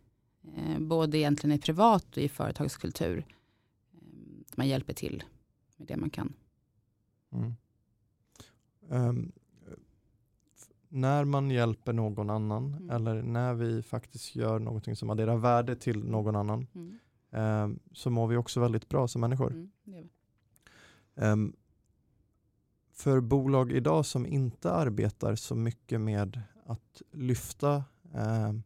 Både 0.80 1.18
egentligen 1.18 1.56
i 1.56 1.60
privat 1.60 2.18
och 2.18 2.24
i 2.24 2.30
företagskultur. 2.30 3.26
Att 4.48 4.58
man 4.58 4.68
hjälper 4.68 4.94
till 4.94 5.24
med 5.78 5.88
det 5.88 5.98
man 5.98 6.10
kan. 6.10 6.34
Mm. 7.32 7.54
Um, 8.90 9.32
när 10.94 11.26
man 11.26 11.52
hjälper 11.52 11.94
någon 11.94 12.30
annan 12.30 12.74
mm. 12.74 12.90
eller 12.90 13.22
när 13.22 13.54
vi 13.54 13.84
faktiskt 13.84 14.36
gör 14.36 14.60
någonting 14.60 14.96
som 14.96 15.10
adderar 15.10 15.38
värde 15.38 15.76
till 15.76 15.96
mm. 15.96 16.12
någon 16.12 16.36
annan 16.36 16.68
mm. 16.76 17.00
um, 17.64 17.80
så 17.92 18.10
mår 18.10 18.28
vi 18.28 18.38
också 18.38 18.60
väldigt 18.60 18.90
bra 18.90 19.08
som 19.08 19.22
människor. 19.22 19.70
Um, 21.16 21.56
för 22.94 23.20
bolag 23.20 23.72
idag 23.72 24.06
som 24.06 24.26
inte 24.26 24.72
arbetar 24.72 25.36
så 25.36 25.56
mycket 25.56 26.02
med 26.02 26.42
att 26.66 27.02
lyfta 27.12 27.84
um, 28.14 28.64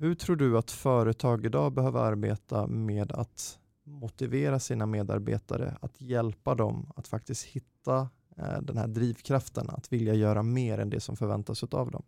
Hur 0.00 0.14
tror 0.14 0.36
du 0.36 0.58
att 0.58 0.70
företag 0.70 1.46
idag 1.46 1.72
behöver 1.72 2.00
arbeta 2.00 2.66
med 2.66 3.12
att 3.12 3.58
motivera 3.88 4.60
sina 4.60 4.86
medarbetare, 4.86 5.78
att 5.80 6.00
hjälpa 6.00 6.54
dem 6.54 6.92
att 6.96 7.08
faktiskt 7.08 7.44
hitta 7.44 8.08
eh, 8.36 8.60
den 8.62 8.76
här 8.76 8.88
drivkraften, 8.88 9.70
att 9.70 9.92
vilja 9.92 10.14
göra 10.14 10.42
mer 10.42 10.78
än 10.78 10.90
det 10.90 11.00
som 11.00 11.16
förväntas 11.16 11.62
av 11.64 11.90
dem? 11.90 12.02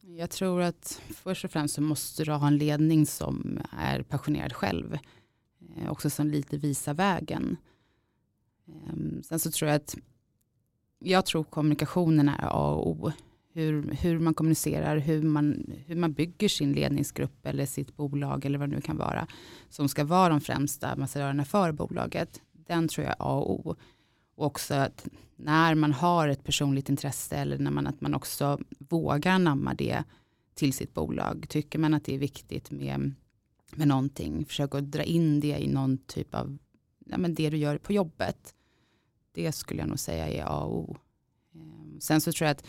Jag 0.00 0.30
tror 0.30 0.62
att 0.62 1.00
först 1.14 1.44
och 1.44 1.50
främst 1.50 1.74
så 1.74 1.82
måste 1.82 2.24
du 2.24 2.32
ha 2.32 2.46
en 2.46 2.56
ledning 2.56 3.06
som 3.06 3.60
är 3.78 4.02
passionerad 4.02 4.52
själv. 4.52 4.98
Eh, 5.76 5.90
också 5.90 6.10
som 6.10 6.28
lite 6.28 6.56
visar 6.56 6.94
vägen. 6.94 7.56
Ehm, 8.66 9.22
sen 9.22 9.38
så 9.38 9.50
tror 9.50 9.70
jag 9.70 9.76
att 9.76 9.96
jag 10.98 11.26
tror 11.26 11.44
kommunikationen 11.44 12.28
är 12.28 12.48
A 12.50 12.74
och 12.74 12.90
O 12.90 13.12
hur, 13.52 13.92
hur 13.92 14.18
man 14.18 14.34
kommunicerar, 14.34 14.96
hur 14.96 15.22
man, 15.22 15.72
hur 15.86 15.96
man 15.96 16.12
bygger 16.12 16.48
sin 16.48 16.72
ledningsgrupp 16.72 17.46
eller 17.46 17.66
sitt 17.66 17.96
bolag 17.96 18.44
eller 18.44 18.58
vad 18.58 18.70
det 18.70 18.74
nu 18.76 18.80
kan 18.80 18.96
vara, 18.96 19.26
som 19.68 19.88
ska 19.88 20.04
vara 20.04 20.28
de 20.28 20.40
främsta 20.40 20.88
ambassadörerna 20.88 21.44
för 21.44 21.72
bolaget, 21.72 22.40
den 22.52 22.88
tror 22.88 23.04
jag 23.04 23.12
är 23.12 23.16
A 23.18 23.38
och 23.38 23.50
O. 23.50 23.76
Och 24.34 24.46
också 24.46 24.74
att 24.74 25.08
när 25.36 25.74
man 25.74 25.92
har 25.92 26.28
ett 26.28 26.44
personligt 26.44 26.88
intresse 26.88 27.36
eller 27.36 27.58
när 27.58 27.70
man, 27.70 27.86
att 27.86 28.00
man 28.00 28.14
också 28.14 28.58
vågar 28.78 29.38
namna 29.38 29.74
det 29.74 30.04
till 30.54 30.72
sitt 30.72 30.94
bolag. 30.94 31.46
Tycker 31.48 31.78
man 31.78 31.94
att 31.94 32.04
det 32.04 32.14
är 32.14 32.18
viktigt 32.18 32.70
med, 32.70 33.14
med 33.70 33.88
någonting, 33.88 34.44
försök 34.44 34.74
att 34.74 34.92
dra 34.92 35.02
in 35.02 35.40
det 35.40 35.62
i 35.62 35.68
någon 35.68 35.98
typ 35.98 36.34
av, 36.34 36.58
ja, 37.06 37.18
men 37.18 37.34
det 37.34 37.50
du 37.50 37.56
gör 37.56 37.78
på 37.78 37.92
jobbet. 37.92 38.54
Det 39.32 39.52
skulle 39.52 39.80
jag 39.80 39.88
nog 39.88 39.98
säga 39.98 40.28
är 40.28 40.44
A 40.44 40.60
och 40.60 40.90
O. 40.90 40.96
Ehm, 41.54 42.00
sen 42.00 42.20
så 42.20 42.32
tror 42.32 42.46
jag 42.46 42.56
att 42.56 42.64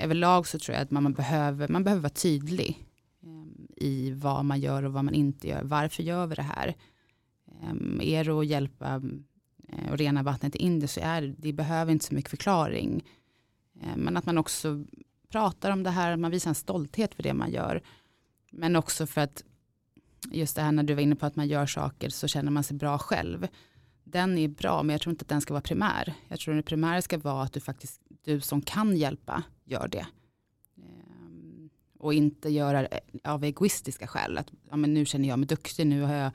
överlag 0.00 0.46
så 0.46 0.58
tror 0.58 0.74
jag 0.74 0.82
att 0.82 0.90
man 0.90 1.12
behöver, 1.12 1.68
man 1.68 1.84
behöver 1.84 2.02
vara 2.02 2.10
tydlig 2.10 2.86
ehm, 3.22 3.66
i 3.76 4.10
vad 4.10 4.44
man 4.44 4.60
gör 4.60 4.82
och 4.82 4.92
vad 4.92 5.04
man 5.04 5.14
inte 5.14 5.48
gör. 5.48 5.62
Varför 5.62 6.02
gör 6.02 6.26
vi 6.26 6.34
det 6.34 6.42
här? 6.42 6.76
Ehm, 7.62 8.00
är 8.02 8.24
det 8.24 8.30
att 8.30 8.46
hjälpa 8.46 9.02
eh, 9.68 9.92
och 9.92 9.98
rena 9.98 10.22
vattnet 10.22 10.56
i 10.56 10.58
Indien 10.58 10.88
så 10.88 11.00
är 11.00 11.22
det, 11.22 11.34
det 11.38 11.52
behöver 11.52 11.92
inte 11.92 12.04
så 12.04 12.14
mycket 12.14 12.30
förklaring. 12.30 13.04
Ehm, 13.82 14.00
men 14.00 14.16
att 14.16 14.26
man 14.26 14.38
också 14.38 14.84
pratar 15.28 15.70
om 15.70 15.82
det 15.82 15.90
här, 15.90 16.16
man 16.16 16.30
visar 16.30 16.50
en 16.50 16.54
stolthet 16.54 17.14
för 17.14 17.22
det 17.22 17.34
man 17.34 17.50
gör. 17.50 17.82
Men 18.52 18.76
också 18.76 19.06
för 19.06 19.20
att 19.20 19.44
just 20.30 20.56
det 20.56 20.62
här 20.62 20.72
när 20.72 20.82
du 20.82 20.94
var 20.94 21.02
inne 21.02 21.16
på 21.16 21.26
att 21.26 21.36
man 21.36 21.48
gör 21.48 21.66
saker 21.66 22.08
så 22.08 22.28
känner 22.28 22.50
man 22.50 22.64
sig 22.64 22.76
bra 22.76 22.98
själv. 22.98 23.48
Den 24.04 24.38
är 24.38 24.48
bra 24.48 24.82
men 24.82 24.94
jag 24.94 25.00
tror 25.00 25.10
inte 25.10 25.22
att 25.22 25.28
den 25.28 25.40
ska 25.40 25.54
vara 25.54 25.62
primär. 25.62 26.14
Jag 26.28 26.40
tror 26.40 26.54
att 26.54 26.58
det 26.58 26.68
primära 26.68 27.02
ska 27.02 27.18
vara 27.18 27.42
att 27.42 27.52
du 27.52 27.60
faktiskt, 27.60 28.00
du 28.24 28.40
som 28.40 28.62
kan 28.62 28.96
hjälpa, 28.96 29.42
gör 29.64 29.88
det. 29.88 30.06
Ehm, 30.76 31.70
och 31.98 32.14
inte 32.14 32.48
göra 32.48 32.88
av 33.24 33.44
egoistiska 33.44 34.06
skäl. 34.06 34.38
Att 34.38 34.52
ja, 34.70 34.76
men 34.76 34.94
nu 34.94 35.04
känner 35.04 35.28
jag 35.28 35.38
mig 35.38 35.48
duktig, 35.48 35.86
nu, 35.86 36.02
har 36.02 36.14
jag, 36.14 36.32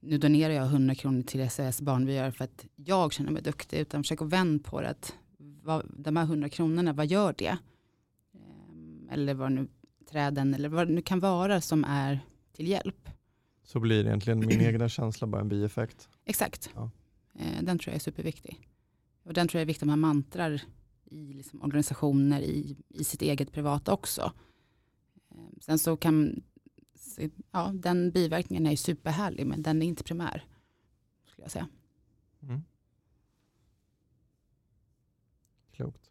nu 0.00 0.18
donerar 0.18 0.54
jag 0.54 0.66
100 0.66 0.94
kronor 0.94 1.22
till 1.22 1.50
SOS 1.50 1.80
Barnbyar 1.80 2.30
för 2.30 2.44
att 2.44 2.66
jag 2.74 3.12
känner 3.12 3.30
mig 3.30 3.42
duktig. 3.42 3.78
Utan 3.78 4.02
försök 4.02 4.22
att 4.22 4.28
vända 4.28 4.70
på 4.70 4.80
det. 4.80 4.88
Att 4.88 5.14
vad, 5.62 5.86
de 5.96 6.16
här 6.16 6.24
100 6.24 6.48
kronorna, 6.48 6.92
vad 6.92 7.06
gör 7.06 7.34
det? 7.38 7.58
Eh, 8.34 9.12
eller 9.12 9.34
vad 9.34 9.52
nu 9.52 9.68
träden 10.10 10.54
eller 10.54 10.68
vad 10.68 10.88
det 10.88 10.92
nu 10.92 11.02
kan 11.02 11.20
vara 11.20 11.60
som 11.60 11.84
är 11.84 12.20
till 12.52 12.68
hjälp. 12.68 13.08
Så 13.64 13.80
blir 13.80 14.06
egentligen 14.06 14.38
min 14.38 14.60
egna 14.60 14.88
känsla 14.88 15.26
bara 15.26 15.40
en 15.40 15.48
bieffekt. 15.48 16.08
Exakt. 16.24 16.70
Ja. 16.74 16.90
Eh, 17.34 17.62
den 17.62 17.78
tror 17.78 17.92
jag 17.92 17.94
är 17.94 18.00
superviktig. 18.00 18.60
Och 19.24 19.32
den 19.32 19.48
tror 19.48 19.58
jag 19.58 19.62
är 19.62 19.66
viktig 19.66 19.84
att 19.84 19.88
man 19.88 20.00
mantrar 20.00 20.62
i 21.06 21.32
liksom 21.32 21.62
organisationer, 21.62 22.40
i, 22.40 22.76
i 22.88 23.04
sitt 23.04 23.22
eget 23.22 23.52
privata 23.52 23.92
också. 23.92 24.32
Eh, 25.30 25.58
sen 25.60 25.78
så 25.78 25.96
kan, 25.96 26.42
ja 27.50 27.72
den 27.74 28.10
biverkningen 28.10 28.66
är 28.66 28.76
superhärlig 28.76 29.46
men 29.46 29.62
den 29.62 29.82
är 29.82 29.86
inte 29.86 30.04
primär. 30.04 30.44
Skulle 31.26 31.44
jag 31.44 31.52
säga. 31.52 31.68
Mm. 32.42 32.62
Klokt. 35.72 36.10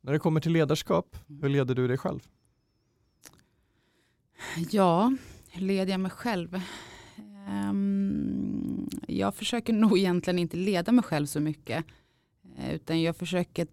När 0.00 0.12
det 0.12 0.18
kommer 0.18 0.40
till 0.40 0.52
ledarskap, 0.52 1.16
hur 1.26 1.48
leder 1.48 1.74
du 1.74 1.88
dig 1.88 1.98
själv? 1.98 2.28
Ja, 4.70 5.16
hur 5.48 5.62
leder 5.62 5.92
jag 5.92 6.00
mig 6.00 6.10
själv? 6.10 6.60
Um, 7.48 7.89
jag 9.20 9.34
försöker 9.34 9.72
nog 9.84 9.98
egentligen 9.98 10.38
inte 10.38 10.56
leda 10.56 10.92
mig 10.92 11.04
själv 11.04 11.26
så 11.26 11.40
mycket. 11.40 11.84
Eh, 12.56 12.74
utan 12.74 13.02
jag 13.02 13.16
försöker 13.16 13.66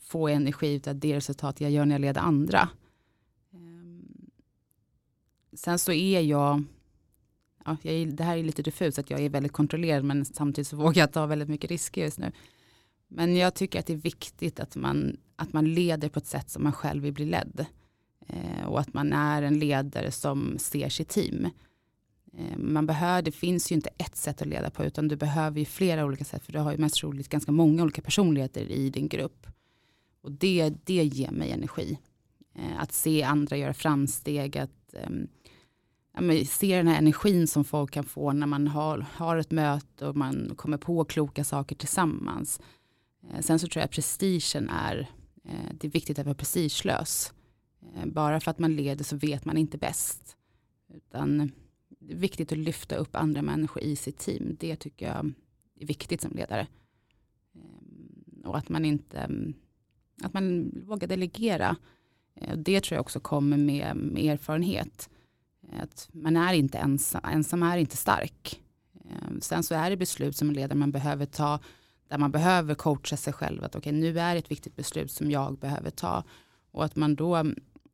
få 0.00 0.28
energi 0.28 0.80
av 0.86 0.96
det 0.96 1.16
resultat 1.16 1.60
jag 1.60 1.70
gör 1.70 1.84
när 1.84 1.94
jag 1.94 2.00
leder 2.00 2.20
andra. 2.20 2.68
Ehm, 3.52 4.30
sen 5.52 5.78
så 5.78 5.92
är 5.92 6.20
jag, 6.20 6.64
ja, 7.64 7.76
jag 7.82 7.94
är, 7.94 8.06
det 8.06 8.24
här 8.24 8.36
är 8.36 8.42
lite 8.42 8.62
diffust, 8.62 8.98
att 8.98 9.10
jag 9.10 9.20
är 9.20 9.28
väldigt 9.28 9.52
kontrollerad 9.52 10.04
men 10.04 10.24
samtidigt 10.24 10.68
så 10.68 10.76
vågar 10.76 11.02
jag 11.02 11.12
ta 11.12 11.26
väldigt 11.26 11.48
mycket 11.48 11.70
risker 11.70 12.02
just 12.02 12.18
nu. 12.18 12.32
Men 13.08 13.36
jag 13.36 13.54
tycker 13.54 13.78
att 13.78 13.86
det 13.86 13.92
är 13.92 13.96
viktigt 13.96 14.60
att 14.60 14.76
man, 14.76 15.16
att 15.36 15.52
man 15.52 15.74
leder 15.74 16.08
på 16.08 16.18
ett 16.18 16.26
sätt 16.26 16.50
som 16.50 16.62
man 16.62 16.72
själv 16.72 17.02
vill 17.02 17.12
bli 17.12 17.24
ledd. 17.24 17.66
Eh, 18.26 18.66
och 18.66 18.80
att 18.80 18.94
man 18.94 19.12
är 19.12 19.42
en 19.42 19.58
ledare 19.58 20.10
som 20.10 20.58
ser 20.58 20.88
sitt 20.88 21.08
team. 21.08 21.50
Eh, 22.38 22.58
man 22.58 22.86
behöver, 22.86 23.22
det 23.22 23.32
finns 23.32 23.72
ju 23.72 23.74
inte 23.74 23.90
ett 23.98 24.16
sätt 24.16 24.42
att 24.42 24.48
leda 24.48 24.70
på 24.70 24.84
utan 24.84 25.08
du 25.08 25.16
behöver 25.16 25.58
ju 25.58 25.64
flera 25.64 26.04
olika 26.04 26.24
sätt 26.24 26.44
för 26.44 26.52
du 26.52 26.58
har 26.58 26.72
ju 26.72 26.78
mest 26.78 26.96
troligt 26.96 27.28
ganska 27.28 27.52
många 27.52 27.82
olika 27.82 28.02
personligheter 28.02 28.70
i 28.70 28.90
din 28.90 29.08
grupp. 29.08 29.46
Och 30.22 30.32
det, 30.32 30.74
det 30.84 31.04
ger 31.04 31.30
mig 31.30 31.50
energi. 31.50 31.98
Eh, 32.54 32.80
att 32.82 32.92
se 32.92 33.22
andra 33.22 33.56
göra 33.56 33.74
framsteg, 33.74 34.58
att 34.58 34.94
ehm, 34.94 35.28
ja, 36.14 36.44
se 36.44 36.76
den 36.76 36.88
här 36.88 36.98
energin 36.98 37.48
som 37.48 37.64
folk 37.64 37.90
kan 37.90 38.04
få 38.04 38.32
när 38.32 38.46
man 38.46 38.68
har, 38.68 39.06
har 39.12 39.36
ett 39.36 39.50
möte 39.50 40.06
och 40.06 40.16
man 40.16 40.52
kommer 40.56 40.78
på 40.78 41.04
kloka 41.04 41.44
saker 41.44 41.76
tillsammans. 41.76 42.60
Eh, 43.30 43.40
sen 43.40 43.58
så 43.58 43.68
tror 43.68 43.80
jag 43.80 43.84
att 43.84 43.94
prestigen 43.94 44.68
är, 44.68 45.10
det 45.72 45.86
är 45.86 45.90
viktigt 45.90 46.18
att 46.18 46.26
vara 46.26 46.34
prestigelös. 46.34 47.32
Bara 48.04 48.40
för 48.40 48.50
att 48.50 48.58
man 48.58 48.76
leder 48.76 49.04
så 49.04 49.16
vet 49.16 49.44
man 49.44 49.56
inte 49.56 49.78
bäst. 49.78 50.36
Utan 50.94 51.52
viktigt 52.14 52.52
att 52.52 52.58
lyfta 52.58 52.96
upp 52.96 53.16
andra 53.16 53.42
människor 53.42 53.82
i 53.82 53.96
sitt 53.96 54.18
team. 54.18 54.56
Det 54.60 54.76
tycker 54.76 55.06
jag 55.06 55.32
är 55.80 55.86
viktigt 55.86 56.20
som 56.20 56.30
ledare. 56.30 56.66
Ehm, 57.54 58.42
och 58.44 58.58
att 58.58 58.68
man 58.68 58.84
inte 58.84 59.28
att 60.22 60.34
man 60.34 60.70
vågar 60.86 61.08
delegera. 61.08 61.76
Eh, 62.34 62.56
det 62.56 62.80
tror 62.80 62.96
jag 62.96 63.00
också 63.00 63.20
kommer 63.20 63.56
med, 63.56 63.96
med 63.96 64.24
erfarenhet. 64.24 65.10
Att 65.72 66.08
man 66.12 66.36
är 66.36 66.54
inte 66.54 66.78
ensam, 66.78 67.20
ensam 67.24 67.62
är 67.62 67.76
inte 67.76 67.96
stark. 67.96 68.62
Ehm, 69.10 69.40
sen 69.40 69.62
så 69.62 69.74
är 69.74 69.90
det 69.90 69.96
beslut 69.96 70.36
som 70.36 70.50
ledare 70.50 70.78
man 70.78 70.90
behöver 70.90 71.26
ta 71.26 71.60
där 72.08 72.18
man 72.18 72.30
behöver 72.30 72.74
coacha 72.74 73.16
sig 73.16 73.32
själv. 73.32 73.64
Att 73.64 73.76
okay, 73.76 73.92
nu 73.92 74.18
är 74.18 74.34
det 74.34 74.38
ett 74.38 74.50
viktigt 74.50 74.76
beslut 74.76 75.12
som 75.12 75.30
jag 75.30 75.58
behöver 75.58 75.90
ta. 75.90 76.24
Och 76.70 76.84
att 76.84 76.96
man 76.96 77.14
då, 77.14 77.44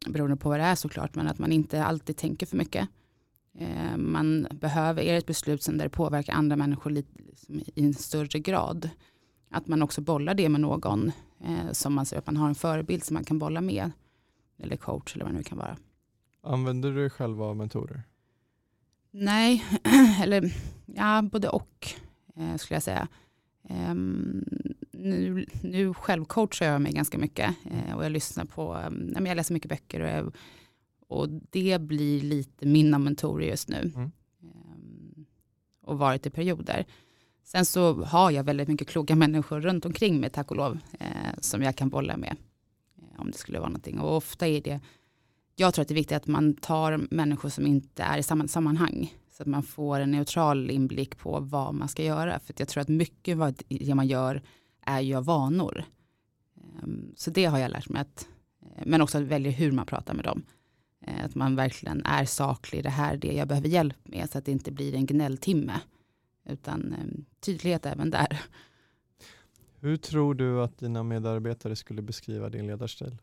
beroende 0.06 0.36
på 0.36 0.48
vad 0.48 0.60
det 0.60 0.64
är 0.64 0.74
såklart, 0.74 1.14
men 1.14 1.28
att 1.28 1.38
man 1.38 1.52
inte 1.52 1.84
alltid 1.84 2.16
tänker 2.16 2.46
för 2.46 2.56
mycket. 2.56 2.88
Eh, 3.58 3.96
man 3.96 4.46
behöver, 4.50 5.02
är 5.02 5.12
det 5.12 5.18
ett 5.18 5.26
beslut 5.26 5.62
som 5.62 5.78
där 5.78 5.84
det 5.84 5.90
påverkar 5.90 6.32
andra 6.32 6.56
människor 6.56 6.90
liksom, 6.90 7.60
i 7.74 7.84
en 7.84 7.94
större 7.94 8.38
grad. 8.38 8.90
Att 9.50 9.66
man 9.66 9.82
också 9.82 10.00
bollar 10.00 10.34
det 10.34 10.48
med 10.48 10.60
någon 10.60 11.12
eh, 11.44 11.72
som 11.72 11.94
man 11.94 12.06
ser 12.06 12.18
att 12.18 12.26
man 12.26 12.36
har 12.36 12.48
en 12.48 12.54
förebild 12.54 13.04
som 13.04 13.14
man 13.14 13.24
kan 13.24 13.38
bolla 13.38 13.60
med. 13.60 13.90
Eller 14.58 14.76
coach 14.76 15.14
eller 15.14 15.24
vad 15.24 15.34
det 15.34 15.38
nu 15.38 15.44
kan 15.44 15.58
vara. 15.58 15.76
Använder 16.42 16.90
du 16.90 16.96
dig 16.96 17.10
själv 17.10 17.42
av 17.42 17.56
mentorer? 17.56 18.02
Nej, 19.10 19.64
eller 20.22 20.52
ja, 20.86 21.22
både 21.22 21.48
och 21.48 21.88
eh, 22.36 22.56
skulle 22.56 22.76
jag 22.76 22.82
säga. 22.82 23.08
Um, 23.90 24.44
nu, 24.92 25.46
nu 25.62 25.94
självcoachar 25.94 26.66
jag 26.66 26.82
mig 26.82 26.92
ganska 26.92 27.18
mycket 27.18 27.54
uh, 27.66 27.96
och 27.96 28.04
jag 28.04 28.12
lyssnar 28.12 28.44
på, 28.44 28.74
um, 28.74 29.26
jag 29.26 29.36
läser 29.36 29.54
mycket 29.54 29.68
böcker 29.68 30.00
och, 30.00 30.08
jag, 30.08 30.34
och 31.08 31.28
det 31.28 31.80
blir 31.80 32.20
lite 32.20 32.66
mina 32.66 32.98
mentorer 32.98 33.46
just 33.46 33.68
nu. 33.68 33.92
Mm. 33.94 34.12
Um, 34.40 35.26
och 35.82 35.98
varit 35.98 36.26
i 36.26 36.30
perioder. 36.30 36.86
Sen 37.44 37.64
så 37.64 38.04
har 38.04 38.30
jag 38.30 38.44
väldigt 38.44 38.68
mycket 38.68 38.88
kloka 38.88 39.16
människor 39.16 39.60
runt 39.60 39.86
omkring 39.86 40.20
mig, 40.20 40.30
tack 40.30 40.50
och 40.50 40.56
lov, 40.56 40.72
uh, 40.72 41.38
som 41.40 41.62
jag 41.62 41.76
kan 41.76 41.88
bolla 41.88 42.16
med. 42.16 42.36
Uh, 42.98 43.20
om 43.20 43.30
det 43.30 43.38
skulle 43.38 43.58
vara 43.58 43.68
någonting. 43.68 44.00
Och 44.00 44.16
ofta 44.16 44.46
är 44.46 44.60
det, 44.60 44.80
jag 45.56 45.74
tror 45.74 45.82
att 45.82 45.88
det 45.88 45.94
är 45.94 45.96
viktigt 45.96 46.16
att 46.16 46.26
man 46.26 46.54
tar 46.54 47.06
människor 47.10 47.48
som 47.48 47.66
inte 47.66 48.02
är 48.02 48.18
i 48.18 48.22
samma 48.22 48.48
sammanhang. 48.48 49.14
Så 49.36 49.42
att 49.42 49.48
man 49.48 49.62
får 49.62 50.00
en 50.00 50.10
neutral 50.10 50.70
inblick 50.70 51.18
på 51.18 51.40
vad 51.40 51.74
man 51.74 51.88
ska 51.88 52.02
göra. 52.04 52.38
För 52.38 52.54
jag 52.56 52.68
tror 52.68 52.80
att 52.80 52.88
mycket 52.88 53.36
vad 53.36 53.62
det 53.68 53.94
man 53.94 54.06
gör 54.06 54.42
är 54.86 55.00
ju 55.00 55.14
av 55.14 55.24
vanor. 55.24 55.84
Ehm, 56.82 57.12
så 57.16 57.30
det 57.30 57.44
har 57.44 57.58
jag 57.58 57.70
lärt 57.70 57.88
mig. 57.88 58.02
Att, 58.02 58.28
eh, 58.62 58.82
men 58.86 59.00
också 59.00 59.18
att 59.18 59.24
välja 59.24 59.50
hur 59.50 59.72
man 59.72 59.86
pratar 59.86 60.14
med 60.14 60.24
dem. 60.24 60.42
Eh, 61.06 61.24
att 61.24 61.34
man 61.34 61.56
verkligen 61.56 62.02
är 62.04 62.24
saklig. 62.24 62.82
Det 62.82 62.90
här 62.90 63.14
är 63.14 63.18
det 63.18 63.32
jag 63.32 63.48
behöver 63.48 63.68
hjälp 63.68 63.96
med. 64.02 64.30
Så 64.30 64.38
att 64.38 64.44
det 64.44 64.52
inte 64.52 64.72
blir 64.72 64.94
en 64.94 65.06
gnälltimme. 65.06 65.80
Utan 66.48 66.92
ehm, 66.92 67.24
tydlighet 67.40 67.86
även 67.86 68.10
där. 68.10 68.40
Hur 69.80 69.96
tror 69.96 70.34
du 70.34 70.62
att 70.62 70.78
dina 70.78 71.02
medarbetare 71.02 71.76
skulle 71.76 72.02
beskriva 72.02 72.48
din 72.48 72.66
ledarstil? 72.66 73.16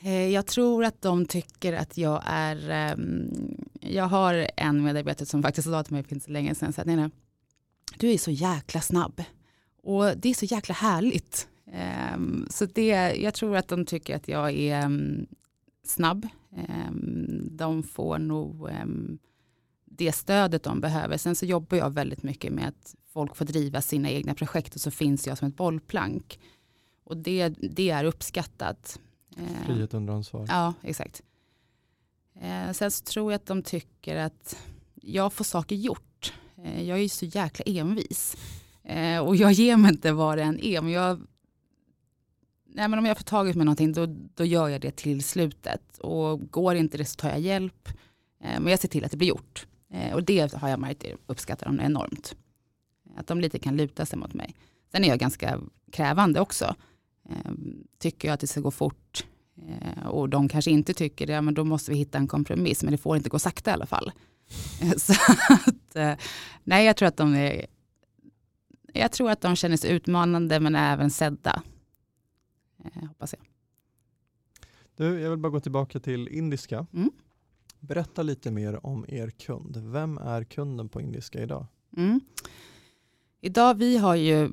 Eh, 0.00 0.28
jag 0.28 0.46
tror 0.46 0.84
att 0.84 1.02
de 1.02 1.26
tycker 1.26 1.72
att 1.72 1.98
jag 1.98 2.22
är, 2.26 2.70
ehm, 2.70 3.30
jag 3.80 4.04
har 4.04 4.50
en 4.56 4.82
medarbetare 4.82 5.26
som 5.26 5.42
faktiskt 5.42 5.68
sa 5.68 5.82
till 5.82 5.92
mig 5.92 6.02
för 6.02 6.14
inte 6.14 6.24
så 6.24 6.32
länge 6.32 6.54
sedan, 6.54 6.72
så 6.72 6.80
att, 6.80 6.86
Nina, 6.86 7.10
du 7.98 8.12
är 8.12 8.18
så 8.18 8.30
jäkla 8.30 8.80
snabb 8.80 9.22
och 9.82 10.16
det 10.16 10.28
är 10.28 10.34
så 10.34 10.44
jäkla 10.44 10.74
härligt. 10.74 11.48
Ehm, 11.72 12.46
så 12.50 12.66
det, 12.66 13.14
jag 13.16 13.34
tror 13.34 13.56
att 13.56 13.68
de 13.68 13.86
tycker 13.86 14.16
att 14.16 14.28
jag 14.28 14.52
är 14.52 14.88
snabb. 15.82 16.28
De 17.50 17.82
får 17.82 18.18
nog 18.18 18.70
det 19.84 20.12
stödet 20.12 20.62
de 20.62 20.80
behöver. 20.80 21.16
Sen 21.16 21.36
så 21.36 21.46
jobbar 21.46 21.76
jag 21.76 21.90
väldigt 21.90 22.22
mycket 22.22 22.52
med 22.52 22.68
att 22.68 22.94
folk 23.12 23.36
får 23.36 23.44
driva 23.44 23.80
sina 23.80 24.10
egna 24.10 24.34
projekt 24.34 24.74
och 24.74 24.80
så 24.80 24.90
finns 24.90 25.26
jag 25.26 25.38
som 25.38 25.48
ett 25.48 25.56
bollplank. 25.56 26.40
Och 27.04 27.16
det, 27.16 27.48
det 27.48 27.90
är 27.90 28.04
uppskattat. 28.04 29.00
Eh, 29.36 29.66
Frihet 29.66 29.94
under 29.94 30.14
ansvar. 30.14 30.46
Ja, 30.48 30.74
exakt. 30.82 31.22
Sen 32.72 32.90
så 32.90 33.04
tror 33.04 33.32
jag 33.32 33.36
att 33.38 33.46
de 33.46 33.62
tycker 33.62 34.16
att 34.16 34.56
jag 34.94 35.32
får 35.32 35.44
saker 35.44 35.76
gjort. 35.76 36.32
Jag 36.62 36.98
är 36.98 37.02
ju 37.02 37.08
så 37.08 37.24
jäkla 37.26 37.64
envis. 37.66 38.36
Och 39.24 39.36
jag 39.36 39.52
ger 39.52 39.76
mig 39.76 39.90
inte 39.92 40.12
vad 40.12 40.38
det 40.38 40.42
än 40.42 40.60
är. 40.60 40.82
Men, 40.82 40.92
jag, 40.92 41.20
nej, 42.72 42.88
men 42.88 42.98
om 42.98 43.06
jag 43.06 43.16
får 43.16 43.24
tag 43.24 43.48
i 43.48 43.54
någonting 43.54 43.92
då, 43.92 44.06
då 44.34 44.44
gör 44.44 44.68
jag 44.68 44.80
det 44.80 44.96
till 44.96 45.24
slutet. 45.24 45.98
Och 45.98 46.50
går 46.50 46.74
inte 46.74 46.98
det 46.98 47.04
så 47.04 47.16
tar 47.16 47.28
jag 47.28 47.40
hjälp. 47.40 47.88
Eh, 48.44 48.60
men 48.60 48.66
jag 48.66 48.80
ser 48.80 48.88
till 48.88 49.04
att 49.04 49.10
det 49.10 49.16
blir 49.16 49.28
gjort. 49.28 49.66
Eh, 49.92 50.14
och 50.14 50.22
det 50.22 50.54
har 50.54 50.68
jag 50.68 50.78
märkt 50.78 51.04
uppskattar 51.26 51.66
de 51.66 51.80
enormt. 51.80 52.34
Att 53.16 53.26
de 53.26 53.40
lite 53.40 53.58
kan 53.58 53.76
luta 53.76 54.06
sig 54.06 54.18
mot 54.18 54.34
mig. 54.34 54.54
Sen 54.92 55.04
är 55.04 55.08
jag 55.08 55.18
ganska 55.18 55.60
krävande 55.92 56.40
också. 56.40 56.74
Eh, 57.28 57.52
tycker 57.98 58.28
jag 58.28 58.34
att 58.34 58.40
det 58.40 58.46
ska 58.46 58.60
gå 58.60 58.70
fort 58.70 59.26
eh, 59.56 60.06
och 60.06 60.28
de 60.28 60.48
kanske 60.48 60.70
inte 60.70 60.94
tycker 60.94 61.26
det, 61.26 61.40
men 61.40 61.54
då 61.54 61.64
måste 61.64 61.90
vi 61.90 61.96
hitta 61.96 62.18
en 62.18 62.28
kompromiss. 62.28 62.82
Men 62.82 62.92
det 62.92 62.98
får 62.98 63.16
inte 63.16 63.28
gå 63.28 63.38
sakta 63.38 63.70
i 63.70 63.74
alla 63.74 63.86
fall. 63.86 64.12
Så 64.96 65.12
att, 65.38 65.96
eh, 65.96 66.14
nej, 66.64 66.86
jag 66.86 66.96
tror 66.96 67.08
att 67.08 67.16
de 67.16 67.34
är 67.34 67.66
jag 68.94 69.12
tror 69.12 69.30
att 69.30 69.40
de 69.40 69.56
känner 69.56 69.76
sig 69.76 69.90
utmanande 69.90 70.60
men 70.60 70.74
även 70.76 71.10
sedda. 71.10 71.62
Eh, 72.84 73.08
hoppas 73.08 73.34
jag. 73.38 73.46
Du, 74.96 75.20
jag 75.20 75.30
vill 75.30 75.38
bara 75.38 75.50
gå 75.50 75.60
tillbaka 75.60 76.00
till 76.00 76.28
indiska. 76.28 76.86
Mm. 76.92 77.10
Berätta 77.80 78.22
lite 78.22 78.50
mer 78.50 78.86
om 78.86 79.04
er 79.08 79.30
kund. 79.30 79.76
Vem 79.76 80.18
är 80.18 80.44
kunden 80.44 80.88
på 80.88 81.00
indiska 81.00 81.42
idag? 81.42 81.66
Mm. 81.96 82.20
Idag 83.40 83.74
vi 83.74 83.96
har 83.96 84.14
ju 84.14 84.50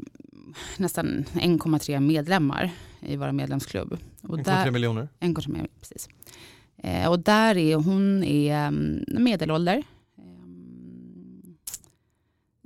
nästan 0.77 1.07
1,3 1.07 1.99
medlemmar 1.99 2.71
i 2.99 3.15
vår 3.15 3.31
medlemsklubb. 3.31 3.97
1,3 4.21 4.71
miljoner? 4.71 5.07
1,3 5.19 5.47
miljoner, 5.47 5.69
precis. 5.79 6.09
Eh, 6.77 7.09
och 7.09 7.19
där 7.19 7.57
är 7.57 7.75
hon 7.75 8.23
är 8.23 8.67
mm, 8.67 9.03
medelålder. 9.07 9.83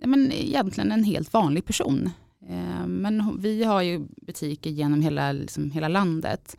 Eh, 0.01 0.07
men 0.07 0.32
egentligen 0.32 0.91
en 0.91 1.03
helt 1.03 1.34
vanlig 1.34 1.66
person. 1.66 2.09
Eh, 2.47 2.87
men 2.87 3.37
vi 3.41 3.63
har 3.63 3.81
ju 3.81 4.07
butiker 4.21 4.69
genom 4.69 5.01
hela, 5.01 5.31
liksom, 5.31 5.71
hela 5.71 5.87
landet. 5.87 6.57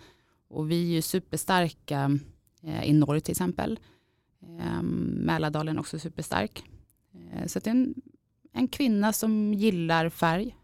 Och 0.49 0.71
vi 0.71 0.83
är 0.83 0.95
ju 0.95 1.03
superstarka 1.03 2.19
eh, 2.63 2.85
i 2.85 2.93
norr 2.93 3.21
till 3.21 3.33
exempel. 3.33 3.81
Eh, 4.43 4.83
Mälardalen 4.83 5.77
är 5.77 5.81
också 5.81 5.99
superstark. 5.99 6.65
Så 7.47 7.59
det 7.59 7.67
är 7.67 7.71
en, 7.71 7.95
en 8.53 8.69
kvinna 8.69 9.13
som 9.13 9.55
gillar 9.55 10.09
färg. 10.09 10.57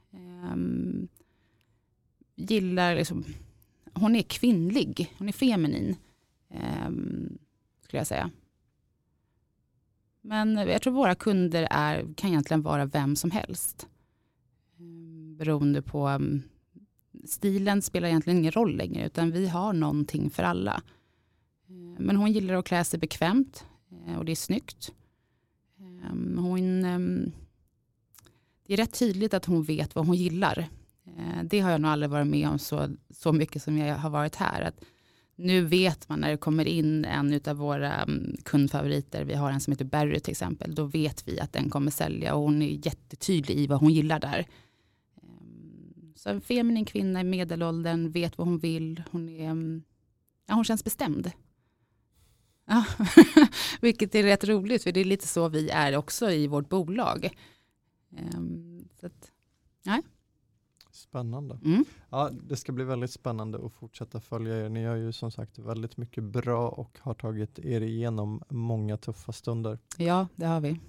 Gillar 2.36 2.94
liksom, 2.94 3.24
hon 3.94 4.16
är 4.16 4.22
kvinnlig, 4.22 5.14
hon 5.18 5.28
är 5.28 5.32
feminin. 5.32 5.96
Skulle 7.82 8.00
jag 8.00 8.06
säga. 8.06 8.30
Men 10.20 10.56
jag 10.56 10.82
tror 10.82 10.92
våra 10.92 11.14
kunder 11.14 11.68
är, 11.70 12.14
kan 12.16 12.30
egentligen 12.30 12.62
vara 12.62 12.86
vem 12.86 13.16
som 13.16 13.30
helst. 13.30 13.88
Beroende 15.39 15.82
på 15.82 16.07
mm, 16.07 16.43
stilen 17.24 17.82
spelar 17.82 18.09
egentligen 18.09 18.39
ingen 18.39 18.53
roll 18.53 18.76
längre, 18.76 19.07
utan 19.07 19.30
vi 19.30 19.49
har 19.49 19.72
någonting 19.72 20.30
för 20.30 20.43
alla. 20.43 20.82
Eh, 21.68 22.01
men 22.03 22.16
hon 22.16 22.32
gillar 22.32 22.55
att 22.55 22.64
klä 22.64 22.84
sig 22.84 23.01
bekvämt 23.01 23.64
eh, 24.07 24.18
och 24.18 24.24
det 24.24 24.32
är 24.32 24.36
snyggt. 24.36 24.93
Ehm, 25.80 26.39
hon, 26.39 26.84
ehm, 26.84 27.32
det 28.66 28.72
är 28.72 28.76
rätt 28.76 28.99
tydligt 28.99 29.34
att 29.34 29.45
hon 29.45 29.62
vet 29.62 29.95
vad 29.95 30.07
hon 30.07 30.16
gillar. 30.16 30.68
Eh, 31.07 31.43
det 31.45 31.61
har 31.61 31.70
jag 31.70 31.80
nog 31.80 31.91
aldrig 31.91 32.11
varit 32.11 32.26
med 32.26 32.49
om 32.49 32.59
så, 32.59 32.89
så 33.11 33.32
mycket 33.32 33.62
som 33.62 33.78
jag 33.78 33.97
har 33.97 34.11
varit 34.11 34.36
här. 34.36 34.62
Att 34.62 34.84
nu 35.36 35.64
vet 35.64 36.09
man 36.09 36.20
när 36.20 36.30
det 36.30 36.36
kommer 36.36 36.68
in 36.68 37.05
en 37.05 37.41
av 37.47 37.57
våra 37.57 37.95
mm, 37.95 38.36
kundfavoriter, 38.45 39.24
vi 39.24 39.34
har 39.34 39.51
en 39.51 39.61
som 39.61 39.72
heter 39.72 39.84
Barry 39.84 40.20
till 40.20 40.30
exempel, 40.30 40.74
då 40.74 40.84
vet 40.84 41.28
vi 41.28 41.41
att 41.41 41.53
den 41.53 41.70
kommer 41.70 41.91
sälja 41.91 42.34
och 42.34 42.43
hon 42.43 42.62
är 42.62 42.86
jättetydlig 42.86 43.57
i 43.57 43.66
vad 43.66 43.80
hon 43.80 43.93
gillar 43.93 44.20
där. 44.20 44.47
Så 46.18 46.30
en 46.30 46.40
feminin 46.40 46.84
kvinna 46.84 47.20
i 47.20 47.24
medelåldern, 47.24 48.10
vet 48.10 48.38
vad 48.38 48.46
hon 48.46 48.58
vill. 48.58 49.02
Hon, 49.10 49.28
är, 49.28 49.50
mm, 49.50 49.82
ja, 50.46 50.54
hon 50.54 50.64
känns 50.64 50.84
bestämd. 50.84 51.32
Ja. 52.64 52.84
Vilket 53.80 54.14
är 54.14 54.22
rätt 54.22 54.44
roligt, 54.44 54.82
för 54.82 54.92
det 54.92 55.00
är 55.00 55.04
lite 55.04 55.26
så 55.26 55.48
vi 55.48 55.70
är 55.70 55.96
också 55.96 56.30
i 56.30 56.46
vårt 56.46 56.68
bolag. 56.68 57.30
Um, 58.10 58.88
så 59.00 59.06
att, 59.06 59.32
ja. 59.82 60.02
Spännande. 60.90 61.58
Mm. 61.64 61.84
Ja, 62.10 62.30
det 62.30 62.56
ska 62.56 62.72
bli 62.72 62.84
väldigt 62.84 63.10
spännande 63.10 63.66
att 63.66 63.72
fortsätta 63.72 64.20
följa 64.20 64.64
er. 64.64 64.68
Ni 64.68 64.84
har 64.84 64.96
ju 64.96 65.12
som 65.12 65.30
sagt 65.30 65.58
väldigt 65.58 65.96
mycket 65.96 66.24
bra 66.24 66.68
och 66.68 66.98
har 67.00 67.14
tagit 67.14 67.58
er 67.58 67.80
igenom 67.80 68.42
många 68.48 68.96
tuffa 68.96 69.32
stunder. 69.32 69.78
Ja, 69.96 70.28
det 70.36 70.46
har 70.46 70.60
vi. 70.60 70.80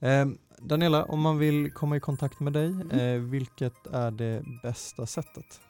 Eh, 0.00 0.26
Daniela, 0.58 1.04
om 1.04 1.20
man 1.20 1.38
vill 1.38 1.70
komma 1.70 1.96
i 1.96 2.00
kontakt 2.00 2.40
med 2.40 2.52
dig, 2.52 2.66
mm. 2.66 2.90
eh, 2.90 3.20
vilket 3.20 3.86
är 3.86 4.10
det 4.10 4.44
bästa 4.62 5.06
sättet? 5.06 5.60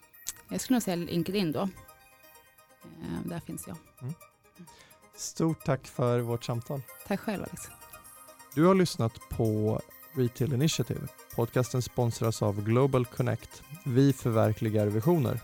Jag 0.48 0.60
skulle 0.60 0.74
nog 0.74 0.82
säga 0.82 0.96
LinkedIn 0.96 1.52
då. 1.52 1.60
Eh, 1.60 1.68
där 3.24 3.40
finns 3.40 3.66
jag. 3.66 3.76
Mm. 4.02 4.14
Stort 5.16 5.64
tack 5.64 5.86
för 5.86 6.20
vårt 6.20 6.44
samtal. 6.44 6.82
Tack 7.06 7.20
själv 7.20 7.42
Alex. 7.42 7.62
Du 8.54 8.64
har 8.64 8.74
lyssnat 8.74 9.12
på 9.30 9.80
Retail 10.12 10.52
Initiative. 10.52 11.00
Podcasten 11.34 11.82
sponsras 11.82 12.42
av 12.42 12.64
Global 12.64 13.06
Connect. 13.06 13.62
Vi 13.84 14.12
förverkligar 14.12 14.86
visioner. 14.86 15.40